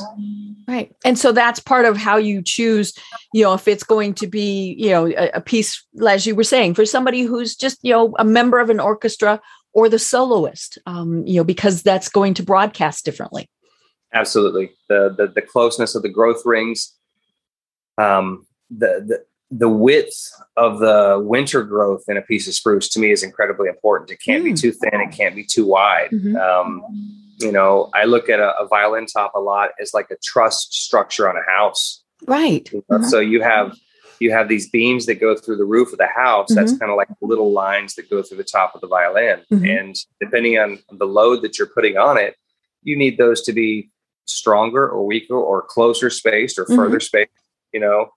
Right. 0.68 0.94
And 1.04 1.18
so 1.18 1.32
that's 1.32 1.58
part 1.58 1.84
of 1.84 1.96
how 1.96 2.16
you 2.16 2.42
choose, 2.42 2.94
you 3.34 3.42
know, 3.42 3.54
if 3.54 3.66
it's 3.66 3.82
going 3.82 4.14
to 4.14 4.28
be, 4.28 4.76
you 4.78 4.90
know, 4.90 5.06
a, 5.08 5.30
a 5.34 5.40
piece, 5.40 5.84
as 6.06 6.26
you 6.26 6.36
were 6.36 6.44
saying, 6.44 6.74
for 6.74 6.86
somebody 6.86 7.22
who's 7.22 7.56
just, 7.56 7.78
you 7.82 7.92
know, 7.92 8.14
a 8.20 8.24
member 8.24 8.60
of 8.60 8.70
an 8.70 8.78
orchestra 8.78 9.40
or 9.72 9.88
the 9.88 9.98
soloist, 9.98 10.78
um, 10.86 11.26
you 11.26 11.38
know, 11.38 11.44
because 11.44 11.82
that's 11.82 12.08
going 12.08 12.34
to 12.34 12.44
broadcast 12.44 13.04
differently. 13.04 13.50
absolutely 14.12 14.70
the, 14.88 15.12
the 15.16 15.26
the 15.34 15.42
closeness 15.42 15.96
of 15.96 16.02
the 16.02 16.08
growth 16.08 16.42
rings 16.44 16.94
um 17.98 18.46
the 18.70 19.04
the 19.08 19.24
the 19.50 19.68
width 19.68 20.30
of 20.56 20.78
the 20.78 21.20
winter 21.24 21.62
growth 21.64 22.04
in 22.08 22.16
a 22.16 22.22
piece 22.22 22.46
of 22.46 22.54
spruce 22.54 22.88
to 22.90 23.00
me 23.00 23.10
is 23.10 23.22
incredibly 23.22 23.68
important. 23.68 24.10
It 24.10 24.20
can't 24.24 24.44
be 24.44 24.52
Mm. 24.52 24.60
too 24.60 24.72
thin. 24.72 25.00
It 25.00 25.10
can't 25.12 25.34
be 25.34 25.44
too 25.44 25.66
wide. 25.66 26.10
Mhm. 26.12 26.38
Um, 26.40 26.84
you 27.38 27.50
know, 27.50 27.90
I 27.94 28.04
look 28.04 28.28
at 28.28 28.38
a, 28.38 28.56
a 28.58 28.68
violin 28.68 29.06
top 29.06 29.32
a 29.34 29.40
lot 29.40 29.70
as 29.80 29.92
like 29.92 30.10
a 30.10 30.16
truss 30.22 30.68
structure 30.70 31.28
on 31.28 31.36
a 31.36 31.42
house. 31.50 32.02
Right. 32.26 32.70
you 32.72 32.84
know? 32.88 32.98
Mhm. 32.98 33.04
So 33.06 33.18
you 33.18 33.42
have 33.42 33.76
you 34.20 34.30
have 34.32 34.48
these 34.48 34.68
beams 34.68 35.06
that 35.06 35.14
go 35.14 35.34
through 35.34 35.56
the 35.56 35.64
roof 35.64 35.92
of 35.92 35.98
the 35.98 36.06
house. 36.06 36.54
That's 36.54 36.72
Mm-hmm. 36.72 36.78
kind 36.80 36.90
of 36.90 36.98
like 36.98 37.08
little 37.22 37.52
lines 37.52 37.94
that 37.94 38.10
go 38.10 38.22
through 38.22 38.36
the 38.36 38.44
top 38.44 38.74
of 38.74 38.82
the 38.82 38.86
violin. 38.86 39.40
Mhm. 39.50 39.80
And 39.80 39.96
depending 40.20 40.58
on 40.58 40.78
the 40.92 41.06
load 41.06 41.40
that 41.40 41.58
you're 41.58 41.66
putting 41.74 41.96
on 41.96 42.18
it, 42.18 42.36
you 42.82 42.96
need 42.96 43.16
those 43.16 43.40
to 43.44 43.54
be 43.54 43.88
stronger 44.26 44.86
or 44.86 45.06
weaker 45.06 45.36
or 45.36 45.62
closer 45.62 46.10
spaced 46.10 46.58
or 46.58 46.66
further 46.66 46.98
Mm-hmm. 46.98 47.00
spaced. 47.00 47.30
You 47.72 47.80
know, 47.80 48.10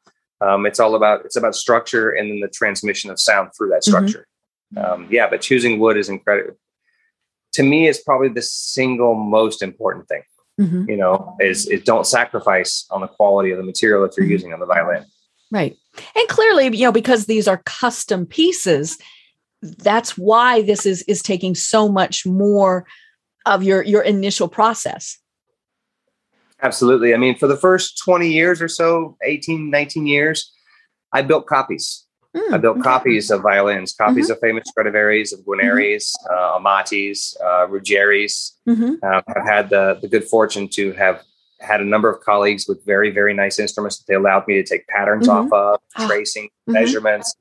um, 0.43 0.65
it's 0.65 0.79
all 0.79 0.95
about 0.95 1.25
it's 1.25 1.35
about 1.35 1.55
structure 1.55 2.11
and 2.11 2.29
then 2.29 2.39
the 2.39 2.47
transmission 2.47 3.09
of 3.09 3.19
sound 3.19 3.51
through 3.55 3.69
that 3.69 3.81
Mhm. 3.81 3.89
structure. 3.89 4.27
Um, 4.75 5.07
yeah, 5.09 5.29
but 5.29 5.41
choosing 5.41 5.79
wood 5.79 5.97
is 5.97 6.09
incredible. 6.09 6.57
To 7.53 7.63
me, 7.63 7.87
is 7.87 7.99
probably 7.99 8.29
the 8.29 8.41
single 8.41 9.13
most 9.13 9.61
important 9.61 10.07
thing. 10.07 10.23
Mhm. 10.59 10.89
You 10.89 10.97
know, 10.97 11.35
is 11.39 11.67
is 11.67 11.83
don't 11.83 12.05
sacrifice 12.05 12.85
on 12.89 13.01
the 13.01 13.07
quality 13.07 13.51
of 13.51 13.57
the 13.57 13.63
material 13.63 14.01
that 14.03 14.17
you're 14.17 14.25
Mhm. 14.25 14.31
using 14.37 14.53
on 14.53 14.59
the 14.59 14.65
violin. 14.65 15.05
Right. 15.51 15.75
And 16.15 16.27
clearly, 16.27 16.65
you 16.75 16.85
know, 16.85 16.91
because 16.91 17.25
these 17.25 17.47
are 17.47 17.61
custom 17.65 18.25
pieces, 18.25 18.97
that's 19.61 20.17
why 20.17 20.61
this 20.63 20.85
is 20.85 21.03
is 21.03 21.21
taking 21.21 21.53
so 21.55 21.87
much 21.87 22.25
more 22.25 22.85
of 23.45 23.63
your 23.63 23.83
your 23.83 24.01
initial 24.01 24.47
process. 24.47 25.17
Absolutely. 26.63 27.13
I 27.13 27.17
mean, 27.17 27.37
for 27.37 27.47
the 27.47 27.57
first 27.57 27.97
20 28.03 28.29
years 28.31 28.61
or 28.61 28.67
so, 28.69 29.17
18, 29.23 29.69
19 29.69 30.07
years, 30.07 30.51
I 31.11 31.21
built 31.21 31.45
copies. 31.45 32.05
Mm, 32.35 32.53
I 32.53 32.57
built 32.57 32.77
okay. 32.77 32.83
copies 32.83 33.29
of 33.29 33.41
violins, 33.41 33.93
copies 33.93 34.29
of 34.31 34.39
famous 34.39 34.63
Stradivari's, 34.69 35.33
of 35.33 35.41
Guarneri's, 35.41 36.15
uh, 36.31 36.53
Amati's, 36.57 37.37
uh, 37.43 37.67
Ruggeri's. 37.67 38.57
Mhm. 38.67 39.03
Um, 39.03 39.21
I've 39.27 39.45
had 39.45 39.69
the, 39.69 39.99
the 40.01 40.07
good 40.07 40.23
fortune 40.23 40.67
to 40.69 40.93
have 40.93 41.21
had 41.59 41.79
a 41.81 41.85
number 41.85 42.09
of 42.09 42.21
colleagues 42.21 42.65
with 42.67 42.83
very, 42.85 43.11
very 43.11 43.33
nice 43.33 43.59
instruments 43.59 43.97
that 43.99 44.05
they 44.07 44.15
allowed 44.15 44.47
me 44.47 44.55
to 44.55 44.63
take 44.63 44.87
patterns 44.87 45.27
off 45.27 45.51
of, 45.53 45.79
Ah. 45.95 46.07
tracing, 46.07 46.49
Mhm. 46.67 46.73
measurements. 46.73 47.35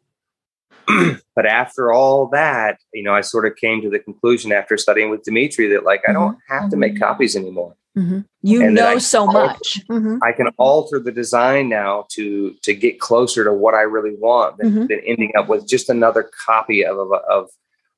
but 1.37 1.47
after 1.47 1.93
all 1.93 2.27
that, 2.29 2.79
you 2.93 3.03
know, 3.03 3.15
I 3.15 3.21
sort 3.23 3.47
of 3.47 3.57
came 3.57 3.81
to 3.83 3.89
the 3.89 3.99
conclusion 4.01 4.53
after 4.53 4.77
studying 4.77 5.11
with 5.11 5.23
Dimitri 5.23 5.69
that 5.69 5.85
like 5.85 6.03
I 6.09 6.13
don't 6.13 6.37
have 6.49 6.71
to 6.71 6.77
make 6.77 6.99
copies 6.99 7.35
anymore. 7.37 7.77
Mhm. 7.97 8.25
You 8.43 8.63
And 8.63 8.75
know 8.75 8.87
I- 8.89 8.99
so 8.99 9.27
much. 9.27 9.81
Mhm. 9.91 10.19
I 10.23 10.33
can 10.33 10.49
alter 10.57 10.99
the 10.99 11.13
design 11.13 11.69
now 11.69 12.07
to 12.13 12.55
to 12.63 12.75
get 12.75 12.99
closer 13.01 13.45
to 13.45 13.53
what 13.53 13.75
I 13.75 13.83
really 13.83 14.15
want 14.19 14.57
than, 14.59 14.73
Mhm. 14.73 14.89
than 14.89 15.01
ending 15.01 15.33
up 15.37 15.49
with 15.49 15.67
just 15.69 15.91
another 15.91 16.23
copy 16.47 16.85
of 16.87 16.99
of 16.99 17.13
of, 17.13 17.51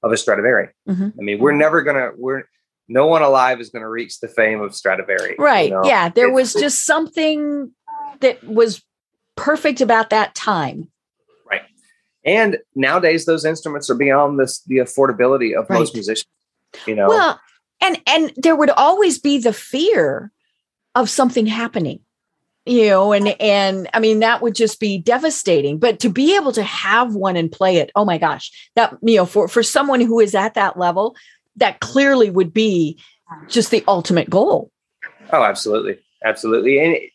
of 0.03 0.13
a 0.13 0.17
Stradivari. 0.17 0.71
Mhm. 0.89 1.13
I 1.19 1.23
mean, 1.23 1.39
we're 1.39 1.53
never 1.53 1.83
gonna 1.83 2.11
we're 2.17 2.43
no 2.89 3.07
one 3.07 3.23
alive 3.23 3.61
is 3.61 3.71
gonna 3.71 3.89
reach 3.89 4.19
the 4.21 4.29
fame 4.29 4.61
of 4.61 4.75
Stradivari. 4.75 5.37
you 5.39 5.45
Right. 5.45 5.71
know? 5.71 5.83
Yeah. 5.85 6.09
There 6.09 6.27
It's- 6.27 6.55
was 6.55 6.61
just 6.61 6.85
something 6.85 7.71
that 8.21 8.43
was 8.45 8.83
perfect 9.37 9.81
about 9.81 10.11
that 10.11 10.35
time. 10.35 10.91
right. 11.49 11.63
And 12.25 12.59
nowadays, 12.75 13.27
those 13.27 13.45
instruments 13.45 13.89
are 13.91 13.95
beyond 13.95 14.41
this 14.41 14.61
the 14.67 14.79
affordability 14.79 15.57
of 15.57 15.71
most 15.71 15.95
musicians. 15.95 16.27
You 16.87 16.97
know, 16.97 17.09
Well, 17.09 17.41
and 17.81 18.01
and 18.07 18.33
there 18.37 18.57
would 18.57 18.71
always 18.71 19.19
be 19.19 19.39
the 19.39 19.53
fear 19.53 20.31
of 20.95 21.11
something 21.11 21.47
happening. 21.47 22.01
You 22.67 22.89
know, 22.89 23.13
and 23.13 23.29
and 23.41 23.89
I 23.93 24.01
mean 24.01 24.21
that 24.21 24.41
would 24.41 24.55
just 24.55 24.81
be 24.81 24.97
devastating. 24.97 25.79
But 25.79 26.01
to 26.01 26.09
be 26.09 26.35
able 26.35 26.53
to 26.53 26.63
have 26.63 27.15
one 27.15 27.37
and 27.37 27.53
play 27.53 27.77
it, 27.77 27.91
oh 27.95 28.07
my 28.07 28.17
gosh, 28.17 28.51
that 28.75 28.97
you 29.03 29.17
know, 29.17 29.27
for 29.27 29.49
for 29.49 29.63
someone 29.63 30.01
who 30.01 30.19
is 30.19 30.35
at 30.35 30.55
that 30.55 30.79
level, 30.79 31.15
that 31.57 31.81
clearly 31.81 32.31
would 32.31 32.55
be 32.55 32.99
just 33.49 33.71
the 33.71 33.85
ultimate 33.87 34.31
goal. 34.31 34.71
Oh, 35.33 35.43
absolutely, 35.43 35.99
absolutely. 36.25 36.79
And 36.79 36.95
it, 36.95 37.11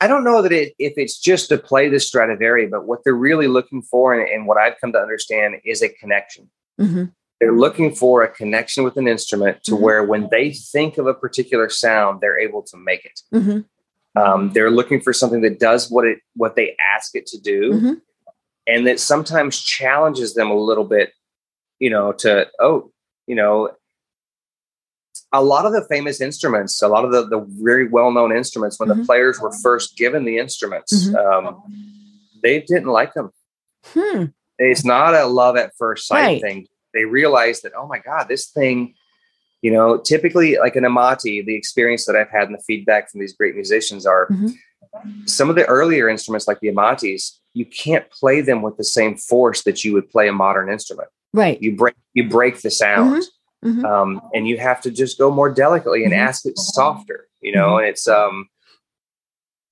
I 0.00 0.06
don't 0.06 0.24
know 0.24 0.42
that 0.42 0.52
it, 0.52 0.74
if 0.78 0.94
it's 0.96 1.18
just 1.18 1.48
to 1.48 1.56
play 1.56 1.88
the 1.88 2.00
Stradivari, 2.00 2.66
but 2.66 2.86
what 2.86 3.04
they're 3.04 3.14
really 3.14 3.46
looking 3.46 3.80
for, 3.80 4.12
and, 4.12 4.28
and 4.28 4.46
what 4.46 4.58
I've 4.58 4.78
come 4.80 4.92
to 4.92 4.98
understand, 4.98 5.56
is 5.64 5.82
a 5.82 5.88
connection. 5.88 6.50
Mhm. 6.78 7.12
They're 7.40 7.52
looking 7.52 7.94
for 7.94 8.22
a 8.22 8.28
connection 8.28 8.84
with 8.84 8.96
an 8.96 9.08
instrument 9.08 9.62
to 9.64 9.72
Mhm. 9.72 9.80
where 9.80 10.04
when 10.04 10.28
they 10.30 10.52
think 10.52 10.98
of 10.98 11.06
a 11.06 11.14
particular 11.14 11.68
sound, 11.68 12.20
they're 12.20 12.38
able 12.38 12.62
to 12.62 12.76
make 12.76 13.04
it. 13.04 13.20
Mhm. 13.32 13.64
Um, 14.16 14.52
they're 14.52 14.70
looking 14.70 15.00
for 15.00 15.12
something 15.12 15.40
that 15.42 15.58
does 15.58 15.90
what 15.90 16.06
it 16.06 16.20
what 16.36 16.54
they 16.54 16.76
ask 16.94 17.14
it 17.16 17.26
to 17.26 17.38
do, 17.40 17.72
Mhm. 17.72 18.00
and 18.68 18.86
that 18.86 19.00
sometimes 19.00 19.58
challenges 19.60 20.34
them 20.34 20.50
a 20.50 20.54
little 20.56 20.84
bit. 20.84 21.12
You 21.80 21.90
know, 21.90 22.12
to 22.12 22.48
oh, 22.60 22.92
you 23.26 23.34
know, 23.34 23.70
a 25.32 25.42
lot 25.42 25.66
of 25.66 25.72
the 25.72 25.84
famous 25.88 26.20
instruments, 26.20 26.80
a 26.80 26.86
lot 26.88 27.04
of 27.04 27.10
the, 27.10 27.26
the 27.26 27.40
very 27.62 27.88
well 27.88 28.12
known 28.12 28.34
instruments, 28.34 28.78
when 28.78 28.88
the 28.88 28.94
Mhm. 28.94 29.06
players 29.06 29.40
were 29.40 29.50
first 29.62 29.96
given 29.96 30.24
the 30.24 30.38
instruments, 30.38 31.08
Mhm. 31.08 31.16
um, 31.16 31.62
they 32.42 32.60
didn't 32.60 32.86
like 32.88 33.12
them. 33.14 33.32
Hmm. 33.86 34.26
It's 34.58 34.84
not 34.84 35.14
a 35.14 35.26
love 35.26 35.56
at 35.56 35.72
first 35.76 36.06
sight 36.06 36.22
Right. 36.24 36.40
thing. 36.40 36.68
They 36.94 37.04
realize 37.04 37.60
that, 37.62 37.72
oh 37.76 37.86
my 37.86 37.98
God, 37.98 38.28
this 38.28 38.46
thing, 38.46 38.94
you 39.62 39.70
know, 39.70 39.98
typically 39.98 40.56
like 40.58 40.76
an 40.76 40.84
Amati, 40.84 41.44
the 41.44 41.54
experience 41.54 42.06
that 42.06 42.16
I've 42.16 42.30
had 42.30 42.44
and 42.48 42.54
the 42.54 42.62
feedback 42.62 43.10
from 43.10 43.20
these 43.20 43.32
great 43.34 43.54
musicians 43.54 44.06
are 44.06 44.28
Mhm. 44.28 44.52
some 45.26 45.50
of 45.50 45.56
the 45.56 45.64
earlier 45.66 46.08
instruments, 46.08 46.46
like 46.46 46.60
the 46.60 46.68
Amatis, 46.68 47.38
you 47.52 47.66
can't 47.66 48.08
play 48.10 48.40
them 48.40 48.62
with 48.62 48.76
the 48.76 48.84
same 48.84 49.16
force 49.16 49.62
that 49.62 49.84
you 49.84 49.92
would 49.92 50.08
play 50.10 50.28
a 50.28 50.32
modern 50.32 50.70
instrument. 50.70 51.08
Right. 51.32 51.60
You 51.60 51.74
break 51.76 51.94
you 52.14 52.28
break 52.28 52.60
the 52.60 52.70
sound, 52.70 53.24
Mm-hmm. 53.64 53.68
Mm-hmm. 53.80 53.84
um, 53.86 54.20
and 54.34 54.46
you 54.46 54.58
have 54.58 54.80
to 54.82 54.90
just 54.90 55.18
go 55.18 55.30
more 55.30 55.50
delicately 55.50 56.04
and 56.04 56.12
Mhm. 56.12 56.18
ask 56.18 56.46
it 56.46 56.56
softer. 56.58 57.26
You 57.40 57.52
know, 57.52 57.70
Mhm. 57.72 57.78
and 57.80 57.86
it's 57.88 58.06
um. 58.06 58.48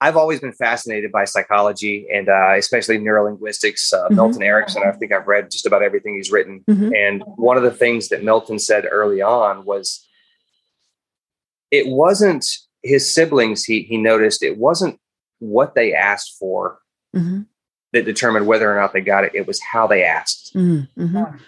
I've 0.05 0.17
always 0.17 0.41
been 0.41 0.53
fascinated 0.53 1.13
by 1.13 1.25
psychology 1.27 2.07
and 2.13 2.29
uh, 2.29 2.55
especially 2.57 2.99
neurolinguistics. 2.99 3.93
Uh, 3.93 4.09
Mhm. 4.09 4.17
Milton 4.17 4.43
Erickson, 4.43 4.83
I 4.85 4.91
think 4.93 5.13
I've 5.13 5.29
read 5.29 5.51
just 5.51 5.65
about 5.67 5.83
everything 5.83 6.17
he's 6.17 6.33
written. 6.33 6.65
Mhm. 6.69 6.91
And 6.97 7.23
one 7.37 7.57
of 7.57 7.63
the 7.63 7.71
things 7.71 8.09
that 8.09 8.25
Milton 8.25 8.59
said 8.59 8.85
early 8.91 9.23
on 9.23 9.65
was 9.65 10.05
it 11.71 11.87
wasn't 11.87 12.45
his 12.83 13.15
siblings, 13.15 13.65
he, 13.65 13.83
he 13.83 13.97
noticed 13.97 14.43
it 14.43 14.59
wasn't 14.59 14.99
what 15.39 15.75
they 15.77 15.95
asked 15.95 16.37
for 16.39 16.79
Mhm. 17.15 17.47
that 17.93 18.05
determined 18.05 18.47
whether 18.49 18.71
or 18.73 18.81
not 18.81 18.93
they 18.93 19.01
got 19.01 19.23
it. 19.25 19.33
It 19.35 19.47
was 19.47 19.61
how 19.61 19.87
they 19.87 20.03
asked. 20.03 20.53
Mhm. 20.55 20.89
Mhm. 20.99 21.41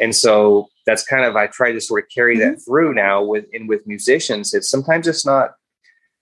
And 0.00 0.16
so 0.16 0.68
that's 0.86 1.04
kind 1.04 1.24
of, 1.24 1.36
I 1.36 1.46
try 1.46 1.70
to 1.72 1.80
sort 1.80 2.02
of 2.02 2.08
carry 2.12 2.38
that 2.38 2.56
through 2.64 2.94
now 2.94 3.22
with, 3.22 3.44
and 3.54 3.68
with 3.68 3.86
musicians. 3.86 4.52
It's 4.54 4.68
sometimes 4.68 5.06
it's 5.06 5.24
not, 5.24 5.54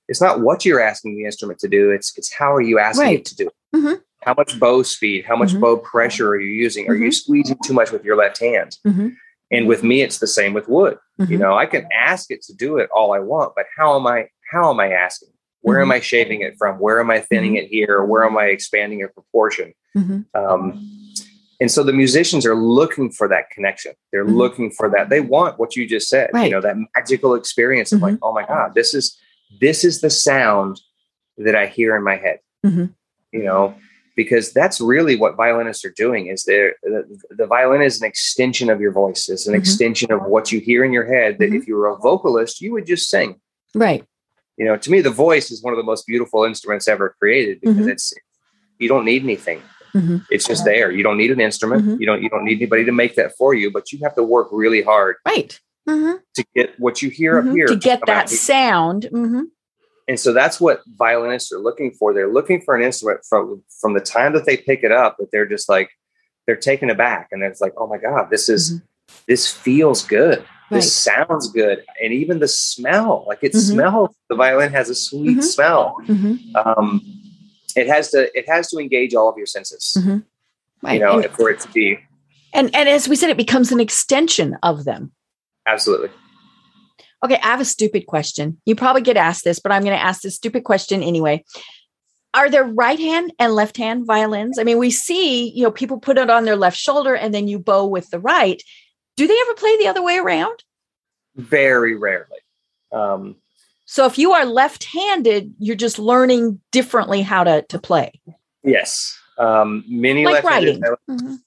it's 0.08 0.20
not 0.20 0.40
what 0.40 0.64
you're 0.64 0.80
asking 0.80 1.16
the 1.16 1.24
instrument 1.24 1.58
to 1.60 1.68
do. 1.68 1.90
It's, 1.90 2.16
it's 2.16 2.32
how 2.32 2.54
are 2.54 2.60
you 2.60 2.78
asking 2.78 3.04
Right. 3.06 3.18
it 3.20 3.24
to 3.26 3.36
do 3.36 3.46
it? 3.48 3.76
Mhm. 3.76 4.00
How 4.22 4.34
much 4.36 4.58
bow 4.58 4.82
speed, 4.82 5.24
how 5.26 5.36
much 5.36 5.52
Mhm. 5.52 5.60
bow 5.60 5.76
pressure 5.78 6.28
are 6.30 6.40
you 6.40 6.48
using? 6.50 6.88
Are 6.88 6.94
you 6.94 7.12
squeezing 7.12 7.58
too 7.64 7.72
much 7.74 7.90
with 7.92 8.04
your 8.04 8.16
left 8.16 8.40
hand? 8.40 8.76
Mhm. 8.86 9.14
And 9.52 9.68
with 9.68 9.82
me, 9.84 10.02
it's 10.02 10.18
the 10.18 10.26
same 10.26 10.52
with 10.54 10.68
wood. 10.68 10.98
You 11.18 11.26
Mhm. 11.26 11.38
know, 11.38 11.56
I 11.56 11.66
can 11.66 11.86
ask 11.96 12.30
it 12.30 12.42
to 12.42 12.54
do 12.54 12.78
it 12.78 12.88
all 12.90 13.12
I 13.12 13.20
want, 13.20 13.52
but 13.54 13.66
how 13.76 13.96
am 13.98 14.06
I, 14.06 14.28
how 14.50 14.70
am 14.70 14.80
I 14.80 14.92
asking? 14.92 15.28
Where 15.60 15.80
am 15.80 15.90
I 15.90 15.98
shaving 16.00 16.42
it 16.42 16.56
from? 16.58 16.78
Where 16.78 17.00
am 17.00 17.10
I 17.10 17.20
thinning 17.20 17.56
it 17.56 17.66
here? 17.68 18.04
Where 18.04 18.24
am 18.24 18.36
I 18.38 18.46
expanding 18.46 19.02
a 19.02 19.08
proportion? 19.08 19.72
Um, 20.34 20.92
and 21.60 21.70
so 21.70 21.82
the 21.82 21.92
musicians 21.92 22.44
are 22.46 22.54
looking 22.54 23.10
for 23.10 23.26
that 23.28 23.50
connection. 23.50 23.94
They're 24.12 24.24
looking 24.26 24.70
for 24.70 24.88
that. 24.90 25.08
They 25.08 25.20
want 25.20 25.58
what 25.58 25.74
you 25.74 25.86
just 25.86 26.08
said, 26.08 26.30
Right. 26.32 26.44
you 26.44 26.50
know, 26.50 26.60
that 26.60 26.76
magical 26.94 27.34
experience 27.34 27.92
of 27.92 28.02
like, 28.02 28.16
oh 28.22 28.32
my 28.32 28.44
God, 28.46 28.74
this 28.74 28.94
is, 28.94 29.18
this 29.60 29.84
is 29.84 30.00
the 30.00 30.10
sound 30.10 30.80
that 31.38 31.54
I 31.54 31.66
hear 31.66 31.96
in 31.96 32.02
my 32.02 32.16
head, 32.16 32.40
Mhm. 32.64 32.94
you 33.32 33.44
know, 33.44 33.74
because 34.16 34.52
that's 34.52 34.80
really 34.80 35.16
what 35.16 35.36
violinists 35.36 35.84
are 35.84 35.92
doing 35.96 36.28
is 36.28 36.44
they're, 36.44 36.74
the, 36.82 37.04
the 37.30 37.46
violin 37.46 37.82
is 37.82 38.00
an 38.00 38.06
extension 38.08 38.70
of 38.70 38.80
your 38.80 38.92
voice. 38.92 39.28
It's 39.28 39.46
an 39.46 39.54
Mhm. 39.54 39.58
extension 39.58 40.10
of 40.10 40.22
what 40.24 40.50
you 40.52 40.60
hear 40.60 40.84
in 40.84 40.92
your 40.92 41.04
head 41.04 41.38
that 41.38 41.50
Mhm. 41.50 41.58
if 41.58 41.68
you 41.68 41.76
were 41.76 41.88
a 41.88 41.96
vocalist, 41.96 42.60
you 42.62 42.72
would 42.72 42.86
just 42.86 43.08
sing 43.10 43.40
Right. 43.74 44.04
you 44.56 44.64
know 44.64 44.76
to 44.78 44.90
me 44.90 45.02
the 45.02 45.10
voice 45.10 45.50
is 45.50 45.62
one 45.62 45.74
of 45.74 45.76
the 45.76 45.82
most 45.82 46.06
beautiful 46.06 46.44
instruments 46.44 46.88
ever 46.88 47.14
created 47.18 47.60
because 47.60 47.76
Mhm. 47.86 47.90
it's 47.90 48.14
you 48.78 48.88
don't 48.88 49.04
need 49.04 49.22
anything 49.22 49.60
Mhm. 49.94 50.24
it's 50.30 50.46
just 50.46 50.64
there 50.64 50.90
you 50.90 51.02
don't 51.02 51.18
need 51.18 51.30
an 51.30 51.40
instrument 51.42 51.84
Mhm. 51.84 52.00
you 52.00 52.06
don't 52.06 52.22
you 52.22 52.30
don't 52.30 52.44
need 52.44 52.56
anybody 52.56 52.82
to 52.86 52.92
make 52.92 53.16
that 53.16 53.36
for 53.36 53.52
you 53.52 53.70
but 53.70 53.92
you 53.92 53.98
have 54.02 54.14
to 54.14 54.22
work 54.22 54.48
really 54.50 54.80
hard 54.80 55.16
Right. 55.26 55.60
Mhm. 55.88 56.18
to 56.34 56.44
get 56.54 56.78
what 56.78 57.00
you 57.02 57.10
hear 57.10 57.40
Mhm. 57.42 57.48
up 57.50 57.54
here 57.56 57.66
to 57.66 57.76
get 57.76 58.00
that 58.06 58.28
sound. 58.28 59.08
Mhm. 59.12 59.44
and 60.08 60.20
so 60.20 60.32
that's 60.32 60.60
what 60.60 60.82
violinists 60.98 61.50
are 61.52 61.58
looking 61.58 61.90
for 61.92 62.14
they're 62.14 62.32
looking 62.32 62.60
for 62.60 62.74
an 62.76 62.82
instrument 62.82 63.20
from 63.28 63.62
from 63.80 63.92
the 63.94 64.00
time 64.00 64.32
that 64.34 64.44
they 64.46 64.56
pick 64.56 64.84
it 64.84 64.92
up 64.92 65.16
that 65.18 65.30
they're 65.32 65.46
just 65.46 65.68
like 65.68 65.88
they're 66.46 66.54
taken 66.56 66.90
aback 66.90 67.28
and 67.32 67.42
it's 67.42 67.60
like 67.60 67.72
oh 67.76 67.86
my 67.88 67.98
god 67.98 68.28
this 68.30 68.48
is 68.48 68.74
Mhm. 68.74 68.82
this 69.26 69.50
feels 69.50 70.04
good 70.04 70.38
Right. 70.70 70.78
this 70.78 70.92
sounds 70.92 71.50
good 71.50 71.84
and 72.02 72.12
even 72.12 72.38
the 72.40 72.46
smell 72.48 73.24
like 73.28 73.38
it 73.42 73.52
Mhm. 73.52 73.70
smells 73.72 74.14
the 74.28 74.36
violin 74.36 74.70
has 74.72 74.88
a 74.90 74.94
sweet 74.94 75.38
Mhm. 75.38 75.42
smell 75.42 75.96
um, 76.54 77.00
it 77.76 77.86
has 77.88 78.10
to 78.12 78.30
it 78.38 78.48
has 78.48 78.68
to 78.70 78.78
engage 78.78 79.14
all 79.14 79.28
of 79.28 79.36
your 79.36 79.46
senses. 79.46 79.96
Right. 80.82 80.94
you 80.94 81.00
know 81.00 81.18
and, 81.20 81.30
for 81.34 81.50
it 81.50 81.58
to 81.60 81.68
be 81.72 81.98
and 82.52 82.70
and 82.74 82.88
as 82.88 83.08
we 83.08 83.16
said, 83.16 83.28
it 83.30 83.36
becomes 83.36 83.70
an 83.72 83.80
extension 83.80 84.56
of 84.62 84.84
them. 84.84 85.12
Absolutely 85.66 86.10
Okay, 87.24 87.36
I 87.42 87.46
have 87.46 87.60
a 87.62 87.64
stupid 87.64 88.06
question. 88.06 88.60
You 88.66 88.76
probably 88.76 89.00
get 89.00 89.16
asked 89.16 89.42
this, 89.42 89.58
but 89.58 89.72
I'm 89.72 89.82
going 89.82 89.96
to 89.96 90.02
ask 90.02 90.20
this 90.20 90.36
stupid 90.36 90.64
question 90.64 91.02
anyway. 91.02 91.42
Are 92.34 92.50
there 92.50 92.64
right 92.64 92.98
hand 92.98 93.32
and 93.38 93.54
left 93.54 93.78
hand 93.78 94.06
violins? 94.06 94.58
I 94.58 94.64
mean, 94.64 94.76
we 94.78 94.90
see, 94.90 95.48
you 95.50 95.62
know, 95.62 95.70
people 95.70 95.98
put 95.98 96.18
it 96.18 96.28
on 96.28 96.44
their 96.44 96.56
left 96.56 96.76
shoulder 96.76 97.16
and 97.16 97.32
then 97.34 97.48
you 97.48 97.58
bow 97.58 97.86
with 97.86 98.10
the 98.10 98.20
right. 98.20 98.62
Do 99.16 99.26
they 99.26 99.36
ever 99.40 99.54
play 99.54 99.76
the 99.78 99.88
other 99.88 100.02
way 100.02 100.18
around? 100.18 100.62
very 101.36 101.94
rarely 101.96 102.38
um, 102.92 103.36
So 103.86 104.04
if 104.06 104.18
you 104.18 104.32
are 104.32 104.44
left-handed, 104.44 105.54
you're 105.58 105.74
just 105.74 105.98
learning 105.98 106.60
differently 106.70 107.22
how 107.22 107.44
to 107.44 107.62
to 107.70 107.78
play. 107.78 108.12
yes 108.62 109.18
um, 109.38 109.84
many 109.88 110.24
Like 110.26 110.44
left-handed- 110.44 110.82
writing. 110.82 110.96
Mhm. 111.10 111.38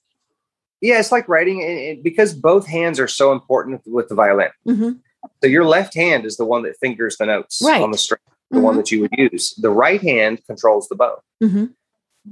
Yeah 0.80 0.98
it's 0.98 1.12
like 1.12 1.28
writing 1.28 1.62
and 1.62 2.02
because 2.02 2.32
both 2.34 2.66
hands 2.66 2.98
are 3.00 3.08
so 3.08 3.32
important 3.32 3.80
with 3.86 4.08
the 4.08 4.14
violin 4.14 4.50
Mhm. 4.66 5.00
so 5.42 5.46
your 5.48 5.64
left 5.64 5.94
hand 5.94 6.24
is 6.24 6.36
the 6.36 6.44
one 6.44 6.62
that 6.62 6.76
fingers 6.78 7.16
the 7.18 7.26
notes 7.26 7.60
Right. 7.64 7.82
on 7.82 7.90
the 7.90 7.98
string 7.98 8.20
the 8.50 8.60
one 8.60 8.74
Mhm. 8.74 8.78
that 8.78 8.90
you 8.90 9.00
would 9.02 9.12
use 9.16 9.54
the 9.56 9.70
right 9.70 10.00
hand 10.00 10.40
controls 10.46 10.88
the 10.88 10.96
bow 10.96 11.22
Mhm. 11.42 11.74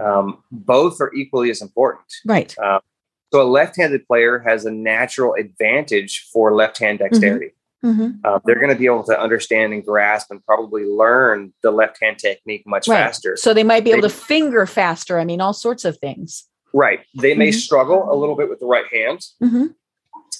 um, 0.00 0.42
both 0.50 1.00
are 1.00 1.12
equally 1.14 1.50
as 1.50 1.62
important 1.62 2.06
Right. 2.26 2.50
so 2.52 3.42
a 3.42 3.44
left-handed 3.44 4.06
player 4.06 4.38
has 4.40 4.64
a 4.64 4.70
natural 4.70 5.34
advantage 5.34 6.28
for 6.32 6.54
left-hand 6.54 6.98
dexterity 7.00 7.52
Mhm. 7.84 8.18
uh, 8.24 8.40
they're 8.44 8.56
going 8.58 8.70
to 8.70 8.74
be 8.78 8.86
able 8.86 9.04
to 9.04 9.18
understand 9.20 9.72
and 9.72 9.84
grasp 9.84 10.30
and 10.32 10.44
probably 10.44 10.84
learn 10.84 11.52
the 11.62 11.70
left 11.70 12.02
hand 12.02 12.18
technique 12.18 12.64
much 12.66 12.88
Right. 12.88 12.96
faster. 13.04 13.36
So 13.36 13.54
they 13.54 13.62
might 13.62 13.84
be 13.84 13.90
able 13.92 14.02
They- 14.02 14.08
to 14.08 14.14
finger 14.14 14.66
faster. 14.66 15.16
I 15.20 15.24
mean, 15.24 15.40
all 15.40 15.52
sorts 15.52 15.84
of 15.84 15.96
things. 15.98 16.48
Right. 16.74 17.00
They 17.20 17.34
may 17.34 17.48
Mhm. 17.48 17.54
struggle 17.54 18.12
a 18.12 18.14
little 18.14 18.36
bit 18.36 18.48
with 18.48 18.60
the 18.60 18.66
right 18.66 18.86
hand 18.92 19.20
Mhm. 19.42 19.74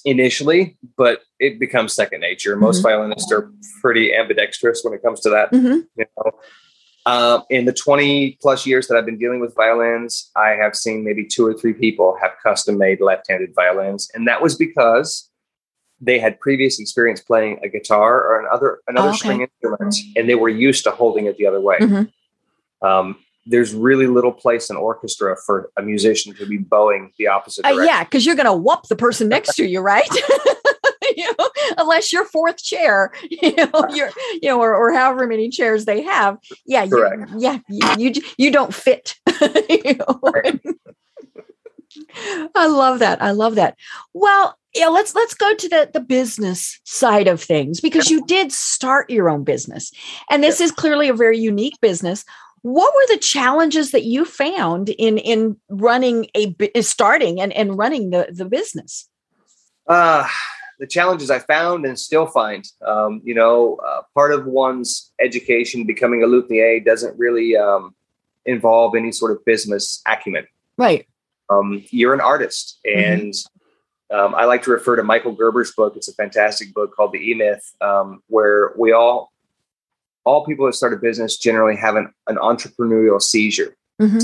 initially, 0.05 0.77
but 0.97 1.23
it 1.41 1.59
becomes 1.59 1.93
second 1.93 2.21
nature. 2.21 2.57
Most 2.57 2.81
Mhm. 2.81 2.83
violinists 2.85 3.33
are 3.33 3.51
pretty 3.81 4.15
ambidextrous 4.15 4.83
when 4.85 4.95
it 4.95 5.03
comes 5.03 5.21
to 5.21 5.31
that. 5.31 5.51
Mhm. 5.53 5.87
You 5.97 6.05
know, 6.17 6.33
um, 7.07 7.45
in 7.49 7.65
the 7.65 7.73
20 7.73 8.39
plus 8.43 8.67
years 8.67 8.87
that 8.89 8.97
I've 8.97 9.07
been 9.07 9.19
dealing 9.19 9.41
with 9.41 9.55
violins, 9.55 10.31
I 10.37 10.51
have 10.51 10.77
seen 10.77 11.05
maybe 11.05 11.25
two 11.25 11.47
or 11.47 11.55
three 11.55 11.73
people 11.73 12.17
have 12.21 12.33
custom 12.43 12.77
made 12.77 13.01
left 13.01 13.29
handed 13.31 13.55
violins. 13.55 14.11
And 14.15 14.27
that 14.29 14.43
was 14.43 14.55
because 14.57 15.31
they 16.01 16.19
had 16.19 16.39
previous 16.39 16.79
experience 16.79 17.21
playing 17.21 17.59
a 17.65 17.69
guitar 17.69 18.21
or 18.23 18.41
another 18.47 18.81
another 18.87 19.09
Oh, 19.09 19.11
okay. 19.11 19.19
string 19.19 19.41
instrument, 19.41 19.97
and 20.15 20.29
they 20.29 20.37
were 20.37 20.49
used 20.49 20.85
to 20.85 20.91
holding 20.93 21.27
it 21.27 21.37
the 21.39 21.47
other 21.47 21.61
way. 21.61 21.79
Mhm. 21.81 22.13
Um, 22.83 23.17
there's 23.49 23.75
really 23.75 24.07
little 24.07 24.33
place 24.33 24.71
in 24.71 24.77
orchestra 24.77 25.37
for 25.45 25.71
a 25.77 25.83
musician 25.83 26.35
to 26.35 26.47
be 26.47 26.59
bowing 26.59 27.13
the 27.19 27.27
opposite 27.27 27.65
Uh, 27.65 27.81
yeah, 27.83 28.05
because 28.05 28.27
you're 28.27 28.37
going 28.37 28.47
to 28.47 28.53
whoop 28.53 28.83
the 28.89 28.97
person 28.97 29.29
next 29.29 29.55
to 29.57 29.67
you, 29.67 29.81
right? 29.81 30.09
you 31.17 31.25
know, 31.39 31.51
unless 31.79 32.13
you're 32.13 32.27
fourth 32.27 32.63
chair, 32.63 33.13
you 33.31 33.55
know, 33.57 33.87
you're, 33.93 34.11
you 34.41 34.49
know, 34.49 34.61
or, 34.61 34.75
or 34.75 34.93
however 34.93 35.27
many 35.27 35.49
chairs 35.49 35.85
they 35.85 36.03
have. 36.03 36.39
Yeah, 36.67 36.85
you, 36.85 37.27
yeah, 37.37 37.59
you, 37.69 37.89
you 37.97 38.23
you 38.37 38.51
don't 38.51 38.75
fit. 38.75 39.17
you 39.69 39.95
know? 39.95 40.21
I 42.55 42.67
love 42.67 42.99
that. 43.01 43.23
I 43.23 43.31
love 43.31 43.55
that. 43.57 43.77
Well, 44.15 44.57
yeah, 44.75 44.89
let's 44.89 45.15
let's 45.15 45.35
go 45.35 45.55
to 45.55 45.69
the 45.69 45.91
the 45.93 46.01
business 46.01 46.79
side 46.85 47.27
of 47.27 47.43
things 47.43 47.81
because 47.81 48.11
you 48.11 48.25
did 48.27 48.53
start 48.53 49.11
your 49.11 49.31
own 49.31 49.45
business, 49.45 49.91
and 50.31 50.43
this 50.45 50.61
is 50.61 50.71
clearly 50.71 51.09
a 51.09 51.15
very 51.15 51.39
unique 51.39 51.81
business. 51.81 52.25
What 52.63 52.95
were 52.95 53.15
the 53.15 53.21
challenges 53.21 53.91
that 53.93 54.05
you 54.05 54.25
found 54.25 54.89
in 54.91 55.19
in 55.19 55.57
running 55.69 56.27
a 56.35 56.83
starting 56.83 57.41
and 57.41 57.53
and 57.53 57.77
running 57.79 58.11
the 58.11 58.29
the 58.31 58.45
business? 58.45 59.09
Uh, 59.87 60.29
the 60.79 60.87
challenges 60.87 61.31
I 61.31 61.39
found 61.41 61.87
and 61.87 61.99
still 61.99 62.27
find, 62.27 62.65
um, 62.87 63.21
you 63.25 63.35
know, 63.35 63.79
uh, 63.85 64.03
part 64.15 64.33
of 64.33 64.47
one's 64.47 65.13
education, 65.19 65.85
becoming 65.85 66.23
a 66.23 66.27
luthier, 66.27 66.79
doesn't 66.81 67.19
really 67.19 67.57
um, 67.57 67.95
involve 68.45 68.95
any 68.95 69.11
sort 69.11 69.33
of 69.33 69.45
business 69.45 70.03
acumen. 70.07 70.47
Right. 70.77 71.07
Um, 71.51 71.83
you're 71.91 72.15
an 72.15 72.21
artist, 72.21 72.79
and 72.85 73.35
um, 74.13 74.35
I 74.35 74.45
like 74.45 74.63
to 74.65 74.71
refer 74.71 74.97
to 74.97 75.03
Michael 75.03 75.33
Gerber's 75.33 75.73
book. 75.73 75.97
It's 75.97 76.09
a 76.09 76.15
fantastic 76.15 76.75
book 76.75 76.95
called 76.95 77.13
The 77.13 77.31
E 77.31 77.35
Myth, 77.35 77.75
um, 77.81 78.23
where 78.29 78.73
we 78.77 78.93
all, 78.93 79.33
all 80.29 80.45
people 80.45 80.67
that 80.67 80.75
start 80.75 80.93
a 80.93 80.97
business 81.09 81.39
generally 81.39 81.77
have 81.77 81.97
an, 81.97 82.07
an 82.27 82.37
entrepreneurial 82.37 83.21
seizure, 83.21 83.73
Mhm. 84.01 84.23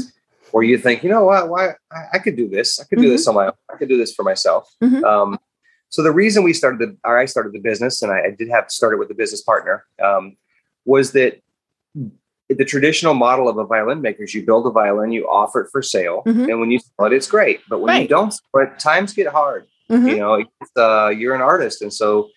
where 0.53 0.63
you 0.71 0.77
think, 0.79 1.03
you 1.05 1.11
know 1.15 1.25
what, 1.31 1.49
why 1.49 1.63
I, 1.91 2.01
I 2.15 2.19
could 2.25 2.37
do 2.37 2.47
this. 2.57 2.79
I 2.81 2.85
could 2.89 3.01
do 3.01 3.11
this 3.15 3.27
on 3.29 3.35
my 3.35 3.47
own. 3.47 3.59
I 3.73 3.77
could 3.79 3.89
do 3.89 3.97
this 4.03 4.13
for 4.15 4.23
myself. 4.23 4.63
Mhm. 4.83 5.03
Um, 5.13 5.39
so 5.89 6.03
the 6.03 6.13
reason 6.23 6.43
we 6.43 6.53
started 6.53 6.79
the, 6.83 6.97
or 7.09 7.17
I 7.19 7.25
started 7.25 7.53
the 7.53 7.61
business, 7.71 8.03
and 8.03 8.13
I, 8.13 8.19
I 8.29 8.31
did 8.39 8.49
have 8.57 8.67
to 8.69 8.75
start 8.79 8.93
it 8.95 8.99
with 8.99 9.11
a 9.11 9.15
business 9.23 9.43
partner, 9.43 9.85
um, 10.09 10.37
was 10.85 11.13
that 11.13 11.41
the 12.51 12.65
traditional 12.65 13.15
model 13.15 13.49
of 13.49 13.57
a 13.57 13.65
violin 13.65 14.01
maker 14.03 14.25
is 14.25 14.35
you 14.35 14.45
build 14.45 14.67
a 14.67 14.71
violin, 14.71 15.11
you 15.13 15.27
offer 15.41 15.59
it 15.63 15.69
for 15.73 15.83
sale, 15.83 16.23
Mhm. 16.27 16.49
and 16.51 16.61
when 16.61 16.71
you 16.71 16.79
sell 16.79 17.07
it, 17.07 17.13
it's 17.19 17.31
great. 17.37 17.61
But 17.71 17.79
when 17.81 18.03
you 18.03 18.09
don't, 18.09 18.35
it, 18.57 18.79
times 18.79 19.15
get 19.15 19.29
hard. 19.29 19.63
Mhm. 19.91 20.11
You 20.11 20.17
know, 20.23 20.35
it's, 20.35 20.77
uh, 20.77 21.09
you're 21.19 21.35
an 21.35 21.41
artist, 21.41 21.81
and 21.83 21.93
so 22.01 22.29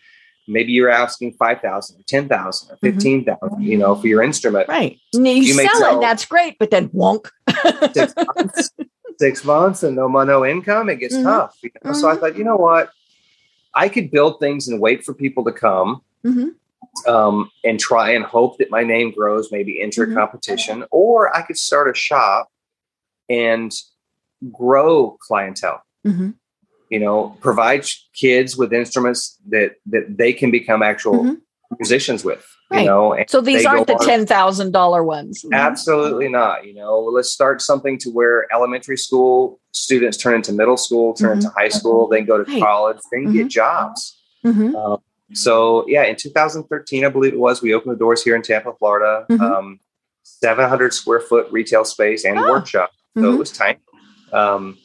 maybe 0.47 0.71
you're 0.71 0.89
asking 0.89 1.33
5000 1.33 1.99
or 1.99 2.03
10000 2.03 2.71
or 2.71 2.77
15000 2.77 3.25
mm-hmm. 3.25 3.61
you 3.61 3.77
know 3.77 3.95
for 3.95 4.07
your 4.07 4.23
instrument 4.23 4.67
right 4.67 4.99
you, 5.13 5.23
you 5.25 5.53
sell 5.53 5.97
it 5.97 6.01
that's 6.01 6.25
great 6.25 6.57
but 6.59 6.71
then 6.71 6.89
wonk 6.89 7.29
six, 7.93 8.13
months, 8.35 8.71
six 9.19 9.45
months 9.45 9.83
and 9.83 9.95
no 9.95 10.07
no 10.07 10.45
income 10.45 10.89
it 10.89 10.97
gets 10.97 11.15
mm-hmm. 11.15 11.25
tough 11.25 11.57
you 11.61 11.69
know? 11.83 11.91
mm-hmm. 11.91 11.99
so 11.99 12.09
i 12.09 12.15
thought 12.15 12.37
you 12.37 12.43
know 12.43 12.55
what 12.55 12.91
i 13.75 13.89
could 13.89 14.09
build 14.09 14.39
things 14.39 14.67
and 14.67 14.79
wait 14.79 15.03
for 15.03 15.13
people 15.13 15.43
to 15.43 15.51
come 15.51 16.01
mm-hmm. 16.25 17.11
um, 17.11 17.51
and 17.63 17.79
try 17.79 18.11
and 18.11 18.25
hope 18.25 18.57
that 18.57 18.71
my 18.71 18.83
name 18.83 19.11
grows 19.11 19.51
maybe 19.51 19.81
enter 19.81 20.05
mm-hmm. 20.05 20.15
competition 20.15 20.85
or 20.91 21.35
i 21.35 21.41
could 21.41 21.57
start 21.57 21.89
a 21.89 21.93
shop 21.93 22.49
and 23.29 23.71
grow 24.51 25.17
clientele 25.21 25.83
mm-hmm 26.05 26.29
you 26.89 26.99
know 26.99 27.37
provide 27.41 27.85
kids 28.13 28.57
with 28.57 28.73
instruments 28.73 29.37
that 29.49 29.75
that 29.85 30.17
they 30.17 30.33
can 30.33 30.51
become 30.51 30.81
actual 30.81 31.23
mm-hmm. 31.23 31.33
musicians 31.79 32.23
with 32.23 32.45
right. 32.71 32.81
you 32.81 32.85
know 32.85 33.15
so 33.27 33.41
these 33.41 33.65
aren't 33.65 33.87
the 33.87 33.93
$10000 33.93 35.05
ones 35.05 35.43
mm-hmm. 35.43 35.53
absolutely 35.53 36.29
not 36.29 36.65
you 36.65 36.73
know 36.73 36.99
let's 36.99 37.29
start 37.29 37.61
something 37.61 37.97
to 37.97 38.09
where 38.09 38.51
elementary 38.53 38.97
school 38.97 39.59
students 39.71 40.17
turn 40.17 40.35
into 40.35 40.53
middle 40.53 40.77
school 40.77 41.13
turn 41.13 41.29
mm-hmm. 41.29 41.39
into 41.39 41.49
high 41.49 41.69
school 41.69 42.07
then 42.07 42.25
go 42.25 42.43
to 42.43 42.51
right. 42.51 42.61
college 42.61 42.97
then 43.11 43.25
get 43.25 43.39
mm-hmm. 43.39 43.47
jobs 43.47 44.21
mm-hmm. 44.45 44.75
um, 44.75 44.99
so 45.33 45.85
yeah 45.87 46.03
in 46.03 46.15
2013 46.15 47.05
i 47.05 47.09
believe 47.09 47.33
it 47.33 47.39
was 47.39 47.61
we 47.61 47.73
opened 47.73 47.93
the 47.93 47.99
doors 47.99 48.23
here 48.23 48.35
in 48.35 48.41
tampa 48.41 48.73
florida 48.73 49.25
mm-hmm. 49.29 49.43
um, 49.43 49.79
700 50.23 50.93
square 50.93 51.19
foot 51.19 51.47
retail 51.51 51.85
space 51.85 52.25
and 52.25 52.37
oh. 52.37 52.49
workshop 52.49 52.91
so 53.17 53.33
it 53.33 53.37
was 53.37 53.51
tiny 53.51 53.79
um, 54.31 54.77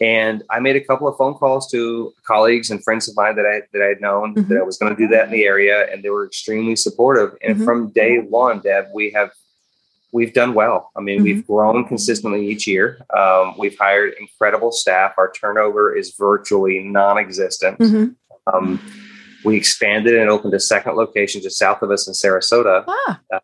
and 0.00 0.42
I 0.48 0.60
made 0.60 0.76
a 0.76 0.84
couple 0.84 1.06
of 1.06 1.16
phone 1.16 1.34
calls 1.34 1.70
to 1.72 2.12
colleagues 2.24 2.70
and 2.70 2.82
friends 2.82 3.08
of 3.08 3.16
mine 3.16 3.36
that 3.36 3.46
I 3.46 3.62
that 3.72 3.82
I 3.82 3.88
had 3.88 4.00
known 4.00 4.34
mm-hmm. 4.34 4.48
that 4.48 4.60
I 4.60 4.62
was 4.62 4.78
going 4.78 4.94
to 4.94 5.00
do 5.00 5.08
that 5.08 5.26
in 5.26 5.30
the 5.30 5.44
area, 5.44 5.92
and 5.92 6.02
they 6.02 6.10
were 6.10 6.26
extremely 6.26 6.76
supportive. 6.76 7.36
And 7.42 7.56
mm-hmm. 7.56 7.64
from 7.64 7.90
day 7.90 8.18
one, 8.18 8.60
Deb, 8.60 8.86
we 8.94 9.10
have 9.10 9.30
we've 10.12 10.32
done 10.32 10.54
well. 10.54 10.90
I 10.96 11.00
mean, 11.00 11.18
mm-hmm. 11.18 11.24
we've 11.24 11.46
grown 11.46 11.86
consistently 11.86 12.48
each 12.48 12.66
year. 12.66 12.98
Um, 13.16 13.54
we've 13.58 13.76
hired 13.78 14.14
incredible 14.18 14.72
staff. 14.72 15.12
Our 15.18 15.30
turnover 15.32 15.94
is 15.94 16.14
virtually 16.18 16.80
non-existent. 16.80 17.78
Mm-hmm. 17.78 18.54
Um, 18.54 18.80
we 19.44 19.56
expanded 19.56 20.16
and 20.16 20.30
opened 20.30 20.54
a 20.54 20.60
second 20.60 20.96
location 20.96 21.40
just 21.40 21.58
south 21.58 21.82
of 21.82 21.90
us 21.90 22.06
in 22.08 22.14
Sarasota. 22.14 22.84
Ah. 22.88 23.20
Uh, 23.32 23.40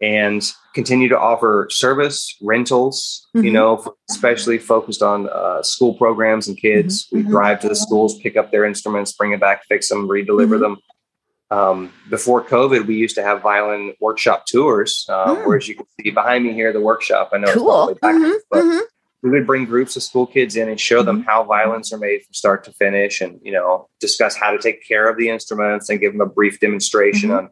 and 0.00 0.52
continue 0.74 1.08
to 1.08 1.18
offer 1.18 1.66
service 1.70 2.36
rentals 2.40 3.26
mm-hmm. 3.34 3.44
you 3.44 3.52
know 3.52 3.94
especially 4.10 4.58
focused 4.58 5.02
on 5.02 5.28
uh, 5.28 5.62
school 5.62 5.94
programs 5.94 6.48
and 6.48 6.56
kids 6.56 7.06
mm-hmm. 7.06 7.16
we 7.16 7.22
mm-hmm. 7.22 7.30
drive 7.30 7.60
to 7.60 7.68
the 7.68 7.76
schools 7.76 8.18
pick 8.20 8.36
up 8.36 8.50
their 8.50 8.64
instruments 8.64 9.12
bring 9.12 9.32
it 9.32 9.40
back 9.40 9.64
fix 9.66 9.88
them 9.88 10.08
redeliver 10.08 10.58
mm-hmm. 10.58 10.62
them 10.62 10.76
um, 11.50 11.92
before 12.08 12.42
covid 12.42 12.86
we 12.86 12.94
used 12.94 13.16
to 13.16 13.22
have 13.22 13.42
violin 13.42 13.92
workshop 14.00 14.46
tours 14.46 15.06
um, 15.08 15.36
mm. 15.36 15.46
where 15.46 15.56
as 15.56 15.68
you 15.68 15.74
can 15.74 15.86
see 16.00 16.10
behind 16.10 16.44
me 16.44 16.52
here 16.52 16.72
the 16.72 16.80
workshop 16.80 17.30
i 17.32 17.38
know 17.38 17.52
cool. 17.52 17.94
back, 18.00 18.14
mm-hmm. 18.14 18.32
but 18.50 18.62
mm-hmm. 18.62 18.78
we 19.22 19.30
would 19.30 19.46
bring 19.46 19.64
groups 19.64 19.96
of 19.96 20.02
school 20.02 20.26
kids 20.26 20.56
in 20.56 20.68
and 20.68 20.80
show 20.80 21.02
them 21.02 21.22
how 21.24 21.42
violins 21.42 21.92
are 21.92 21.98
made 21.98 22.22
from 22.22 22.32
start 22.32 22.64
to 22.64 22.72
finish 22.72 23.20
and 23.20 23.40
you 23.42 23.52
know 23.52 23.88
discuss 23.98 24.36
how 24.36 24.52
to 24.52 24.58
take 24.58 24.86
care 24.86 25.10
of 25.10 25.18
the 25.18 25.28
instruments 25.28 25.90
and 25.90 26.00
give 26.00 26.12
them 26.12 26.20
a 26.20 26.26
brief 26.26 26.60
demonstration 26.60 27.32
on 27.32 27.50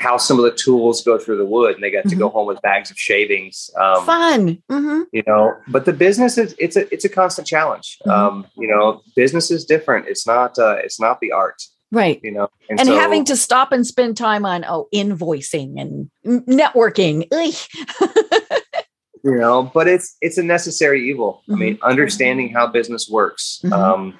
how 0.00 0.16
some 0.16 0.38
of 0.38 0.44
the 0.44 0.50
tools 0.50 1.04
go 1.04 1.18
through 1.18 1.36
the 1.36 1.44
wood 1.44 1.74
and 1.74 1.84
they 1.84 1.90
got 1.90 2.02
to 2.02 2.08
mm-hmm. 2.08 2.20
go 2.20 2.28
home 2.30 2.46
with 2.46 2.60
bags 2.62 2.90
of 2.90 2.98
shavings 2.98 3.70
um, 3.78 4.04
fun 4.04 4.62
mm-hmm. 4.70 5.02
you 5.12 5.22
know 5.26 5.54
but 5.68 5.84
the 5.84 5.92
business 5.92 6.38
is 6.38 6.54
it's 6.58 6.76
a 6.76 6.92
it's 6.92 7.04
a 7.04 7.08
constant 7.08 7.46
challenge 7.46 7.98
mm-hmm. 8.06 8.10
um, 8.10 8.46
you 8.56 8.66
know 8.66 9.02
business 9.14 9.50
is 9.50 9.64
different 9.64 10.06
it's 10.08 10.26
not 10.26 10.58
uh, 10.58 10.76
it's 10.76 10.98
not 10.98 11.20
the 11.20 11.30
art 11.30 11.62
right 11.92 12.20
you 12.24 12.32
know 12.32 12.48
and, 12.68 12.80
and 12.80 12.88
so, 12.88 12.98
having 12.98 13.24
to 13.24 13.36
stop 13.36 13.72
and 13.72 13.86
spend 13.86 14.16
time 14.16 14.44
on 14.46 14.64
oh 14.64 14.88
invoicing 14.94 15.80
and 15.80 16.10
networking 16.46 17.26
you 19.24 19.36
know 19.36 19.70
but 19.74 19.86
it's 19.86 20.16
it's 20.22 20.38
a 20.38 20.42
necessary 20.42 21.08
evil 21.08 21.42
i 21.50 21.54
mean 21.54 21.74
mm-hmm. 21.74 21.84
understanding 21.84 22.48
how 22.48 22.66
business 22.66 23.08
works 23.10 23.60
mm-hmm. 23.62 23.72
um, 23.74 24.18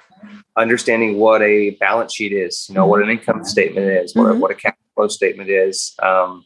understanding 0.57 1.17
what 1.17 1.41
a 1.41 1.71
balance 1.79 2.13
sheet 2.13 2.33
is 2.33 2.67
you 2.69 2.75
know 2.75 2.85
what 2.85 3.01
an 3.01 3.09
income 3.09 3.43
statement 3.43 3.87
is 3.87 4.13
what, 4.15 4.37
what 4.37 4.51
a 4.51 4.55
cash 4.55 4.75
flow 5.01 5.07
statement 5.07 5.49
is, 5.49 5.95
um, 6.01 6.45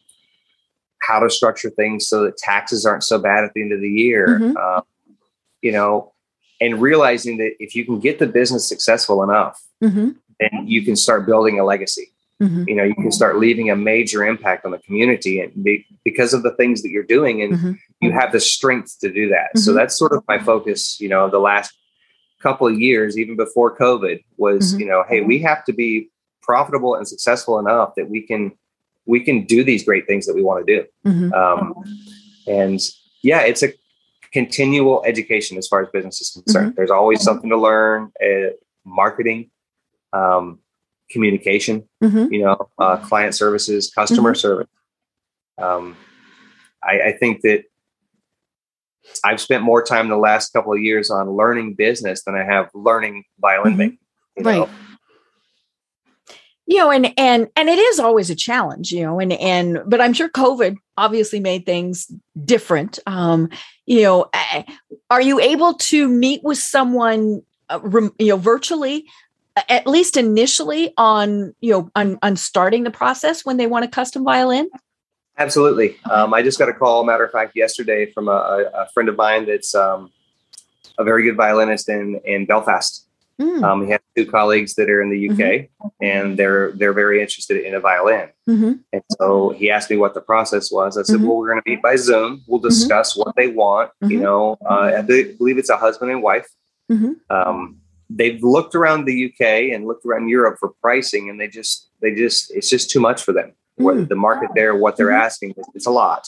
how 1.01 1.20
to 1.20 1.30
structure 1.30 1.70
things 1.70 2.08
so 2.08 2.24
that 2.24 2.38
taxes 2.38 2.86
aren't 2.86 3.03
so 3.03 3.20
bad 3.20 3.43
at 3.43 3.53
the 3.53 3.62
end 3.62 3.72
of 3.72 3.82
the 3.82 3.89
year. 3.89 4.39
Mm-hmm. 4.39 4.58
Uh, 4.58 4.82
you 5.62 5.72
know, 5.72 6.14
and 6.62 6.82
realizing 6.82 7.38
that 7.38 7.51
if 7.60 7.76
you 7.76 7.86
can 7.86 7.99
get 7.99 8.18
the 8.20 8.28
business 8.28 8.68
successful 8.68 9.24
enough, 9.24 9.62
mm-hmm. 9.84 10.12
then 10.39 10.68
you 10.68 10.84
can 10.84 10.95
start 10.95 11.26
building 11.26 11.60
a 11.60 11.66
legacy. 11.66 12.12
Mm-hmm. 12.41 12.64
You 12.68 12.76
know, 12.76 12.84
you 12.84 12.95
can 12.95 13.12
start 13.12 13.38
leaving 13.38 13.70
a 13.70 13.76
major 13.76 14.26
impact 14.26 14.66
on 14.66 14.72
the 14.72 14.80
community, 14.80 15.39
and 15.39 15.64
be, 15.64 15.86
because 16.03 16.34
of 16.34 16.43
the 16.43 16.51
things 16.51 16.82
that 16.82 16.89
you're 16.89 17.03
doing, 17.03 17.41
and 17.41 17.53
mm-hmm. 17.53 17.72
you 18.01 18.12
have 18.12 18.32
the 18.32 18.39
strength 18.39 18.97
to 19.01 19.12
do 19.12 19.30
that. 19.30 19.58
So 19.58 19.70
mm-hmm. 19.70 19.78
that's 19.78 19.97
sort 19.97 20.14
of 20.14 20.24
my 20.28 20.39
focus. 20.39 20.99
You 20.99 21.10
know, 21.10 21.30
the 21.30 21.39
last 21.39 21.74
couple 22.41 22.68
of 22.68 22.80
years, 22.80 23.18
even 23.18 23.36
before 23.36 23.78
COVID, 23.78 24.24
was 24.38 24.72
mm-hmm. 24.72 24.80
you 24.82 24.86
know, 24.88 25.03
hey, 25.08 25.22
we 25.22 25.39
have 25.39 25.64
to 25.66 25.74
be 25.74 26.10
profitable 26.46 26.96
and 26.96 27.08
successful 27.08 27.60
enough 27.60 27.93
that 27.96 28.10
we 28.10 28.22
can 28.22 28.52
we 29.06 29.20
can 29.20 29.46
do 29.46 29.64
these 29.64 29.84
great 29.84 30.08
things 30.08 30.26
that 30.26 30.36
we 30.36 30.41
want 30.41 30.66
to 30.66 30.80
do. 30.80 30.86
Mm-hmm. 31.06 31.34
Um, 31.34 31.74
and 32.48 32.80
yeah, 33.22 33.41
it's 33.41 33.62
a 33.62 33.72
continual 34.34 35.04
education 35.06 35.58
as 35.58 35.68
far 35.68 35.84
as 35.84 35.89
business 35.89 36.22
is 36.22 36.32
concerned. 36.32 36.70
Mm-hmm. 36.70 36.76
There's 36.76 36.91
always 36.91 37.22
something 37.22 37.50
to 37.50 37.58
learn. 37.58 38.12
Uh, 38.24 38.50
marketing, 38.86 39.50
um, 40.14 40.60
communication, 41.10 41.88
mm-hmm. 42.04 42.32
you 42.32 42.43
know, 42.43 42.70
uh, 42.78 42.98
client 42.98 43.36
services, 43.36 43.91
customer 43.93 44.32
mm-hmm. 44.32 44.39
service. 44.39 44.68
Um, 45.58 45.98
I, 46.84 47.02
I, 47.02 47.12
think 47.14 47.41
that 47.41 47.64
I've 49.24 49.39
spent 49.39 49.64
more 49.64 49.82
time 49.82 50.10
the 50.10 50.18
last 50.18 50.52
couple 50.52 50.74
of 50.74 50.82
years 50.82 51.10
on 51.10 51.32
learning 51.32 51.76
business 51.76 52.24
than 52.24 52.36
I 52.36 52.43
have 52.43 52.70
learning 52.74 53.24
violin 53.39 53.72
mm-hmm. 53.72 53.78
making. 53.78 53.98
right. 54.39 54.58
Know? 54.58 54.70
You 56.66 56.78
know 56.78 56.91
and 56.91 57.13
and 57.18 57.47
and 57.55 57.70
it 57.70 57.78
is 57.78 57.99
always 57.99 58.30
a 58.30 58.36
challenge 58.36 58.91
you 58.91 59.03
know 59.03 59.20
and 59.20 59.34
and 59.34 59.80
but 59.86 60.01
i'm 60.01 60.13
sure 60.13 60.30
covid 60.30 60.76
obviously 60.97 61.39
made 61.39 61.66
things 61.66 62.11
different 62.43 62.99
um 63.05 63.49
you 63.86 64.01
know 64.01 64.30
are 65.09 65.22
you 65.22 65.39
able 65.39 65.74
to 65.76 66.07
meet 66.07 66.43
with 66.43 66.57
someone 66.57 67.41
uh, 67.70 67.80
you 68.18 68.28
know 68.28 68.38
virtually 68.38 69.05
at 69.70 69.88
least 69.88 70.18
initially 70.18 70.93
on 70.97 71.53
you 71.61 71.72
know 71.72 71.89
on 71.95 72.20
on 72.22 72.36
starting 72.36 72.84
the 72.84 72.91
process 72.91 73.45
when 73.45 73.57
they 73.57 73.68
want 73.68 73.86
a 73.86 73.88
custom 73.88 74.24
violin? 74.24 74.70
Absolutely. 75.38 75.97
Um, 76.09 76.34
i 76.34 76.41
just 76.41 76.57
got 76.59 76.70
a 76.70 76.74
call 76.74 77.03
matter 77.03 77.26
of 77.26 77.32
fact 77.32 77.53
yesterday 77.55 78.11
from 78.11 78.28
a, 78.28 78.66
a 78.74 78.88
friend 78.93 79.09
of 79.09 79.18
mine 79.18 79.45
that's 79.45 79.76
um, 79.76 80.11
a 80.97 81.03
very 81.03 81.24
good 81.24 81.36
violinist 81.36 81.89
in 81.89 82.20
in 82.26 82.45
belfast. 82.45 83.07
Mm. 83.39 83.63
Um, 83.63 83.86
he 83.86 83.91
has 83.91 83.99
two 84.16 84.26
colleagues 84.26 84.76
that 84.76 84.89
are 84.89 85.01
in 85.01 85.09
the 85.09 85.30
UK, 85.30 85.38
mm-hmm. 85.38 85.88
and 86.01 86.38
they're 86.38 86.72
they're 86.74 86.93
very 86.93 87.22
interested 87.22 87.63
in 87.63 87.74
a 87.76 87.80
violin. 87.80 88.30
Mm-hmm. 88.49 88.74
And 88.93 89.03
so 89.18 89.49
he 89.49 89.70
asked 89.70 89.89
me 89.89 89.97
what 89.97 90.13
the 90.13 90.22
process 90.22 90.72
was. 90.72 90.97
I 90.97 91.03
said, 91.03 91.18
mm-hmm. 91.18 91.28
"Well, 91.28 91.38
we're 91.38 91.51
going 91.51 91.61
to 91.63 91.70
meet 91.70 91.82
by 91.82 91.95
Zoom. 91.95 92.43
We'll 92.47 92.59
mm-hmm. 92.59 92.70
discuss 92.70 93.16
what 93.16 93.36
they 93.36 93.47
want. 93.47 93.91
You 94.01 94.07
mm-hmm. 94.07 94.22
know, 94.22 94.57
uh, 94.66 94.93
I 94.97 95.01
believe 95.01 95.57
it's 95.57 95.70
a 95.70 95.78
husband 95.78 96.11
and 96.11 96.24
wife. 96.24 96.47
Mm-hmm. 96.91 97.13
Um, 97.30 97.80
they've 98.09 98.41
looked 98.43 98.76
around 98.76 99.05
the 99.05 99.26
UK 99.26 99.74
and 99.74 99.86
looked 99.86 100.05
around 100.05 100.30
Europe 100.30 100.57
for 100.59 100.74
pricing, 100.82 101.30
and 101.30 101.39
they 101.39 101.47
just 101.47 101.89
they 102.01 102.13
just 102.13 102.53
it's 102.55 102.70
just 102.70 102.89
too 102.89 102.99
much 102.99 103.22
for 103.22 103.34
them. 103.34 103.53
What 103.76 103.95
mm. 103.95 104.07
the 104.07 104.16
market 104.16 104.51
there, 104.55 104.74
what 104.74 104.95
they're 104.95 105.11
asking, 105.11 105.53
it's 105.74 105.86
a 105.86 105.91
lot." 105.91 106.28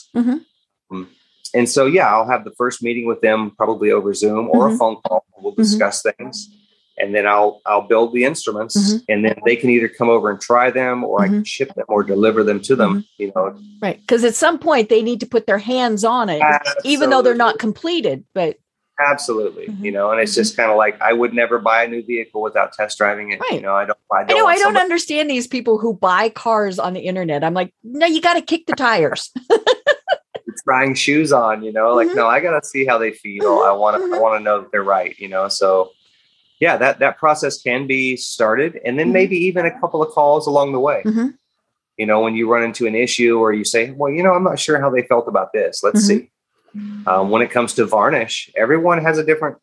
Um, 0.90 1.08
and 1.54 1.66
so, 1.66 1.86
yeah, 1.86 2.06
I'll 2.12 2.28
have 2.28 2.44
the 2.44 2.52
first 2.58 2.82
meeting 2.82 3.06
with 3.06 3.22
them 3.22 3.52
probably 3.56 3.90
over 3.90 4.12
Zoom 4.12 4.48
or 4.50 4.68
a 4.68 4.76
phone 4.76 4.96
call. 4.96 5.24
We'll 5.38 5.54
discuss 5.54 6.02
things 6.02 6.50
and 6.98 7.14
then 7.14 7.26
I'll 7.26 7.60
I'll 7.66 7.86
build 7.86 8.12
the 8.12 8.24
instruments, 8.24 8.76
mm-hmm. 8.76 9.04
and 9.08 9.24
then 9.24 9.36
they 9.44 9.56
can 9.56 9.70
either 9.70 9.88
come 9.88 10.08
over 10.08 10.30
and 10.30 10.40
try 10.40 10.70
them, 10.70 11.04
or 11.04 11.18
mm-hmm. 11.18 11.24
I 11.24 11.36
can 11.36 11.44
ship 11.44 11.74
them 11.74 11.86
or 11.88 12.02
deliver 12.02 12.42
them 12.42 12.60
to 12.62 12.76
them. 12.76 13.00
Mm-hmm. 13.00 13.22
You 13.22 13.32
know, 13.34 13.58
right? 13.80 14.00
Because 14.00 14.24
at 14.24 14.34
some 14.34 14.58
point 14.58 14.88
they 14.88 15.02
need 15.02 15.20
to 15.20 15.26
put 15.26 15.46
their 15.46 15.58
hands 15.58 16.04
on 16.04 16.28
it, 16.28 16.42
Absolutely. 16.42 16.90
even 16.90 17.10
though 17.10 17.22
they're 17.22 17.34
not 17.34 17.58
completed. 17.58 18.24
But 18.34 18.56
Absolutely, 19.00 19.66
mm-hmm. 19.66 19.84
you 19.84 19.92
know, 19.92 20.10
and 20.10 20.20
it's 20.20 20.34
just 20.34 20.52
mm-hmm. 20.52 20.62
kind 20.62 20.70
of 20.72 20.76
like 20.76 21.00
I 21.00 21.12
would 21.12 21.32
never 21.32 21.58
buy 21.58 21.84
a 21.84 21.88
new 21.88 22.04
vehicle 22.04 22.42
without 22.42 22.72
test 22.72 22.98
driving 22.98 23.30
it. 23.30 23.40
Right. 23.40 23.54
You 23.54 23.60
know, 23.60 23.74
I 23.74 23.84
don't. 23.84 23.98
I, 24.12 24.24
don't 24.24 24.36
I 24.36 24.40
know. 24.40 24.46
I 24.46 24.54
don't 24.54 24.64
somebody- 24.64 24.82
understand 24.82 25.30
these 25.30 25.46
people 25.46 25.78
who 25.78 25.94
buy 25.94 26.28
cars 26.28 26.78
on 26.78 26.94
the 26.94 27.00
internet. 27.00 27.44
I'm 27.44 27.54
like, 27.54 27.72
no, 27.84 28.06
you 28.06 28.20
got 28.20 28.34
to 28.34 28.42
kick 28.42 28.66
the 28.66 28.74
tires. 28.74 29.32
trying 30.64 30.94
shoes 30.94 31.32
on, 31.32 31.62
you 31.62 31.72
know, 31.72 31.94
like 31.94 32.08
mm-hmm. 32.08 32.16
no, 32.16 32.26
I 32.26 32.40
got 32.40 32.60
to 32.60 32.68
see 32.68 32.84
how 32.84 32.98
they 32.98 33.12
feel. 33.12 33.62
I 33.66 33.72
want 33.72 33.96
to. 33.96 34.16
I 34.16 34.20
want 34.20 34.38
to 34.38 34.44
know 34.44 34.60
that 34.60 34.72
they're 34.72 34.82
right. 34.82 35.18
You 35.18 35.28
know, 35.28 35.48
so 35.48 35.92
yeah, 36.60 36.76
that 36.76 36.98
that 36.98 37.18
process 37.18 37.62
can 37.62 37.86
be 37.86 38.16
started, 38.16 38.80
and 38.84 38.98
then 38.98 39.06
mm-hmm. 39.06 39.12
maybe 39.14 39.36
even 39.36 39.66
a 39.66 39.80
couple 39.80 40.02
of 40.02 40.10
calls 40.10 40.46
along 40.46 40.72
the 40.72 40.80
way. 40.80 41.02
Mm-hmm. 41.04 41.28
You 41.96 42.06
know, 42.06 42.20
when 42.20 42.34
you 42.34 42.50
run 42.50 42.62
into 42.62 42.86
an 42.86 42.94
issue 42.94 43.38
or 43.38 43.52
you 43.52 43.64
say, 43.64 43.90
"Well, 43.92 44.12
you 44.12 44.22
know, 44.22 44.34
I'm 44.34 44.44
not 44.44 44.58
sure 44.58 44.80
how 44.80 44.90
they 44.90 45.02
felt 45.02 45.28
about 45.28 45.52
this. 45.52 45.82
Let's 45.82 46.08
mm-hmm. 46.08 46.20
see." 46.20 46.30
Um, 47.06 47.30
when 47.30 47.42
it 47.42 47.50
comes 47.50 47.74
to 47.74 47.86
varnish, 47.86 48.50
everyone 48.54 49.02
has 49.02 49.18
a 49.18 49.24
different 49.24 49.56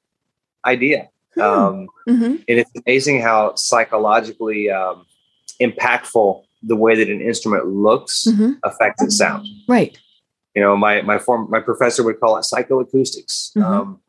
idea, 0.66 1.10
hmm. 1.36 1.42
um, 1.42 1.88
mm-hmm. 2.10 2.24
and 2.24 2.44
it's 2.48 2.72
amazing 2.86 3.22
how 3.22 3.56
psychologically 3.56 4.70
um, 4.70 5.06
impactful 5.62 6.44
the 6.64 6.76
way 6.76 6.96
that 6.96 7.10
an 7.10 7.22
instrument 7.22 7.68
looks 7.68 8.26
Mm-hmm. 8.28 8.54
affects 8.64 9.04
its 9.04 9.18
sound. 9.18 9.48
Right. 9.68 9.98
You 10.56 10.62
know, 10.62 10.76
my 10.76 11.02
my 11.02 11.20
form 11.20 11.50
my 11.50 11.60
professor 11.60 12.04
would 12.04 12.20
call 12.20 12.38
it 12.38 12.46
psychoacoustics. 12.52 13.54
Mhm. 13.54 13.64
Um, 13.64 14.00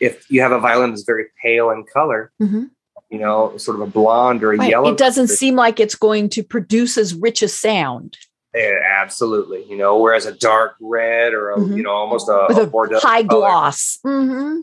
if 0.00 0.30
you 0.30 0.40
have 0.40 0.52
a 0.52 0.58
violin 0.58 0.90
that's 0.90 1.02
very 1.02 1.26
pale 1.42 1.70
in 1.70 1.84
color, 1.84 2.32
Mhm. 2.40 2.70
you 3.10 3.18
know, 3.18 3.56
sort 3.56 3.76
of 3.76 3.82
a 3.82 3.86
blonde 3.90 4.42
or 4.42 4.52
a 4.52 4.56
Right. 4.56 4.70
yellow, 4.70 4.90
It 4.90 4.96
doesn't 4.98 5.28
seem 5.28 5.54
like 5.56 5.78
it's 5.80 5.94
going 5.94 6.28
to 6.30 6.42
produce 6.42 6.96
as 6.98 7.14
rich 7.14 7.42
a 7.42 7.48
sound 7.48 8.16
Eh, 8.52 8.72
absolutely. 9.00 9.62
You 9.70 9.76
know, 9.76 9.96
whereas 9.98 10.26
a 10.26 10.32
dark 10.32 10.74
red 10.80 11.34
or 11.34 11.52
a 11.52 11.56
Mhm. 11.58 11.76
you 11.76 11.82
know 11.84 11.92
almost 11.92 12.28
a, 12.28 12.46
with 12.48 12.58
a 12.58 12.62
a 12.62 12.66
Bordeaux 12.66 12.98
high 12.98 13.22
color, 13.22 13.42
gloss. 13.46 14.00
Mm-hmm. 14.04 14.62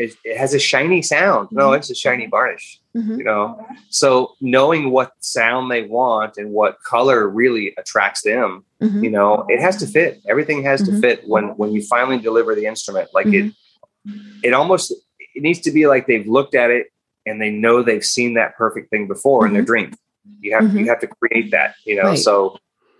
It, 0.00 0.14
it 0.24 0.36
has 0.36 0.52
a 0.52 0.58
shiny 0.58 1.00
sound. 1.02 1.48
No, 1.52 1.68
Mhm. 1.70 1.76
it's 1.76 1.90
a 1.90 1.94
shiny 1.94 2.26
varnish. 2.26 2.80
Mm-hmm. 2.96 3.18
You 3.18 3.24
know, 3.24 3.64
so 3.88 4.32
knowing 4.40 4.90
what 4.90 5.12
sound 5.20 5.70
they 5.70 5.84
want 5.84 6.38
and 6.38 6.50
what 6.50 6.82
color 6.82 7.28
really 7.28 7.72
attracts 7.78 8.22
them, 8.22 8.64
Mm-hmm. 8.82 9.04
you 9.04 9.10
know, 9.10 9.44
it 9.48 9.60
has 9.60 9.76
to 9.76 9.86
fit. 9.86 10.20
Everything 10.26 10.62
has 10.64 10.82
to 10.82 10.92
fit 11.00 11.22
when 11.28 11.44
when 11.58 11.70
you 11.70 11.82
finally 11.82 12.18
deliver 12.18 12.56
the 12.56 12.66
instrument. 12.66 13.10
Like 13.14 13.26
Mm-hmm. 13.26 13.48
it, 13.50 13.54
it 14.42 14.52
almost 14.54 14.92
it 15.34 15.42
needs 15.42 15.60
to 15.60 15.70
be 15.70 15.86
like 15.86 16.06
they've 16.06 16.26
looked 16.26 16.54
at 16.54 16.70
it 16.70 16.86
and 17.26 17.40
they 17.40 17.50
know 17.50 17.82
they've 17.82 18.04
seen 18.04 18.34
that 18.34 18.56
perfect 18.56 18.90
thing 18.90 19.06
before 19.06 19.46
in 19.46 19.52
their 19.52 19.62
dream. 19.62 19.94
You 20.40 20.54
have 20.54 20.64
Mhm. 20.64 20.78
you 20.80 20.88
have 20.88 21.00
to 21.00 21.06
create 21.06 21.50
that. 21.52 21.74
You 21.84 21.96
know, 21.96 22.08
Right. 22.10 22.18
so 22.18 22.58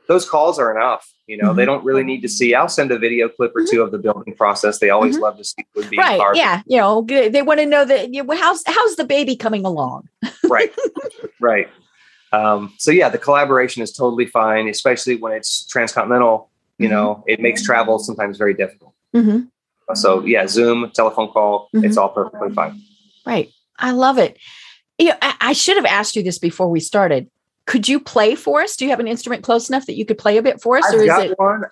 those 0.08 0.28
calls 0.28 0.58
are 0.58 0.74
enough. 0.76 1.10
You 1.26 1.36
know, 1.36 1.54
they 1.54 1.64
don't 1.64 1.84
really 1.84 2.02
need 2.02 2.22
to 2.22 2.28
see. 2.28 2.54
I'll 2.54 2.68
send 2.68 2.90
a 2.90 2.98
video 2.98 3.28
clip 3.28 3.52
or 3.54 3.64
two 3.64 3.82
of 3.82 3.92
the 3.92 3.98
building 3.98 4.34
process. 4.34 4.78
They 4.80 4.90
always 4.90 5.16
Mhm. 5.16 5.20
love 5.22 5.36
to 5.38 5.44
see 5.44 5.64
would 5.76 5.88
be 5.88 5.96
Right. 5.96 6.18
carved. 6.18 6.36
Yeah. 6.36 6.62
You 6.66 6.78
know, 6.78 7.02
they 7.06 7.42
want 7.42 7.60
to 7.60 7.66
know 7.66 7.84
that 7.84 8.12
you, 8.12 8.26
how's 8.32 8.62
how's 8.66 8.96
the 8.96 9.04
baby 9.04 9.36
coming 9.36 9.64
along. 9.64 10.08
right 10.48 10.72
right 11.40 11.68
um, 12.32 12.72
so 12.78 12.90
yeah 12.90 13.08
the 13.08 13.18
collaboration 13.18 13.82
is 13.82 13.92
totally 13.92 14.26
fine 14.26 14.68
especially 14.68 15.16
when 15.16 15.32
it's 15.32 15.66
transcontinental 15.66 16.48
you 16.78 16.86
Mm-hmm. 16.88 16.94
know 16.94 17.24
it 17.26 17.40
makes 17.40 17.62
travel 17.62 17.98
sometimes 17.98 18.36
very 18.38 18.54
difficult 18.54 18.92
Mm-hmm. 19.14 19.40
So 19.94 20.24
yeah 20.24 20.46
zoom 20.46 20.90
telephone 20.94 21.28
call 21.28 21.68
it's 21.74 21.96
all 21.96 22.08
perfectly 22.10 22.50
fine 22.54 22.80
Right. 23.26 23.50
I 23.78 23.92
love 23.92 24.18
it. 24.18 24.38
You 24.98 25.08
know, 25.08 25.14
I, 25.22 25.34
I 25.40 25.52
should 25.52 25.76
have 25.76 25.84
asked 25.84 26.16
you 26.16 26.22
this 26.22 26.38
before 26.38 26.68
we 26.68 26.80
started. 26.80 27.30
Could 27.66 27.86
you 27.88 28.00
play 28.00 28.34
for 28.34 28.62
us? 28.62 28.76
Do 28.76 28.84
you 28.84 28.90
have 28.90 28.98
an 29.00 29.06
instrument 29.06 29.44
close 29.44 29.68
enough 29.68 29.86
that 29.86 29.94
you 29.94 30.04
could 30.06 30.18
play 30.18 30.38
a 30.38 30.42
bit 30.42 30.60
for 30.60 30.78
us, 30.78 30.84
i've 30.88 30.94
or 30.94 31.02
is 31.02 31.06
got 31.06 31.26
it? 31.26 31.38
one 31.38 31.64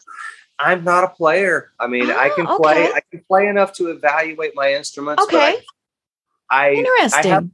i'm 0.58 0.84
not 0.84 1.04
a 1.04 1.08
player 1.08 1.72
i 1.80 1.86
mean 1.86 2.10
i 2.10 2.28
Oh, 2.30 2.34
can 2.36 2.46
play 2.46 2.84
okay. 2.84 2.92
i 2.94 3.00
can 3.10 3.24
play 3.28 3.46
enough 3.48 3.72
to 3.74 3.88
evaluate 3.88 4.52
my 4.54 4.74
instruments 4.74 5.22
Okay. 5.24 5.56
I, 6.50 6.66
I 6.66 6.70
Interesting. 6.72 7.32
I 7.32 7.34
have, 7.34 7.48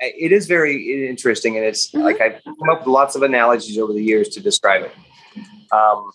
it 0.00 0.32
is 0.32 0.46
very 0.46 1.06
interesting 1.08 1.56
and 1.56 1.64
it's 1.64 1.90
Mhm. 1.92 2.02
like 2.04 2.20
i've 2.20 2.42
come 2.44 2.68
up 2.70 2.80
with 2.80 2.88
lots 2.88 3.16
of 3.16 3.22
analogies 3.22 3.78
over 3.78 3.92
the 3.92 4.02
years 4.02 4.28
to 4.30 4.40
describe 4.40 4.82
it 4.82 4.92
um, 5.72 6.10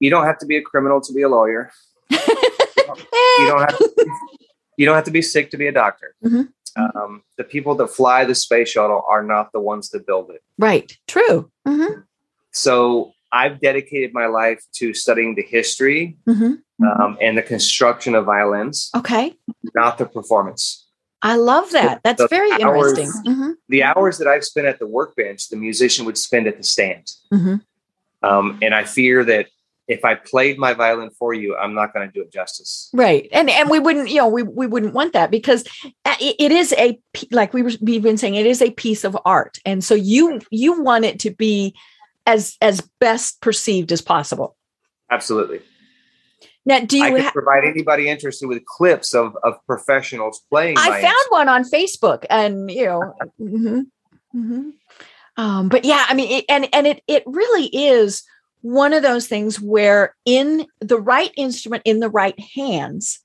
you 0.00 0.10
don't 0.10 0.24
have 0.26 0.38
to 0.38 0.46
be 0.46 0.56
a 0.56 0.62
criminal 0.62 1.00
to 1.00 1.12
be 1.12 1.22
a 1.22 1.28
lawyer 1.28 1.70
you 2.10 3.46
don't 3.46 3.60
have 3.60 3.78
to, 3.78 4.06
you 4.76 4.86
don't 4.86 4.94
have 4.94 5.04
to 5.04 5.10
be 5.10 5.22
sick 5.22 5.50
to 5.50 5.56
be 5.56 5.66
a 5.66 5.72
doctor. 5.72 6.14
Mhm. 6.24 6.48
Um, 6.74 7.22
the 7.36 7.44
people 7.44 7.74
that 7.76 7.88
fly 7.88 8.24
the 8.24 8.34
space 8.34 8.70
shuttle 8.70 9.04
are 9.06 9.22
not 9.22 9.52
the 9.52 9.60
ones 9.60 9.90
that 9.90 10.06
build 10.06 10.30
it. 10.30 10.42
right. 10.58 10.96
True. 11.06 11.50
Mm-hmm. 11.68 12.00
So 12.52 13.12
I've 13.30 13.60
dedicated 13.60 14.12
my 14.14 14.26
life 14.26 14.64
to 14.74 14.94
studying 14.94 15.34
the 15.34 15.42
history 15.42 16.16
Mm-hmm. 16.26 16.84
um, 16.86 17.18
and 17.20 17.36
the 17.36 17.42
construction 17.42 18.14
of 18.14 18.24
violins, 18.24 18.90
Okay. 18.96 19.36
not 19.74 19.98
the 19.98 20.06
performance. 20.06 20.86
I 21.24 21.36
love 21.36 21.70
that. 21.72 22.00
That's 22.02 22.18
The 22.20 22.28
very 22.28 22.50
hours- 22.62 22.98
interesting. 22.98 23.32
Mm-hmm. 23.32 23.50
The 23.68 23.82
hours 23.84 24.18
that 24.18 24.26
I've 24.26 24.44
spent 24.44 24.66
at 24.66 24.78
the 24.78 24.86
workbench, 24.86 25.50
the 25.50 25.56
musician 25.56 26.04
would 26.06 26.18
spend 26.18 26.46
at 26.48 26.56
the 26.56 26.64
stand. 26.64 27.12
Mm-hmm. 27.32 27.56
Um, 28.26 28.58
and 28.62 28.74
I 28.74 28.84
fear 28.84 29.24
that 29.24 29.46
if 29.92 30.04
I 30.04 30.14
played 30.14 30.58
my 30.58 30.74
violin 30.74 31.10
for 31.10 31.34
you, 31.34 31.56
I'm 31.56 31.74
not 31.74 31.92
going 31.92 32.08
to 32.08 32.12
do 32.12 32.22
it 32.22 32.32
justice. 32.32 32.88
Right. 32.92 33.28
And 33.32 33.48
and 33.50 33.70
we 33.70 33.78
wouldn't, 33.78 34.08
you 34.08 34.16
know, 34.16 34.28
we, 34.28 34.42
we 34.42 34.66
wouldn't 34.66 34.94
want 34.94 35.12
that 35.12 35.30
because 35.30 35.64
uh, 36.04 36.16
it, 36.20 36.36
it 36.38 36.52
is 36.52 36.72
a 36.78 36.98
like 37.30 37.52
we 37.52 37.62
were 37.62 37.72
we've 37.80 38.02
been 38.02 38.18
saying, 38.18 38.34
it 38.34 38.46
is 38.46 38.62
a 38.62 38.70
piece 38.70 39.04
of 39.04 39.16
art. 39.24 39.58
And 39.64 39.84
so 39.84 39.94
you 39.94 40.40
you 40.50 40.82
want 40.82 41.04
it 41.04 41.20
to 41.20 41.30
be 41.30 41.74
as 42.26 42.56
as 42.60 42.80
best 43.00 43.40
perceived 43.40 43.92
as 43.92 44.00
possible. 44.00 44.56
Absolutely. 45.10 45.60
Now, 46.64 46.80
do 46.80 47.02
I 47.02 47.08
you 47.08 47.16
can 47.16 47.24
ha- 47.24 47.32
provide 47.32 47.64
anybody 47.64 48.08
interested 48.08 48.46
with 48.46 48.64
clips 48.64 49.14
of, 49.14 49.36
of 49.42 49.54
professionals 49.66 50.42
playing. 50.48 50.76
I 50.78 51.02
found 51.02 51.26
one 51.30 51.48
on 51.48 51.64
Facebook, 51.64 52.24
and 52.30 52.70
you 52.70 52.86
know, 52.86 53.14
mhm, 53.40 53.86
mhm. 54.34 54.72
Um, 55.36 55.68
but 55.68 55.84
yeah, 55.84 56.04
I 56.08 56.14
mean, 56.14 56.30
it, 56.30 56.44
and 56.48 56.68
and 56.72 56.86
it 56.86 57.02
it 57.08 57.24
really 57.26 57.66
is 57.66 58.22
one 58.62 58.92
of 58.92 59.02
those 59.02 59.26
things 59.26 59.60
where 59.60 60.14
in 60.24 60.66
the 60.80 60.98
right 61.00 61.32
instrument 61.36 61.82
in 61.84 62.00
the 62.00 62.10
right 62.10 62.38
hands 62.54 63.20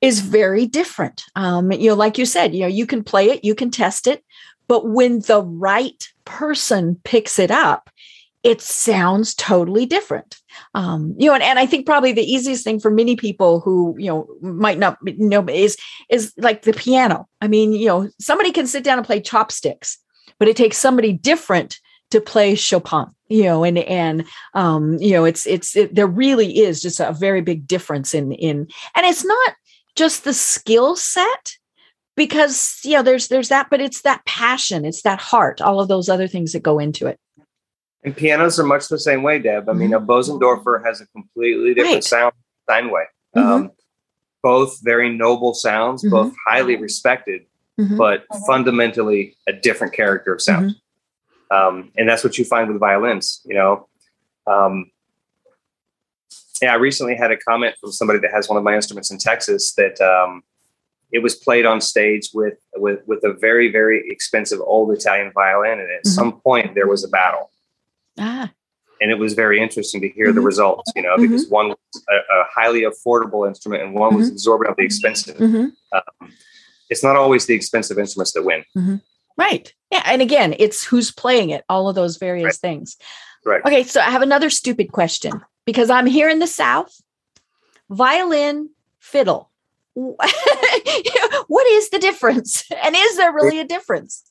is 0.00 0.20
very 0.20 0.66
different. 0.66 1.24
Um, 1.36 1.72
you 1.72 1.90
know, 1.90 1.96
like 1.96 2.18
you 2.18 2.24
said, 2.24 2.54
you 2.54 2.60
know, 2.60 2.68
you 2.68 2.86
can 2.86 3.02
play 3.02 3.30
it, 3.30 3.44
you 3.44 3.54
can 3.54 3.70
test 3.70 4.06
it, 4.06 4.24
but 4.68 4.88
when 4.88 5.20
the 5.20 5.42
right 5.42 6.08
person 6.24 7.00
picks 7.04 7.38
it 7.38 7.50
up, 7.50 7.90
it 8.44 8.60
sounds 8.60 9.34
totally 9.34 9.84
different. 9.84 10.36
Um, 10.74 11.14
you 11.18 11.28
know, 11.28 11.34
and, 11.34 11.42
and 11.42 11.58
I 11.58 11.66
think 11.66 11.86
probably 11.86 12.12
the 12.12 12.22
easiest 12.22 12.62
thing 12.62 12.78
for 12.78 12.90
many 12.90 13.16
people 13.16 13.60
who, 13.60 13.96
you 13.98 14.06
know, 14.06 14.28
might 14.40 14.78
not 14.78 14.98
know 15.02 15.44
is 15.48 15.76
is 16.08 16.32
like 16.36 16.62
the 16.62 16.72
piano. 16.72 17.28
I 17.40 17.48
mean, 17.48 17.72
you 17.72 17.86
know, 17.86 18.08
somebody 18.20 18.52
can 18.52 18.66
sit 18.66 18.84
down 18.84 18.98
and 18.98 19.06
play 19.06 19.20
chopsticks, 19.20 19.98
but 20.38 20.46
it 20.46 20.56
takes 20.56 20.78
somebody 20.78 21.12
different 21.12 21.80
to 22.10 22.20
play 22.20 22.54
Chopin, 22.54 23.06
you 23.28 23.44
know, 23.44 23.64
and 23.64 23.78
and 23.78 24.24
um, 24.54 24.96
you 24.98 25.12
know, 25.12 25.24
it's 25.24 25.46
it's 25.46 25.76
it, 25.76 25.94
there 25.94 26.06
really 26.06 26.58
is 26.58 26.80
just 26.80 27.00
a 27.00 27.12
very 27.12 27.40
big 27.40 27.66
difference 27.66 28.14
in 28.14 28.32
in 28.32 28.66
and 28.94 29.06
it's 29.06 29.24
not 29.24 29.54
just 29.94 30.24
the 30.24 30.32
skill 30.34 30.96
set 30.96 31.56
because 32.16 32.80
you 32.84 32.92
know 32.94 33.02
there's 33.02 33.28
there's 33.28 33.48
that 33.48 33.68
but 33.70 33.80
it's 33.80 34.02
that 34.02 34.24
passion 34.26 34.84
it's 34.84 35.02
that 35.02 35.18
heart 35.20 35.60
all 35.60 35.80
of 35.80 35.88
those 35.88 36.08
other 36.08 36.28
things 36.28 36.52
that 36.52 36.62
go 36.62 36.78
into 36.78 37.06
it 37.06 37.18
And 38.04 38.16
pianos 38.16 38.60
are 38.60 38.64
much 38.64 38.86
the 38.88 38.98
same 38.98 39.22
way, 39.24 39.40
Deb. 39.40 39.68
I 39.68 39.72
mean, 39.72 39.92
a 39.92 40.00
Bosendorfer 40.00 40.84
has 40.84 41.00
a 41.00 41.06
completely 41.08 41.74
different 41.74 41.94
Right. 41.96 42.04
sound 42.04 42.32
Steinway. 42.64 43.04
Mhm. 43.36 43.42
Um, 43.42 43.70
both 44.42 44.78
very 44.84 45.10
noble 45.10 45.52
sounds, 45.52 46.04
Mhm. 46.04 46.10
both 46.10 46.32
highly 46.46 46.76
respected, 46.76 47.42
Mhm. 47.80 47.96
but 47.98 48.24
fundamentally 48.46 49.36
a 49.48 49.52
different 49.52 49.92
character 49.94 50.32
of 50.32 50.40
sound. 50.40 50.76
Um, 51.50 51.90
and 51.96 52.08
that's 52.08 52.22
what 52.24 52.36
you 52.38 52.44
find 52.44 52.68
with 52.70 52.78
violins, 52.80 53.40
you 53.44 53.54
know. 53.54 53.88
Um, 54.46 54.90
yeah, 56.60 56.72
I 56.72 56.76
recently 56.76 57.14
had 57.14 57.30
a 57.30 57.36
comment 57.36 57.76
from 57.80 57.92
somebody 57.92 58.18
that 58.20 58.32
has 58.32 58.48
one 58.48 58.58
of 58.58 58.64
my 58.64 58.74
instruments 58.74 59.10
in 59.10 59.18
Texas 59.18 59.72
that 59.74 60.00
um, 60.00 60.42
it 61.12 61.20
was 61.22 61.34
played 61.36 61.64
on 61.66 61.80
stage 61.80 62.30
with 62.34 62.58
with 62.76 63.00
with 63.06 63.22
a 63.24 63.32
very 63.32 63.70
very 63.70 64.02
expensive 64.10 64.60
old 64.60 64.90
Italian 64.92 65.32
violin, 65.32 65.78
and 65.80 65.90
at 65.90 66.02
Mhm. 66.04 66.08
some 66.08 66.40
point 66.40 66.74
there 66.74 66.86
was 66.88 67.04
a 67.04 67.08
battle 67.08 67.50
ah 68.18 68.50
and 69.00 69.12
it 69.12 69.18
was 69.18 69.34
very 69.34 69.60
interesting 69.62 70.00
to 70.00 70.08
hear 70.08 70.32
the 70.32 70.40
Mhm. 70.40 70.46
results, 70.46 70.90
you 70.96 71.02
know, 71.02 71.14
Mhm. 71.16 71.20
because 71.22 71.46
one 71.48 71.68
was 71.68 72.04
a, 72.10 72.14
a 72.16 72.44
highly 72.52 72.80
affordable 72.82 73.46
instrument 73.46 73.80
and 73.84 73.94
one 73.94 74.16
was 74.16 74.28
exorbitantly 74.28 74.84
expensive. 74.84 75.36
mhm. 75.36 75.70
Um, 75.92 76.32
it's 76.90 77.04
not 77.04 77.14
always 77.14 77.46
the 77.46 77.54
expensive 77.54 77.96
instruments 77.96 78.32
that 78.32 78.42
win. 78.42 78.64
Right 79.38 79.72
yeah 79.90 80.02
and 80.06 80.20
again 80.20 80.54
it's 80.58 80.84
who's 80.84 81.10
playing 81.10 81.50
it 81.50 81.64
all 81.68 81.88
of 81.88 81.94
those 81.94 82.16
various 82.18 82.58
things 82.58 82.96
Right. 83.44 83.64
okay 83.64 83.82
so 83.84 84.00
i 84.00 84.10
have 84.10 84.22
another 84.22 84.50
stupid 84.50 84.92
question 84.92 85.40
because 85.64 85.88
i'm 85.90 86.06
here 86.06 86.28
in 86.28 86.40
the 86.40 86.46
south 86.46 87.00
violin 87.88 88.68
fiddle 88.98 89.50
what 89.94 91.66
is 91.68 91.90
the 91.90 91.98
difference 91.98 92.64
and 92.84 92.94
is 92.96 93.16
there 93.16 93.32
really 93.32 93.58
a 93.60 93.64
difference 93.66 94.24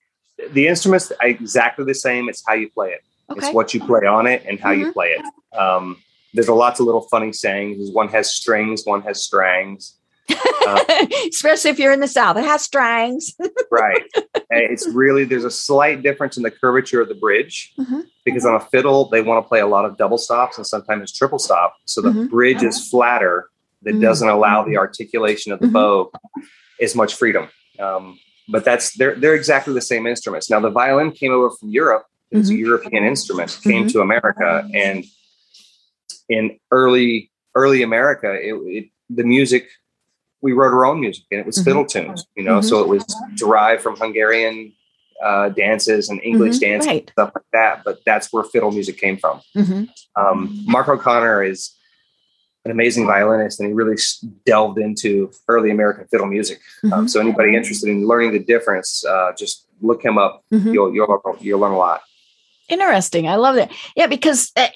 The 0.54 0.68
instruments 0.68 1.12
are 1.20 1.28
exactly 1.28 1.84
the 1.86 1.96
same. 1.96 2.30
It's 2.30 2.44
how 2.46 2.54
you 2.54 2.70
play 2.70 2.92
it. 2.92 3.02
okay 3.32 3.40
It's 3.48 3.56
what 3.56 3.74
you 3.74 3.80
play 3.84 4.06
on 4.06 4.28
it 4.28 4.44
and 4.48 4.60
how 4.60 4.72
you 4.72 4.86
Mhm. 4.86 4.94
play 4.94 5.10
it. 5.18 5.24
Um, 5.58 5.98
there's 6.34 6.48
a 6.48 6.54
lots 6.54 6.80
of 6.80 6.86
little 6.86 7.02
funny 7.10 7.34
sayings. 7.34 7.90
One 7.92 8.08
has 8.10 8.32
strings, 8.32 8.84
one 8.86 9.02
has 9.02 9.24
strangs. 9.24 9.96
Uh, 10.30 10.84
especially 11.30 11.72
if 11.72 11.80
you're 11.80 11.92
in 11.94 12.00
the 12.00 12.08
south 12.08 12.38
it 12.38 12.44
has 12.44 12.62
strings 12.62 13.34
Right. 13.72 14.04
And 14.50 14.62
it's 14.72 14.88
really 14.88 15.24
there's 15.26 15.44
a 15.44 15.52
slight 15.52 16.02
difference 16.02 16.38
in 16.38 16.44
the 16.44 16.52
curvature 16.52 17.02
of 17.02 17.10
the 17.10 17.16
bridge 17.16 17.74
Mhm. 17.78 18.04
because 18.26 18.46
on 18.46 18.56
a 18.56 18.60
fiddle 18.60 19.10
they 19.10 19.22
want 19.22 19.44
to 19.44 19.48
play 19.48 19.60
a 19.60 19.68
lot 19.68 19.86
of 19.86 19.98
double 19.98 20.18
stops 20.18 20.58
and 20.58 20.66
sometimes 20.66 21.12
triple 21.12 21.38
stop. 21.40 21.76
So 21.86 22.02
the 22.02 22.10
Mhm. 22.12 22.30
bridge 22.30 22.64
is 22.64 22.90
flatter 22.90 23.50
that 23.84 23.96
Mhm. 23.96 24.02
doesn't 24.02 24.28
allow 24.28 24.64
the 24.64 24.78
articulation 24.78 25.52
of 25.52 25.60
the 25.60 25.68
Mhm. 25.68 25.74
bow 25.74 26.12
as 26.82 26.96
much 26.96 27.14
freedom. 27.16 27.50
Um, 27.80 28.18
but 28.48 28.64
that's 28.64 28.94
they're 28.98 29.16
they're 29.16 29.36
exactly 29.36 29.74
the 29.74 29.82
same 29.82 30.08
instruments. 30.08 30.50
Now 30.50 30.60
the 30.62 30.70
violin 30.72 31.12
came 31.12 31.32
over 31.34 31.50
from 31.52 31.70
Europe. 31.70 32.06
It's 32.32 32.50
a. 32.50 32.56
European 32.56 33.04
instrument. 33.04 33.60
Came 33.64 33.88
to 33.90 34.02
America 34.02 34.68
and 34.74 35.04
in 36.30 36.58
early 36.72 37.32
early 37.56 37.82
America, 37.84 38.34
it, 38.34 38.54
it 38.78 38.86
the 39.10 39.24
music 39.24 39.68
we 40.42 40.52
wrote 40.54 40.74
our 40.74 40.86
own 40.86 41.00
music 41.00 41.24
and 41.32 41.40
it 41.40 41.46
was 41.46 41.58
Mhm. 41.58 41.64
fiddle 41.66 41.86
tunes, 41.86 42.26
you 42.36 42.44
know, 42.44 42.60
Mhm. 42.60 42.64
so 42.64 42.82
it 42.82 42.88
was 42.88 43.04
derived 43.36 43.82
from 43.82 43.96
Hungarian 43.98 44.74
uh, 45.24 45.50
dances 45.50 46.10
and 46.10 46.22
English 46.24 46.58
Mhm, 46.58 46.62
dances 46.62 46.88
right. 46.88 47.02
and 47.02 47.10
stuff 47.12 47.32
like 47.34 47.44
that. 47.52 47.84
But 47.84 47.98
that's 48.06 48.32
where 48.32 48.44
fiddle 48.44 48.70
music 48.72 49.00
came 49.00 49.18
from. 49.18 49.42
Mhm. 49.56 49.90
Um, 50.16 50.64
Mark 50.68 50.88
O'Connor 50.90 51.42
is 51.42 51.72
an 52.66 52.70
amazing 52.70 53.08
violinist, 53.08 53.60
and 53.60 53.68
he 53.68 53.74
really 53.74 53.94
s- 53.96 54.24
delved 54.46 54.78
into 54.78 55.32
early 55.48 55.72
American 55.72 56.06
fiddle 56.12 56.28
music. 56.28 56.60
Um, 56.94 57.06
Mhm. 57.06 57.10
so 57.10 57.20
anybody 57.20 57.56
interested 57.56 57.90
in 57.90 58.06
learning 58.08 58.32
the 58.34 58.38
difference, 58.40 59.04
uh, 59.06 59.32
just 59.36 59.66
look 59.82 60.04
him 60.06 60.20
up. 60.20 60.44
Mhm. 60.54 60.72
You'll 60.74 60.94
you'll 60.94 61.22
you'll 61.42 61.60
learn 61.60 61.72
a 61.72 61.78
lot. 61.80 62.02
Interesting. 62.70 63.30
I 63.30 63.36
love 63.36 63.56
that. 63.56 63.72
Yeah, 63.96 64.08
because 64.08 64.52
uh, 64.58 64.68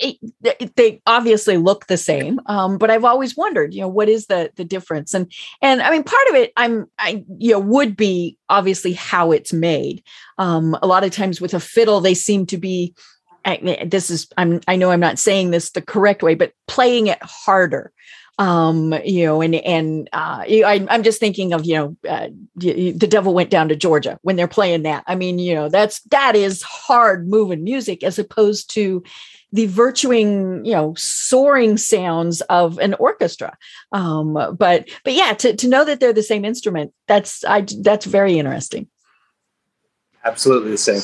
they 0.75 1.01
obviously 1.05 1.57
look 1.57 1.87
the 1.87 1.97
same, 1.97 2.39
um, 2.45 2.77
but 2.77 2.89
I've 2.89 3.03
always 3.03 3.35
wondered, 3.35 3.73
you 3.73 3.81
know, 3.81 3.89
what 3.89 4.07
is 4.07 4.27
the 4.27 4.49
the 4.55 4.63
difference? 4.63 5.13
And 5.13 5.29
and 5.61 5.81
I 5.81 5.91
mean, 5.91 6.03
part 6.03 6.27
of 6.29 6.35
it, 6.35 6.53
I'm, 6.55 6.87
I 6.97 7.25
you 7.37 7.51
know, 7.51 7.59
would 7.59 7.97
be 7.97 8.37
obviously 8.47 8.93
how 8.93 9.33
it's 9.33 9.51
made. 9.51 10.03
Um, 10.37 10.77
a 10.81 10.87
lot 10.87 11.03
of 11.03 11.11
times 11.11 11.41
with 11.41 11.53
a 11.53 11.59
fiddle, 11.59 11.99
they 11.99 12.13
seem 12.13 12.45
to 12.47 12.57
be. 12.57 12.95
I, 13.43 13.85
this 13.85 14.09
is 14.09 14.27
I'm 14.37 14.61
I 14.67 14.75
know 14.75 14.91
I'm 14.91 14.99
not 14.99 15.19
saying 15.19 15.51
this 15.51 15.71
the 15.71 15.81
correct 15.81 16.23
way, 16.23 16.35
but 16.35 16.53
playing 16.67 17.07
it 17.07 17.17
harder. 17.21 17.91
Um, 18.39 18.95
you 19.03 19.25
know, 19.25 19.41
and 19.41 19.55
and 19.55 20.09
uh, 20.13 20.43
I, 20.47 20.85
I'm 20.89 21.03
just 21.03 21.19
thinking 21.19 21.53
of 21.53 21.65
you 21.65 21.75
know, 21.75 21.97
uh, 22.09 22.29
the 22.55 23.07
devil 23.07 23.33
went 23.33 23.49
down 23.49 23.69
to 23.69 23.75
Georgia 23.75 24.17
when 24.23 24.35
they're 24.35 24.47
playing 24.47 24.83
that. 24.83 25.03
I 25.05 25.15
mean, 25.15 25.37
you 25.37 25.53
know, 25.53 25.69
that's 25.69 26.01
that 26.09 26.35
is 26.35 26.61
hard 26.63 27.27
moving 27.27 27.63
music 27.63 28.03
as 28.03 28.17
opposed 28.17 28.71
to 28.71 29.03
the 29.53 29.65
virtuing, 29.67 30.65
you 30.65 30.71
know, 30.71 30.93
soaring 30.97 31.77
sounds 31.77 32.41
of 32.41 32.79
an 32.79 32.93
orchestra. 32.95 33.57
Um, 33.91 34.33
but 34.33 34.89
but 35.03 35.13
yeah, 35.13 35.33
to 35.33 35.55
to 35.55 35.67
know 35.67 35.85
that 35.85 35.99
they're 35.99 36.13
the 36.13 36.23
same 36.23 36.45
instrument, 36.45 36.93
that's 37.07 37.43
I 37.43 37.65
that's 37.81 38.05
very 38.05 38.39
interesting. 38.39 38.87
Absolutely 40.23 40.71
the 40.71 40.77
same. 40.77 41.01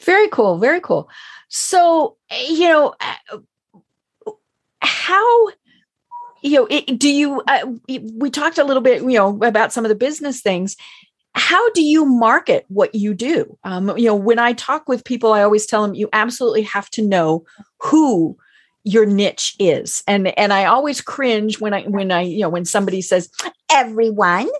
Very 0.00 0.28
cool. 0.28 0.58
Very 0.58 0.80
cool. 0.80 1.08
So, 1.48 2.16
eh, 2.30 2.46
you 2.48 2.68
know, 2.68 2.94
uh, 3.00 4.32
how, 4.80 5.48
you 6.42 6.58
know, 6.58 6.66
it, 6.70 6.98
do 6.98 7.08
you, 7.08 7.42
uh, 7.46 7.66
we 8.14 8.30
talked 8.30 8.58
a 8.58 8.64
little 8.64 8.82
bit, 8.82 9.02
you 9.02 9.16
know, 9.18 9.38
about 9.42 9.72
some 9.72 9.84
of 9.84 9.88
the 9.88 9.94
business 9.94 10.40
things. 10.40 10.76
How 11.34 11.70
do 11.70 11.82
you 11.82 12.04
market 12.04 12.66
what 12.68 12.94
you 12.94 13.14
do? 13.14 13.56
Um, 13.64 13.96
you 13.96 14.06
know, 14.06 14.14
when 14.14 14.38
I 14.38 14.52
talk 14.52 14.88
with 14.88 15.04
people, 15.04 15.32
I 15.32 15.42
always 15.42 15.64
tell 15.64 15.82
them 15.82 15.94
you 15.94 16.10
absolutely 16.12 16.62
have 16.62 16.90
to 16.90 17.02
know 17.02 17.44
who 17.78 18.36
your 18.84 19.06
niche 19.06 19.54
is. 19.58 20.02
And 20.06 20.36
and 20.38 20.52
I 20.52 20.64
always 20.66 21.00
cringe 21.00 21.60
when 21.60 21.72
I 21.72 21.84
when 21.84 22.10
I, 22.10 22.22
you 22.22 22.40
know, 22.40 22.48
when 22.48 22.64
somebody 22.64 23.00
says 23.00 23.30
everyone 23.70 24.50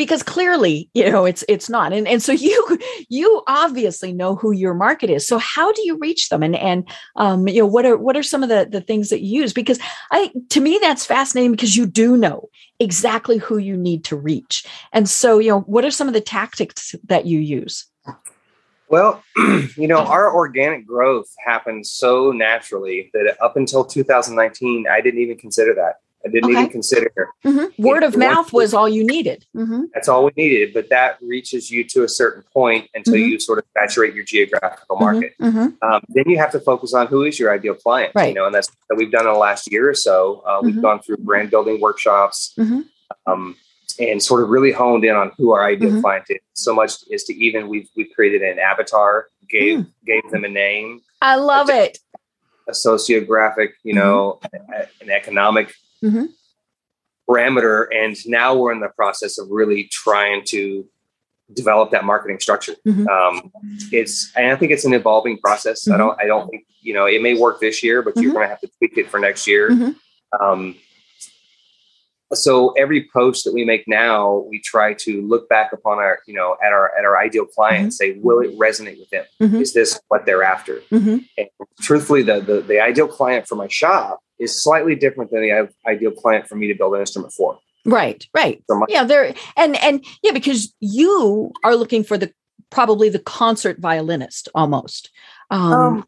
because 0.00 0.22
clearly 0.22 0.88
you 0.94 1.10
know 1.10 1.26
it's 1.26 1.44
it's 1.46 1.68
not. 1.68 1.92
And 1.92 2.08
and 2.08 2.22
so 2.22 2.32
you 2.32 2.78
you 3.10 3.42
obviously 3.46 4.14
know 4.14 4.34
who 4.34 4.50
your 4.50 4.72
market 4.72 5.10
is. 5.10 5.26
So 5.26 5.36
how 5.36 5.70
do 5.72 5.82
you 5.84 5.98
reach 5.98 6.30
them? 6.30 6.42
And 6.42 6.56
and 6.56 6.88
um 7.16 7.46
you 7.46 7.60
know 7.60 7.66
what 7.66 7.84
are 7.84 7.98
what 7.98 8.16
are 8.16 8.22
some 8.22 8.42
of 8.42 8.48
the 8.48 8.66
the 8.70 8.80
things 8.80 9.10
that 9.10 9.20
you 9.20 9.42
use? 9.42 9.52
Because 9.52 9.78
i 10.10 10.30
to 10.48 10.60
me 10.62 10.78
that's 10.80 11.04
fascinating 11.04 11.50
because 11.50 11.76
you 11.76 11.84
do 11.84 12.16
know 12.16 12.48
exactly 12.78 13.36
who 13.36 13.58
you 13.58 13.76
need 13.76 14.02
to 14.04 14.16
reach. 14.16 14.64
And 14.90 15.06
so 15.06 15.38
you 15.38 15.50
know 15.50 15.60
what 15.60 15.84
are 15.84 15.90
some 15.90 16.08
of 16.08 16.14
the 16.14 16.22
tactics 16.22 16.94
that 17.04 17.26
you 17.26 17.38
use? 17.38 17.86
Well, 18.88 19.22
you 19.36 19.86
know, 19.86 19.98
our 19.98 20.34
organic 20.34 20.86
growth 20.86 21.28
happened 21.44 21.86
so 21.86 22.32
naturally 22.32 23.10
that 23.12 23.36
up 23.40 23.56
until 23.56 23.84
2019, 23.84 24.86
I 24.90 25.00
didn't 25.00 25.20
even 25.20 25.36
consider 25.36 25.74
that. 25.74 25.96
I 26.24 26.28
didn't 26.28 26.50
Okay. 26.50 26.60
even 26.60 26.70
consider 26.70 27.10
Mhm. 27.44 27.72
word 27.78 28.02
of 28.02 28.10
If 28.14 28.20
you 28.20 28.20
want 28.26 28.34
mouth 28.36 28.52
was 28.52 28.74
all 28.74 28.88
you 28.88 29.04
needed 29.04 29.46
Mhm. 29.56 29.84
that's 29.94 30.08
all 30.08 30.24
we 30.24 30.32
needed. 30.36 30.74
But 30.74 30.90
that 30.90 31.16
reaches 31.22 31.70
you 31.70 31.82
to 31.84 32.02
a 32.04 32.08
certain 32.08 32.42
point 32.52 32.88
until 32.94 33.14
Mhm. 33.14 33.28
you 33.30 33.40
sort 33.40 33.58
of 33.58 33.64
saturate 33.76 34.14
your 34.14 34.24
geographical 34.24 34.96
Mhm. 34.96 35.00
market. 35.00 35.34
Mhm. 35.40 35.76
Um, 35.82 36.02
then 36.08 36.24
you 36.26 36.36
have 36.38 36.52
to 36.52 36.60
focus 36.60 36.92
on 36.92 37.06
who 37.06 37.24
is 37.24 37.38
your 37.38 37.50
ideal 37.52 37.74
client. 37.74 38.12
Right. 38.14 38.28
You 38.28 38.34
know, 38.34 38.46
and 38.46 38.54
that's 38.54 38.70
what 38.88 38.98
we've 38.98 39.10
done 39.10 39.26
in 39.26 39.32
the 39.32 39.38
last 39.38 39.70
year 39.72 39.88
or 39.88 39.94
so. 39.94 40.42
Uh, 40.46 40.60
we've 40.62 40.74
Mhm. 40.74 40.82
gone 40.82 41.00
through 41.00 41.18
brand 41.18 41.50
building 41.50 41.80
workshops 41.80 42.54
um, 43.26 43.56
and 43.98 44.22
sort 44.22 44.42
of 44.42 44.50
really 44.50 44.72
honed 44.72 45.04
in 45.04 45.14
on 45.16 45.32
who 45.38 45.52
our 45.52 45.64
ideal 45.64 46.00
client 46.00 46.24
is. 46.28 46.38
So 46.54 46.74
much 46.74 46.92
is 47.10 47.24
to 47.24 47.34
even 47.34 47.68
we've 47.68 47.88
we've 47.96 48.10
created 48.14 48.42
an 48.42 48.58
avatar, 48.58 49.26
gave 49.48 49.78
Mm. 49.80 49.86
gave 50.06 50.30
them 50.30 50.44
a 50.44 50.48
name, 50.48 51.00
i 51.22 51.34
love 51.36 51.68
it 51.70 51.98
a 52.68 52.72
sociographic, 52.72 53.70
you 53.82 53.92
know, 53.94 54.38
a- 54.54 54.86
an 55.02 55.10
economic 55.10 55.74
Mhm. 56.02 56.28
parameter, 57.28 57.86
and 57.94 58.16
now 58.26 58.56
we're 58.56 58.72
in 58.72 58.80
the 58.80 58.88
process 58.88 59.38
of 59.38 59.48
really 59.50 59.84
trying 59.84 60.42
to 60.46 60.84
develop 61.52 61.90
that 61.90 62.04
marketing 62.04 62.38
structure. 62.40 62.74
Mhm. 62.86 63.06
Um, 63.08 63.52
it's 63.92 64.32
and 64.36 64.52
I 64.52 64.56
think 64.56 64.72
it's 64.72 64.84
an 64.84 64.94
evolving 64.94 65.38
process. 65.38 65.86
I 65.88 65.92
Mhm. 65.94 65.98
don't 65.98 66.20
I 66.20 66.26
don't 66.26 66.48
think 66.50 66.64
you 66.80 66.94
know 66.94 67.06
it 67.06 67.20
may 67.22 67.34
work 67.34 67.60
this 67.60 67.82
year, 67.82 68.02
but 68.02 68.16
you're 68.16 68.30
Mhm. 68.30 68.34
going 68.34 68.44
to 68.46 68.48
have 68.50 68.60
to 68.60 68.68
tweak 68.78 68.96
it 68.98 69.08
for 69.10 69.18
next 69.20 69.46
year. 69.46 69.70
Mhm. 69.70 69.96
Um, 70.40 70.76
so 72.32 72.70
every 72.72 73.08
post 73.12 73.44
that 73.44 73.52
we 73.52 73.64
make 73.64 73.86
now, 73.88 74.44
we 74.48 74.60
try 74.60 74.94
to 74.94 75.20
look 75.22 75.48
back 75.48 75.72
upon 75.72 75.98
our 75.98 76.20
you 76.26 76.34
know 76.34 76.56
at 76.64 76.72
our 76.72 76.96
at 76.96 77.04
our 77.04 77.18
ideal 77.18 77.46
client 77.46 77.82
and 77.82 77.94
say, 77.94 78.12
will 78.20 78.40
it 78.40 78.56
resonate 78.58 78.98
with 78.98 79.10
them? 79.10 79.24
Mhm. 79.40 79.60
Is 79.60 79.72
this 79.72 80.00
what 80.08 80.26
they're 80.26 80.42
after? 80.44 80.82
And 80.90 81.24
truthfully, 81.80 82.22
the, 82.22 82.40
the 82.40 82.60
the 82.60 82.80
ideal 82.80 83.08
client 83.08 83.46
for 83.48 83.56
my 83.56 83.68
shop 83.68 84.20
is 84.40 84.60
slightly 84.62 84.94
different 84.96 85.30
than 85.30 85.42
the 85.42 85.68
ideal 85.86 86.10
client 86.10 86.48
for 86.48 86.56
me 86.56 86.66
to 86.66 86.74
build 86.74 86.94
an 86.94 87.00
instrument 87.00 87.32
for. 87.32 87.58
right 87.84 88.26
right 88.34 88.62
So 88.68 88.78
my, 88.78 88.86
yeah 88.88 89.04
there 89.04 89.34
and 89.56 89.76
and 89.82 90.04
yeah 90.22 90.32
because 90.32 90.74
you 90.80 91.52
are 91.64 91.76
looking 91.76 92.02
for 92.04 92.18
the 92.18 92.32
probably 92.70 93.08
the 93.08 93.18
concert 93.18 93.78
violinist 93.78 94.48
almost 94.54 95.10
um, 95.50 95.72
um, 95.72 96.04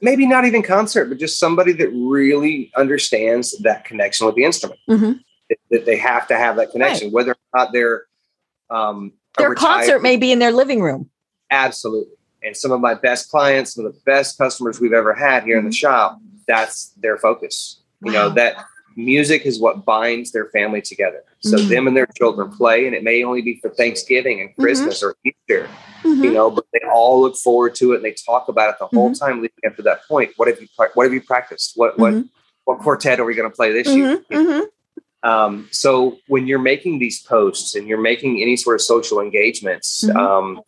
maybe 0.00 0.26
not 0.26 0.44
even 0.44 0.62
concert, 0.62 1.04
but 1.06 1.18
just 1.18 1.38
somebody 1.38 1.72
that 1.72 1.88
really 1.90 2.72
understands 2.76 3.56
that 3.58 3.84
connection 3.84 4.26
with 4.26 4.34
the 4.36 4.44
instrument. 4.44 4.80
mhm. 4.88 5.20
That, 5.48 5.58
that 5.70 5.86
they 5.86 5.96
have 5.96 6.26
to 6.28 6.36
have 6.36 6.56
that 6.56 6.70
connection, 6.72 7.10
whether 7.12 7.32
or 7.32 7.36
not 7.54 7.72
they're 7.72 8.06
um, 8.70 9.12
their 9.38 9.50
retired- 9.50 9.76
concert 9.76 10.02
may 10.02 10.16
be 10.16 10.32
in 10.32 10.38
their 10.38 10.52
living 10.52 10.80
room 10.82 11.10
absolutely. 11.52 12.14
And 12.42 12.56
some 12.56 12.72
of 12.72 12.80
my 12.80 12.94
best 12.94 13.30
clients, 13.30 13.74
some 13.74 13.86
of 13.86 13.92
the 13.94 14.00
best 14.04 14.36
customers 14.36 14.80
we've 14.80 14.92
ever 14.92 15.14
had 15.14 15.44
here 15.44 15.58
in 15.58 15.64
the 15.64 15.70
shop, 15.72 16.18
that's 16.46 16.88
their 17.00 17.18
focus. 17.18 17.80
You 18.04 18.12
know 18.12 18.30
that 18.30 18.56
music 18.96 19.46
is 19.46 19.60
what 19.60 19.84
binds 19.84 20.32
their 20.32 20.46
family 20.46 20.82
together. 20.82 21.24
So 21.40 21.56
Mhm. 21.56 21.68
them 21.68 21.86
and 21.86 21.96
their 21.96 22.08
children 22.18 22.50
play, 22.50 22.86
and 22.86 22.94
it 22.94 23.02
may 23.02 23.24
only 23.24 23.40
be 23.42 23.58
for 23.60 23.70
Thanksgiving 23.70 24.40
and 24.40 24.54
Christmas 24.56 25.02
or 25.02 25.16
Easter, 25.24 25.68
Mhm. 26.04 26.24
you 26.24 26.30
know, 26.30 26.50
but 26.50 26.66
they 26.72 26.80
all 26.92 27.22
look 27.22 27.36
forward 27.36 27.74
to 27.76 27.92
it 27.92 27.96
and 27.96 28.04
they 28.04 28.12
talk 28.26 28.48
about 28.48 28.70
it 28.70 28.78
the 28.78 28.86
whole 28.88 29.12
time 29.14 29.36
leading 29.40 29.56
up 29.66 29.76
to 29.76 29.82
that 29.82 30.06
point. 30.06 30.32
What 30.36 30.48
have 30.48 30.60
you 30.60 30.68
what 30.94 31.04
have 31.04 31.12
you 31.14 31.20
practiced? 31.22 31.72
What 31.76 31.98
what 31.98 32.12
Mhm. 32.14 32.28
what 32.64 32.78
quartet 32.80 33.18
are 33.18 33.24
we 33.24 33.34
going 33.34 33.50
to 33.50 33.56
play 33.56 33.72
this 33.72 33.88
year? 33.88 34.22
Um, 35.24 35.68
so 35.70 36.18
when 36.26 36.46
you're 36.48 36.58
making 36.58 36.98
these 36.98 37.22
posts 37.22 37.76
and 37.76 37.86
you're 37.86 38.00
making 38.00 38.42
any 38.42 38.56
sort 38.56 38.74
of 38.74 38.80
social 38.82 39.20
engagements, 39.20 40.02
um, 40.10 40.60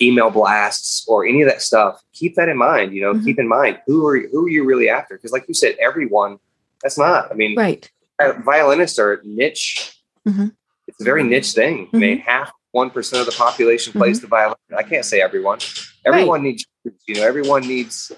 email 0.00 0.30
blasts 0.30 1.04
or 1.08 1.24
any 1.26 1.42
of 1.42 1.48
that 1.48 1.62
stuff, 1.62 2.02
keep 2.12 2.34
that 2.36 2.48
in 2.48 2.56
mind. 2.56 2.92
You 2.94 3.02
know, 3.02 3.14
Mhm. 3.14 3.24
keep 3.24 3.38
in 3.38 3.48
mind 3.48 3.78
who 3.86 4.06
are 4.06 4.18
who 4.18 4.46
are 4.46 4.50
you 4.50 4.64
really 4.64 4.88
after? 4.88 5.16
Because 5.16 5.32
like 5.32 5.44
you 5.48 5.54
said, 5.54 5.76
everyone. 5.80 6.38
That's 6.82 6.98
not. 6.98 7.30
I 7.30 7.34
mean, 7.34 7.56
right 7.56 7.90
uh, 8.20 8.32
violinists 8.44 8.98
are 8.98 9.20
niche. 9.24 9.98
Mhm. 10.28 10.52
It's 10.88 11.00
a 11.00 11.04
very 11.04 11.22
niche 11.24 11.52
thing. 11.52 11.88
I 11.92 11.96
mean, 11.96 12.18
half 12.18 12.52
one 12.72 12.90
percent 12.90 13.20
of 13.20 13.26
the 13.26 13.32
population 13.36 13.92
plays 13.92 14.20
the 14.20 14.26
violin. 14.26 14.56
I 14.76 14.82
can't 14.82 15.04
say 15.04 15.20
everyone. 15.20 15.58
Everyone 16.04 16.42
needs. 16.42 16.64
You 17.06 17.14
know, 17.16 17.22
everyone 17.26 17.62
needs 17.66 18.12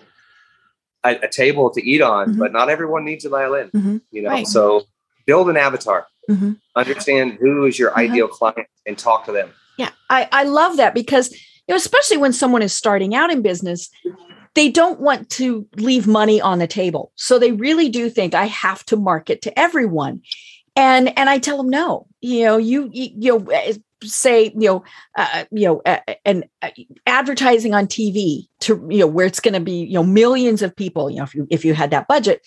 a, 1.05 1.11
a 1.23 1.29
table 1.29 1.71
to 1.71 1.81
eat 1.83 2.03
on, 2.03 2.35
Mhm. 2.35 2.39
but 2.39 2.53
not 2.53 2.69
everyone 2.69 3.05
needs 3.05 3.25
a 3.25 3.29
violin. 3.29 3.71
You 4.11 4.23
know, 4.23 4.31
Right. 4.31 4.47
so 4.47 4.83
build 5.27 5.49
an 5.49 5.57
avatar. 5.57 6.07
Understand 6.77 7.39
who 7.41 7.65
is 7.65 7.79
your 7.79 7.97
ideal 7.97 8.29
client 8.29 8.67
and 8.87 8.99
talk 8.99 9.25
to 9.27 9.33
them. 9.33 9.51
Yeah, 9.79 9.91
I, 10.11 10.29
I 10.31 10.43
love 10.43 10.77
that 10.77 10.93
because 10.95 11.35
know, 11.73 11.77
especially 11.77 12.17
when 12.17 12.33
someone 12.33 12.63
is 12.63 12.73
starting 12.73 13.15
out 13.15 13.31
in 13.31 13.43
business, 13.43 13.91
they 14.55 14.71
don't 14.71 15.01
want 15.01 15.31
to 15.31 15.67
leave 15.77 16.07
money 16.07 16.41
on 16.41 16.59
the 16.59 16.67
table. 16.67 17.13
So 17.15 17.39
they 17.39 17.53
really 17.53 17.89
do 17.89 18.11
think 18.11 18.35
I 18.35 18.47
have 18.47 18.85
to 18.87 18.97
market 18.97 19.43
to 19.43 19.59
everyone. 19.59 20.23
And 20.75 21.17
and 21.19 21.29
I 21.29 21.39
tell 21.39 21.57
them 21.57 21.71
no. 21.71 22.07
You 22.21 22.45
know, 22.45 22.57
you 22.57 22.89
you, 22.93 23.33
know 23.33 23.45
eh, 23.47 23.75
say 24.03 24.53
you 24.55 24.69
know 24.69 24.85
uh, 25.17 25.45
you 25.51 25.67
know 25.67 25.83
uh, 25.85 25.99
and 26.25 26.45
uh, 26.63 26.71
advertising 27.07 27.75
on 27.75 27.87
TV 27.87 28.47
to 28.61 28.87
you 28.91 29.01
know 29.01 29.07
where 29.07 29.27
it's 29.27 29.41
going 29.41 29.55
to 29.55 29.61
be 29.61 29.85
you 29.85 29.95
know 29.95 30.05
millions 30.05 30.63
of 30.63 30.75
people. 30.75 31.11
You 31.11 31.19
know, 31.19 31.25
if 31.25 31.35
you 31.35 31.47
if 31.51 31.65
you 31.65 31.75
had 31.75 31.91
that 31.91 32.09
budget, 32.09 32.47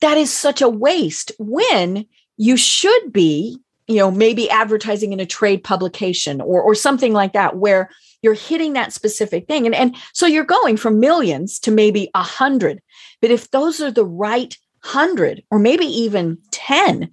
that 0.00 0.18
is 0.18 0.32
such 0.32 0.60
a 0.60 0.68
waste 0.68 1.32
when 1.38 2.06
you 2.36 2.56
should 2.56 3.12
be 3.12 3.58
you 3.86 3.96
know 3.96 4.10
maybe 4.10 4.48
advertising 4.50 5.12
in 5.12 5.20
a 5.20 5.26
trade 5.26 5.64
publication 5.64 6.40
or 6.40 6.62
or 6.62 6.74
something 6.74 7.12
like 7.12 7.32
that 7.32 7.56
where 7.56 7.90
you're 8.22 8.34
hitting 8.34 8.72
that 8.74 8.92
specific 8.92 9.46
thing 9.46 9.66
and 9.66 9.74
and 9.74 9.96
so 10.12 10.26
you're 10.26 10.44
going 10.44 10.76
from 10.76 11.00
millions 11.00 11.58
to 11.58 11.70
maybe 11.70 12.10
a 12.14 12.22
hundred 12.22 12.80
but 13.20 13.30
if 13.30 13.50
those 13.50 13.80
are 13.80 13.90
the 13.90 14.04
right 14.04 14.56
hundred 14.82 15.42
or 15.50 15.58
maybe 15.58 15.84
even 15.84 16.38
10 16.50 17.10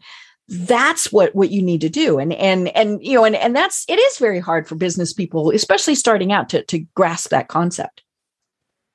that's 0.48 1.12
what 1.12 1.34
what 1.36 1.52
you 1.52 1.62
need 1.62 1.82
to 1.82 1.90
do 1.90 2.18
and 2.18 2.34
and 2.34 2.70
and 2.70 3.04
you 3.04 3.14
know 3.14 3.24
and 3.24 3.36
and 3.36 3.56
that's 3.56 3.86
it 3.88 4.00
is 4.00 4.18
very 4.18 4.40
hard 4.40 4.68
for 4.68 4.76
business 4.76 5.14
people 5.14 5.52
especially 5.52 5.94
starting 5.94 6.32
out 6.32 6.50
to 6.50 6.64
to 6.64 6.80
grasp 6.96 7.30
that 7.30 7.48
concept 7.48 8.02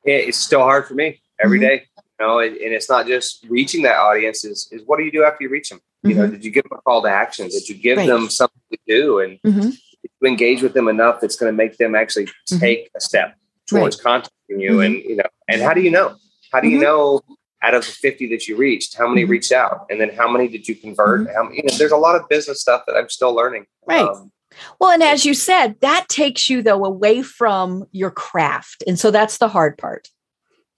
it's 0.02 0.36
still 0.36 0.62
hard 0.62 0.86
for 0.86 0.94
me 0.94 1.20
every 1.42 1.58
mm-hmm. 1.58 1.68
day. 1.68 1.86
you 1.96 2.26
know 2.26 2.40
and, 2.40 2.56
and, 2.56 2.74
it's 2.74 2.90
not 2.90 3.06
just 3.06 3.46
reaching 3.48 3.82
that 3.82 3.96
audience 3.96 4.44
is, 4.44 4.68
is 4.72 4.82
what 4.86 4.98
do 4.98 5.04
you 5.04 5.12
do 5.12 5.22
after 5.22 5.44
you 5.44 5.48
reach 5.48 5.68
them 5.68 5.80
mm-hmm. 6.04 6.10
you 6.10 6.16
know 6.16 6.24
mm-hmm. 6.24 6.32
did 6.32 6.44
you 6.44 6.50
give 6.50 6.64
them 6.64 6.78
a 6.78 6.82
call 6.82 7.02
to 7.02 7.08
action 7.08 7.48
did 7.48 7.68
you 7.68 7.74
give 7.74 7.98
right. 7.98 8.06
them 8.06 8.28
something 8.28 8.62
to 8.70 8.78
do 8.86 9.20
and 9.20 9.40
mm-hmm. 9.42 9.70
you 10.02 10.28
engage 10.28 10.62
with 10.62 10.74
them 10.74 10.88
enough 10.88 11.20
that's 11.20 11.36
going 11.36 11.50
to 11.50 11.56
make 11.56 11.76
them 11.78 11.94
actually 11.94 12.26
mm-hmm. 12.26 12.58
take 12.58 12.90
a 12.96 13.00
step 13.00 13.36
towards 13.66 13.96
right. 13.96 14.04
contacting 14.04 14.60
you 14.60 14.80
and 14.80 14.94
you 14.94 15.16
know 15.16 15.24
and 15.48 15.62
how 15.62 15.72
do 15.72 15.80
you 15.80 15.90
know 15.90 16.14
how 16.52 16.60
do 16.60 16.68
you 16.68 16.78
know 16.78 17.20
out 17.64 17.74
of 17.74 17.84
the 17.84 17.90
50 17.90 18.28
that 18.28 18.46
you 18.46 18.56
reached, 18.56 18.96
how 18.96 19.08
many 19.08 19.22
mm-hmm. 19.22 19.30
reached 19.32 19.52
out? 19.52 19.86
And 19.88 20.00
then 20.00 20.10
how 20.10 20.30
many 20.30 20.48
did 20.48 20.68
you 20.68 20.74
convert? 20.74 21.22
Mm-hmm. 21.22 21.34
How, 21.34 21.50
you 21.50 21.62
know, 21.62 21.74
there's 21.78 21.92
a 21.92 21.96
lot 21.96 22.14
of 22.14 22.28
business 22.28 22.60
stuff 22.60 22.82
that 22.86 22.94
I'm 22.94 23.08
still 23.08 23.34
learning. 23.34 23.66
Right. 23.86 24.06
Um, 24.06 24.30
well, 24.78 24.90
and 24.90 25.02
as 25.02 25.24
you 25.24 25.34
said, 25.34 25.80
that 25.80 26.08
takes 26.08 26.48
you 26.48 26.62
though 26.62 26.84
away 26.84 27.22
from 27.22 27.86
your 27.92 28.10
craft. 28.10 28.84
And 28.86 28.98
so 28.98 29.10
that's 29.10 29.38
the 29.38 29.48
hard 29.48 29.78
part. 29.78 30.08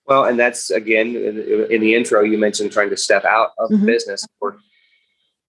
Well, 0.07 0.24
and 0.24 0.39
that's 0.39 0.70
again 0.70 1.16
in, 1.16 1.66
in 1.70 1.81
the 1.81 1.95
intro, 1.95 2.22
you 2.22 2.39
mentioned 2.39 2.72
trying 2.72 2.91
to 2.91 2.97
step 2.97 3.24
out 3.24 3.51
of 3.59 3.70
mm-hmm. 3.70 3.87
business 3.87 4.24
or 4.41 4.57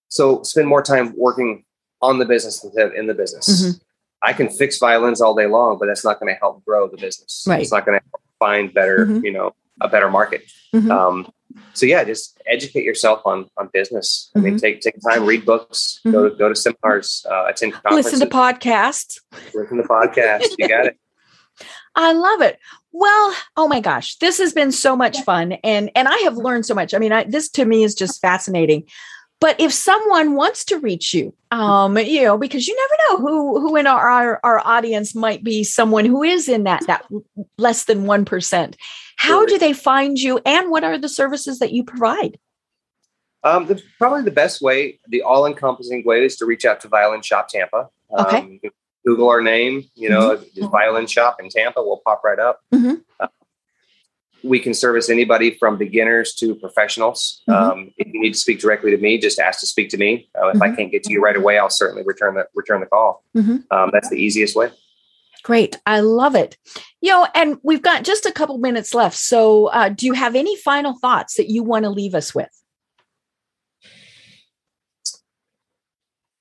so 0.09 0.43
spend 0.43 0.67
more 0.67 0.81
time 0.81 1.13
working 1.17 1.63
on 2.01 2.19
the 2.19 2.25
business 2.25 2.65
than 2.73 2.95
in 2.95 3.07
the 3.07 3.13
business. 3.13 3.49
Mm-hmm. 3.49 3.77
I 4.23 4.33
can 4.33 4.49
fix 4.49 4.77
violins 4.79 5.21
all 5.21 5.35
day 5.35 5.45
long, 5.45 5.77
but 5.79 5.87
that's 5.87 6.03
not 6.03 6.19
going 6.19 6.33
to 6.33 6.39
help 6.39 6.65
grow 6.65 6.87
the 6.87 6.97
business. 6.97 7.45
Right. 7.47 7.61
It's 7.61 7.71
not 7.71 7.85
going 7.85 7.99
to 7.99 8.05
find 8.39 8.73
better, 8.73 9.05
mm-hmm. 9.05 9.25
you 9.25 9.31
know, 9.31 9.53
a 9.81 9.87
better 9.87 10.09
market. 10.09 10.43
Mm-hmm. 10.73 10.91
Um, 10.91 11.31
so 11.73 11.85
yeah, 11.85 12.03
just 12.03 12.39
educate 12.45 12.83
yourself 12.83 13.21
on 13.25 13.49
on 13.57 13.69
business. 13.73 14.29
Mm-hmm. 14.29 14.39
I 14.39 14.41
mean, 14.41 14.53
mm-hmm. 14.55 14.61
take 14.61 14.81
take 14.81 14.95
time, 15.01 15.25
read 15.25 15.45
books, 15.45 15.99
mm-hmm. 15.99 16.11
go 16.11 16.29
to 16.29 16.35
go 16.35 16.49
to 16.49 16.55
seminars, 16.55 17.25
uh, 17.29 17.45
attend 17.47 17.73
conferences, 17.73 18.13
listen 18.13 18.29
to 18.29 18.35
podcasts, 18.35 19.19
listen 19.53 19.77
to 19.77 19.83
podcasts. 19.83 20.55
You 20.57 20.67
got 20.67 20.87
it. 20.87 20.97
I 21.95 22.13
love 22.13 22.41
it. 22.41 22.59
Well, 22.91 23.35
oh 23.55 23.67
my 23.67 23.79
gosh, 23.79 24.17
this 24.17 24.37
has 24.37 24.53
been 24.53 24.71
so 24.71 24.95
much 24.95 25.21
fun, 25.21 25.53
and 25.63 25.89
and 25.95 26.07
I 26.07 26.17
have 26.19 26.37
learned 26.37 26.65
so 26.65 26.75
much. 26.75 26.93
I 26.93 26.99
mean, 26.99 27.11
I, 27.11 27.23
this 27.23 27.49
to 27.51 27.65
me 27.65 27.83
is 27.83 27.95
just 27.95 28.21
fascinating. 28.21 28.83
But 29.39 29.59
if 29.59 29.71
someone 29.71 30.35
wants 30.35 30.65
to 30.65 30.79
reach 30.79 31.13
you, 31.13 31.33
um, 31.51 31.97
you 31.97 32.23
know, 32.23 32.37
because 32.37 32.67
you 32.67 32.75
never 32.75 32.95
know 33.03 33.27
who 33.27 33.59
who 33.61 33.75
in 33.75 33.85
our, 33.85 34.09
our, 34.09 34.39
our 34.43 34.61
audience 34.65 35.13
might 35.13 35.43
be 35.43 35.63
someone 35.63 36.05
who 36.05 36.23
is 36.23 36.49
in 36.49 36.63
that 36.63 36.85
that 36.87 37.05
less 37.57 37.85
than 37.85 38.05
one 38.05 38.25
percent. 38.25 38.77
How 39.17 39.45
do 39.45 39.57
they 39.57 39.73
find 39.73 40.19
you, 40.19 40.39
and 40.45 40.69
what 40.71 40.83
are 40.83 40.97
the 40.97 41.09
services 41.09 41.59
that 41.59 41.71
you 41.71 41.83
provide? 41.83 42.39
Um, 43.43 43.67
the, 43.67 43.81
probably 43.97 44.23
the 44.23 44.31
best 44.31 44.61
way, 44.61 44.99
the 45.07 45.21
all-encompassing 45.21 46.03
way, 46.05 46.25
is 46.25 46.35
to 46.37 46.45
reach 46.45 46.65
out 46.65 46.81
to 46.81 46.87
Violin 46.87 47.21
Shop 47.21 47.47
Tampa. 47.47 47.89
Okay. 48.19 48.37
Um, 48.39 48.59
Google 49.05 49.29
our 49.29 49.41
name, 49.41 49.85
you 49.95 50.09
know, 50.09 50.35
mm-hmm. 50.35 50.67
Violin 50.67 51.07
Shop 51.07 51.37
in 51.39 51.47
Tampa, 51.47 51.81
we'll 51.81 52.01
pop 52.05 52.23
right 52.25 52.39
up. 52.39 52.59
Mm-hmm. 52.73 52.95
Uh, 53.19 53.27
we 54.43 54.59
can 54.59 54.73
service 54.73 55.09
anybody 55.09 55.51
from 55.51 55.77
beginners 55.77 56.33
to 56.35 56.55
professionals. 56.55 57.41
Mm-hmm. 57.49 57.71
Um, 57.71 57.93
if 57.97 58.07
you 58.13 58.19
need 58.19 58.33
to 58.33 58.39
speak 58.39 58.59
directly 58.59 58.91
to 58.91 58.97
me, 58.97 59.17
just 59.17 59.39
ask 59.39 59.59
to 59.61 59.67
speak 59.67 59.89
to 59.89 59.97
me. 59.97 60.29
Uh, 60.35 60.49
if 60.49 60.61
I 60.61 60.67
mm-hmm. 60.67 60.75
can't 60.75 60.91
get 60.91 61.03
to 61.03 61.13
you 61.13 61.21
right 61.21 61.35
away, 61.35 61.57
I'll 61.57 61.69
certainly 61.69 62.03
return 62.03 62.35
the 62.35 62.47
return 62.55 62.79
the 62.79 62.85
call. 62.85 63.23
Mm-hmm. 63.35 63.57
Um, 63.71 63.89
that's 63.93 64.09
the 64.09 64.17
easiest 64.17 64.55
way. 64.55 64.69
Great. 65.43 65.79
I 65.85 66.01
love 66.01 66.35
it. 66.35 66.57
You 67.01 67.11
know, 67.11 67.27
and 67.33 67.57
we've 67.63 67.81
got 67.81 68.03
just 68.03 68.25
a 68.25 68.31
couple 68.31 68.57
minutes 68.57 68.93
left. 68.93 69.15
So, 69.17 69.67
uh, 69.67 69.89
do 69.89 70.05
you 70.05 70.13
have 70.13 70.35
any 70.35 70.55
final 70.57 70.97
thoughts 70.99 71.35
that 71.35 71.49
you 71.49 71.63
want 71.63 71.85
to 71.85 71.89
leave 71.89 72.15
us 72.15 72.35
with? 72.35 72.49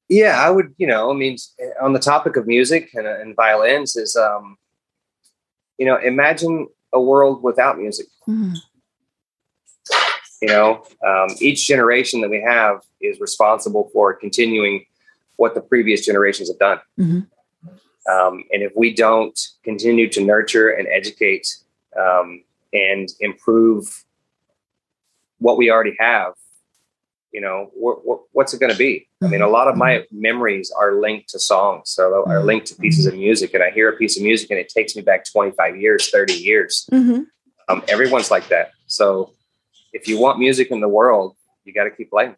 Yeah, 0.09 0.41
I 0.41 0.51
would, 0.51 0.75
you 0.79 0.87
know, 0.87 1.11
I 1.11 1.15
mean, 1.15 1.37
on 1.81 1.93
the 1.93 1.99
topic 1.99 2.37
of 2.37 2.47
music 2.47 2.91
and, 2.95 3.07
and 3.07 3.35
violins 3.35 3.97
is, 3.97 4.15
um, 4.15 4.57
you 5.79 5.87
know, 5.87 5.97
imagine 5.97 6.69
a 6.97 7.01
world 7.01 7.43
without 7.43 7.79
music. 7.79 8.07
Mm-hmm. 8.29 8.55
You 10.43 10.49
know, 10.49 10.85
um, 11.07 11.29
each 11.41 11.67
generation 11.67 12.21
that 12.21 12.31
we 12.31 12.43
have 12.43 12.83
is 13.01 13.21
responsible 13.21 13.89
for 13.93 14.13
continuing 14.15 14.85
what 15.37 15.55
the 15.55 15.61
previous 15.61 16.05
generations 16.05 16.49
have 16.51 16.59
done. 16.59 16.81
Mm-hmm. 16.99 17.21
Um, 18.13 18.45
and 18.53 18.63
if 18.63 18.73
we 18.77 18.95
don't 18.95 19.39
continue 19.65 20.09
to 20.11 20.25
nurture 20.25 20.71
and 20.71 20.87
educate 20.89 21.47
um, 21.99 22.45
and 22.73 23.09
improve 23.21 24.05
what 25.39 25.57
we 25.57 25.71
already 25.71 25.97
have, 25.99 26.35
you 27.33 27.41
know, 27.41 27.71
what's 28.33 28.55
it 28.55 28.61
going 28.61 28.73
to 28.73 28.79
be? 28.79 29.09
I 29.23 29.29
mean, 29.29 29.43
a 29.43 29.49
lot 29.49 29.69
of 29.69 29.77
my 29.77 29.99
mm-hmm. 29.99 30.21
memories 30.21 30.73
are 30.77 30.95
linked 31.01 31.29
to 31.31 31.39
songs, 31.39 31.91
so 31.91 32.25
are 32.27 32.37
mm-hmm. 32.39 32.47
linked 32.47 32.67
to 32.69 32.77
pieces 32.77 33.07
of 33.07 33.15
music. 33.15 33.53
And 33.53 33.63
I 33.63 33.71
hear 33.71 33.89
a 33.89 33.97
piece 33.97 34.17
of 34.17 34.23
music 34.23 34.51
and 34.51 34.59
it 34.59 34.69
takes 34.69 34.97
me 34.97 35.03
back 35.03 35.25
25 35.31 35.77
years, 35.77 36.09
30 36.11 36.33
years. 36.33 36.89
Mm-hmm. 36.93 37.23
Um, 37.69 37.83
everyone's 37.89 38.31
like 38.31 38.49
that. 38.49 38.71
So 38.87 39.33
if 39.93 40.09
you 40.09 40.19
want 40.19 40.39
music 40.39 40.71
in 40.71 40.81
the 40.81 40.89
world, 40.89 41.37
you 41.65 41.73
got 41.73 41.85
to 41.85 41.91
keep 41.91 42.11
playing. 42.11 42.37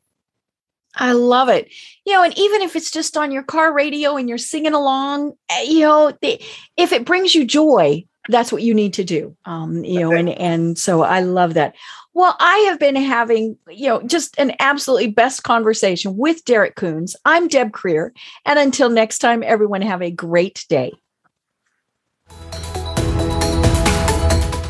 I 0.94 1.12
love 1.12 1.48
it. 1.48 1.70
You 2.06 2.14
know, 2.14 2.22
and 2.22 2.36
even 2.36 2.62
if 2.62 2.74
it's 2.74 2.90
just 2.90 3.16
on 3.16 3.30
your 3.30 3.42
car 3.42 3.72
radio 3.72 4.16
and 4.16 4.28
you're 4.28 4.38
singing 4.38 4.72
along, 4.72 5.34
eh, 5.50 5.64
you 5.68 5.80
know, 5.80 6.12
if 6.22 6.92
it 6.92 7.04
brings 7.04 7.34
you 7.34 7.44
joy, 7.44 8.04
that's 8.28 8.52
what 8.52 8.62
you 8.62 8.74
need 8.74 8.94
to 8.94 9.04
do. 9.04 9.36
Um, 9.44 9.84
you 9.84 10.00
know, 10.00 10.12
and 10.12 10.28
and 10.28 10.78
so 10.78 11.02
I 11.02 11.20
love 11.20 11.54
that. 11.54 11.74
Well, 12.14 12.34
I 12.40 12.58
have 12.68 12.78
been 12.78 12.96
having, 12.96 13.56
you 13.68 13.88
know, 13.88 14.02
just 14.02 14.38
an 14.38 14.52
absolutely 14.58 15.08
best 15.08 15.44
conversation 15.44 16.16
with 16.16 16.44
Dereck 16.44 16.74
Coons. 16.74 17.14
I'm 17.24 17.46
Deb 17.46 17.70
Krier 17.70 18.10
And 18.44 18.58
until 18.58 18.90
next 18.90 19.18
time, 19.20 19.42
everyone 19.44 19.82
have 19.82 20.02
a 20.02 20.10
great 20.10 20.66
day. 20.68 20.92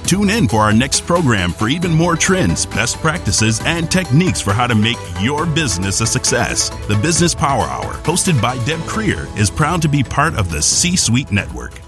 Tune 0.07 0.31
in 0.31 0.49
for 0.49 0.61
our 0.61 0.73
next 0.73 1.07
program 1.07 1.53
for 1.53 1.69
even 1.69 1.93
more 1.93 2.17
trends, 2.17 2.65
best 2.65 2.97
practices, 2.97 3.61
and 3.67 3.91
techniques 3.91 4.41
for 4.41 4.55
how 4.55 4.67
to 4.67 4.75
make 4.75 4.97
your 5.21 5.45
business 5.45 6.01
a 6.01 6.07
success. 6.07 6.71
The 6.89 6.99
Business 7.03 7.35
Power 7.35 7.65
Hour, 7.65 7.93
hosted 8.05 8.41
by 8.41 8.63
Deb 8.65 8.81
Krier 8.81 9.27
is 9.39 9.51
proud 9.51 9.83
to 9.83 9.89
be 9.89 10.03
part 10.03 10.35
of 10.35 10.51
the 10.51 10.63
C 10.63 10.97
Suite 10.97 11.31
Network. 11.31 11.88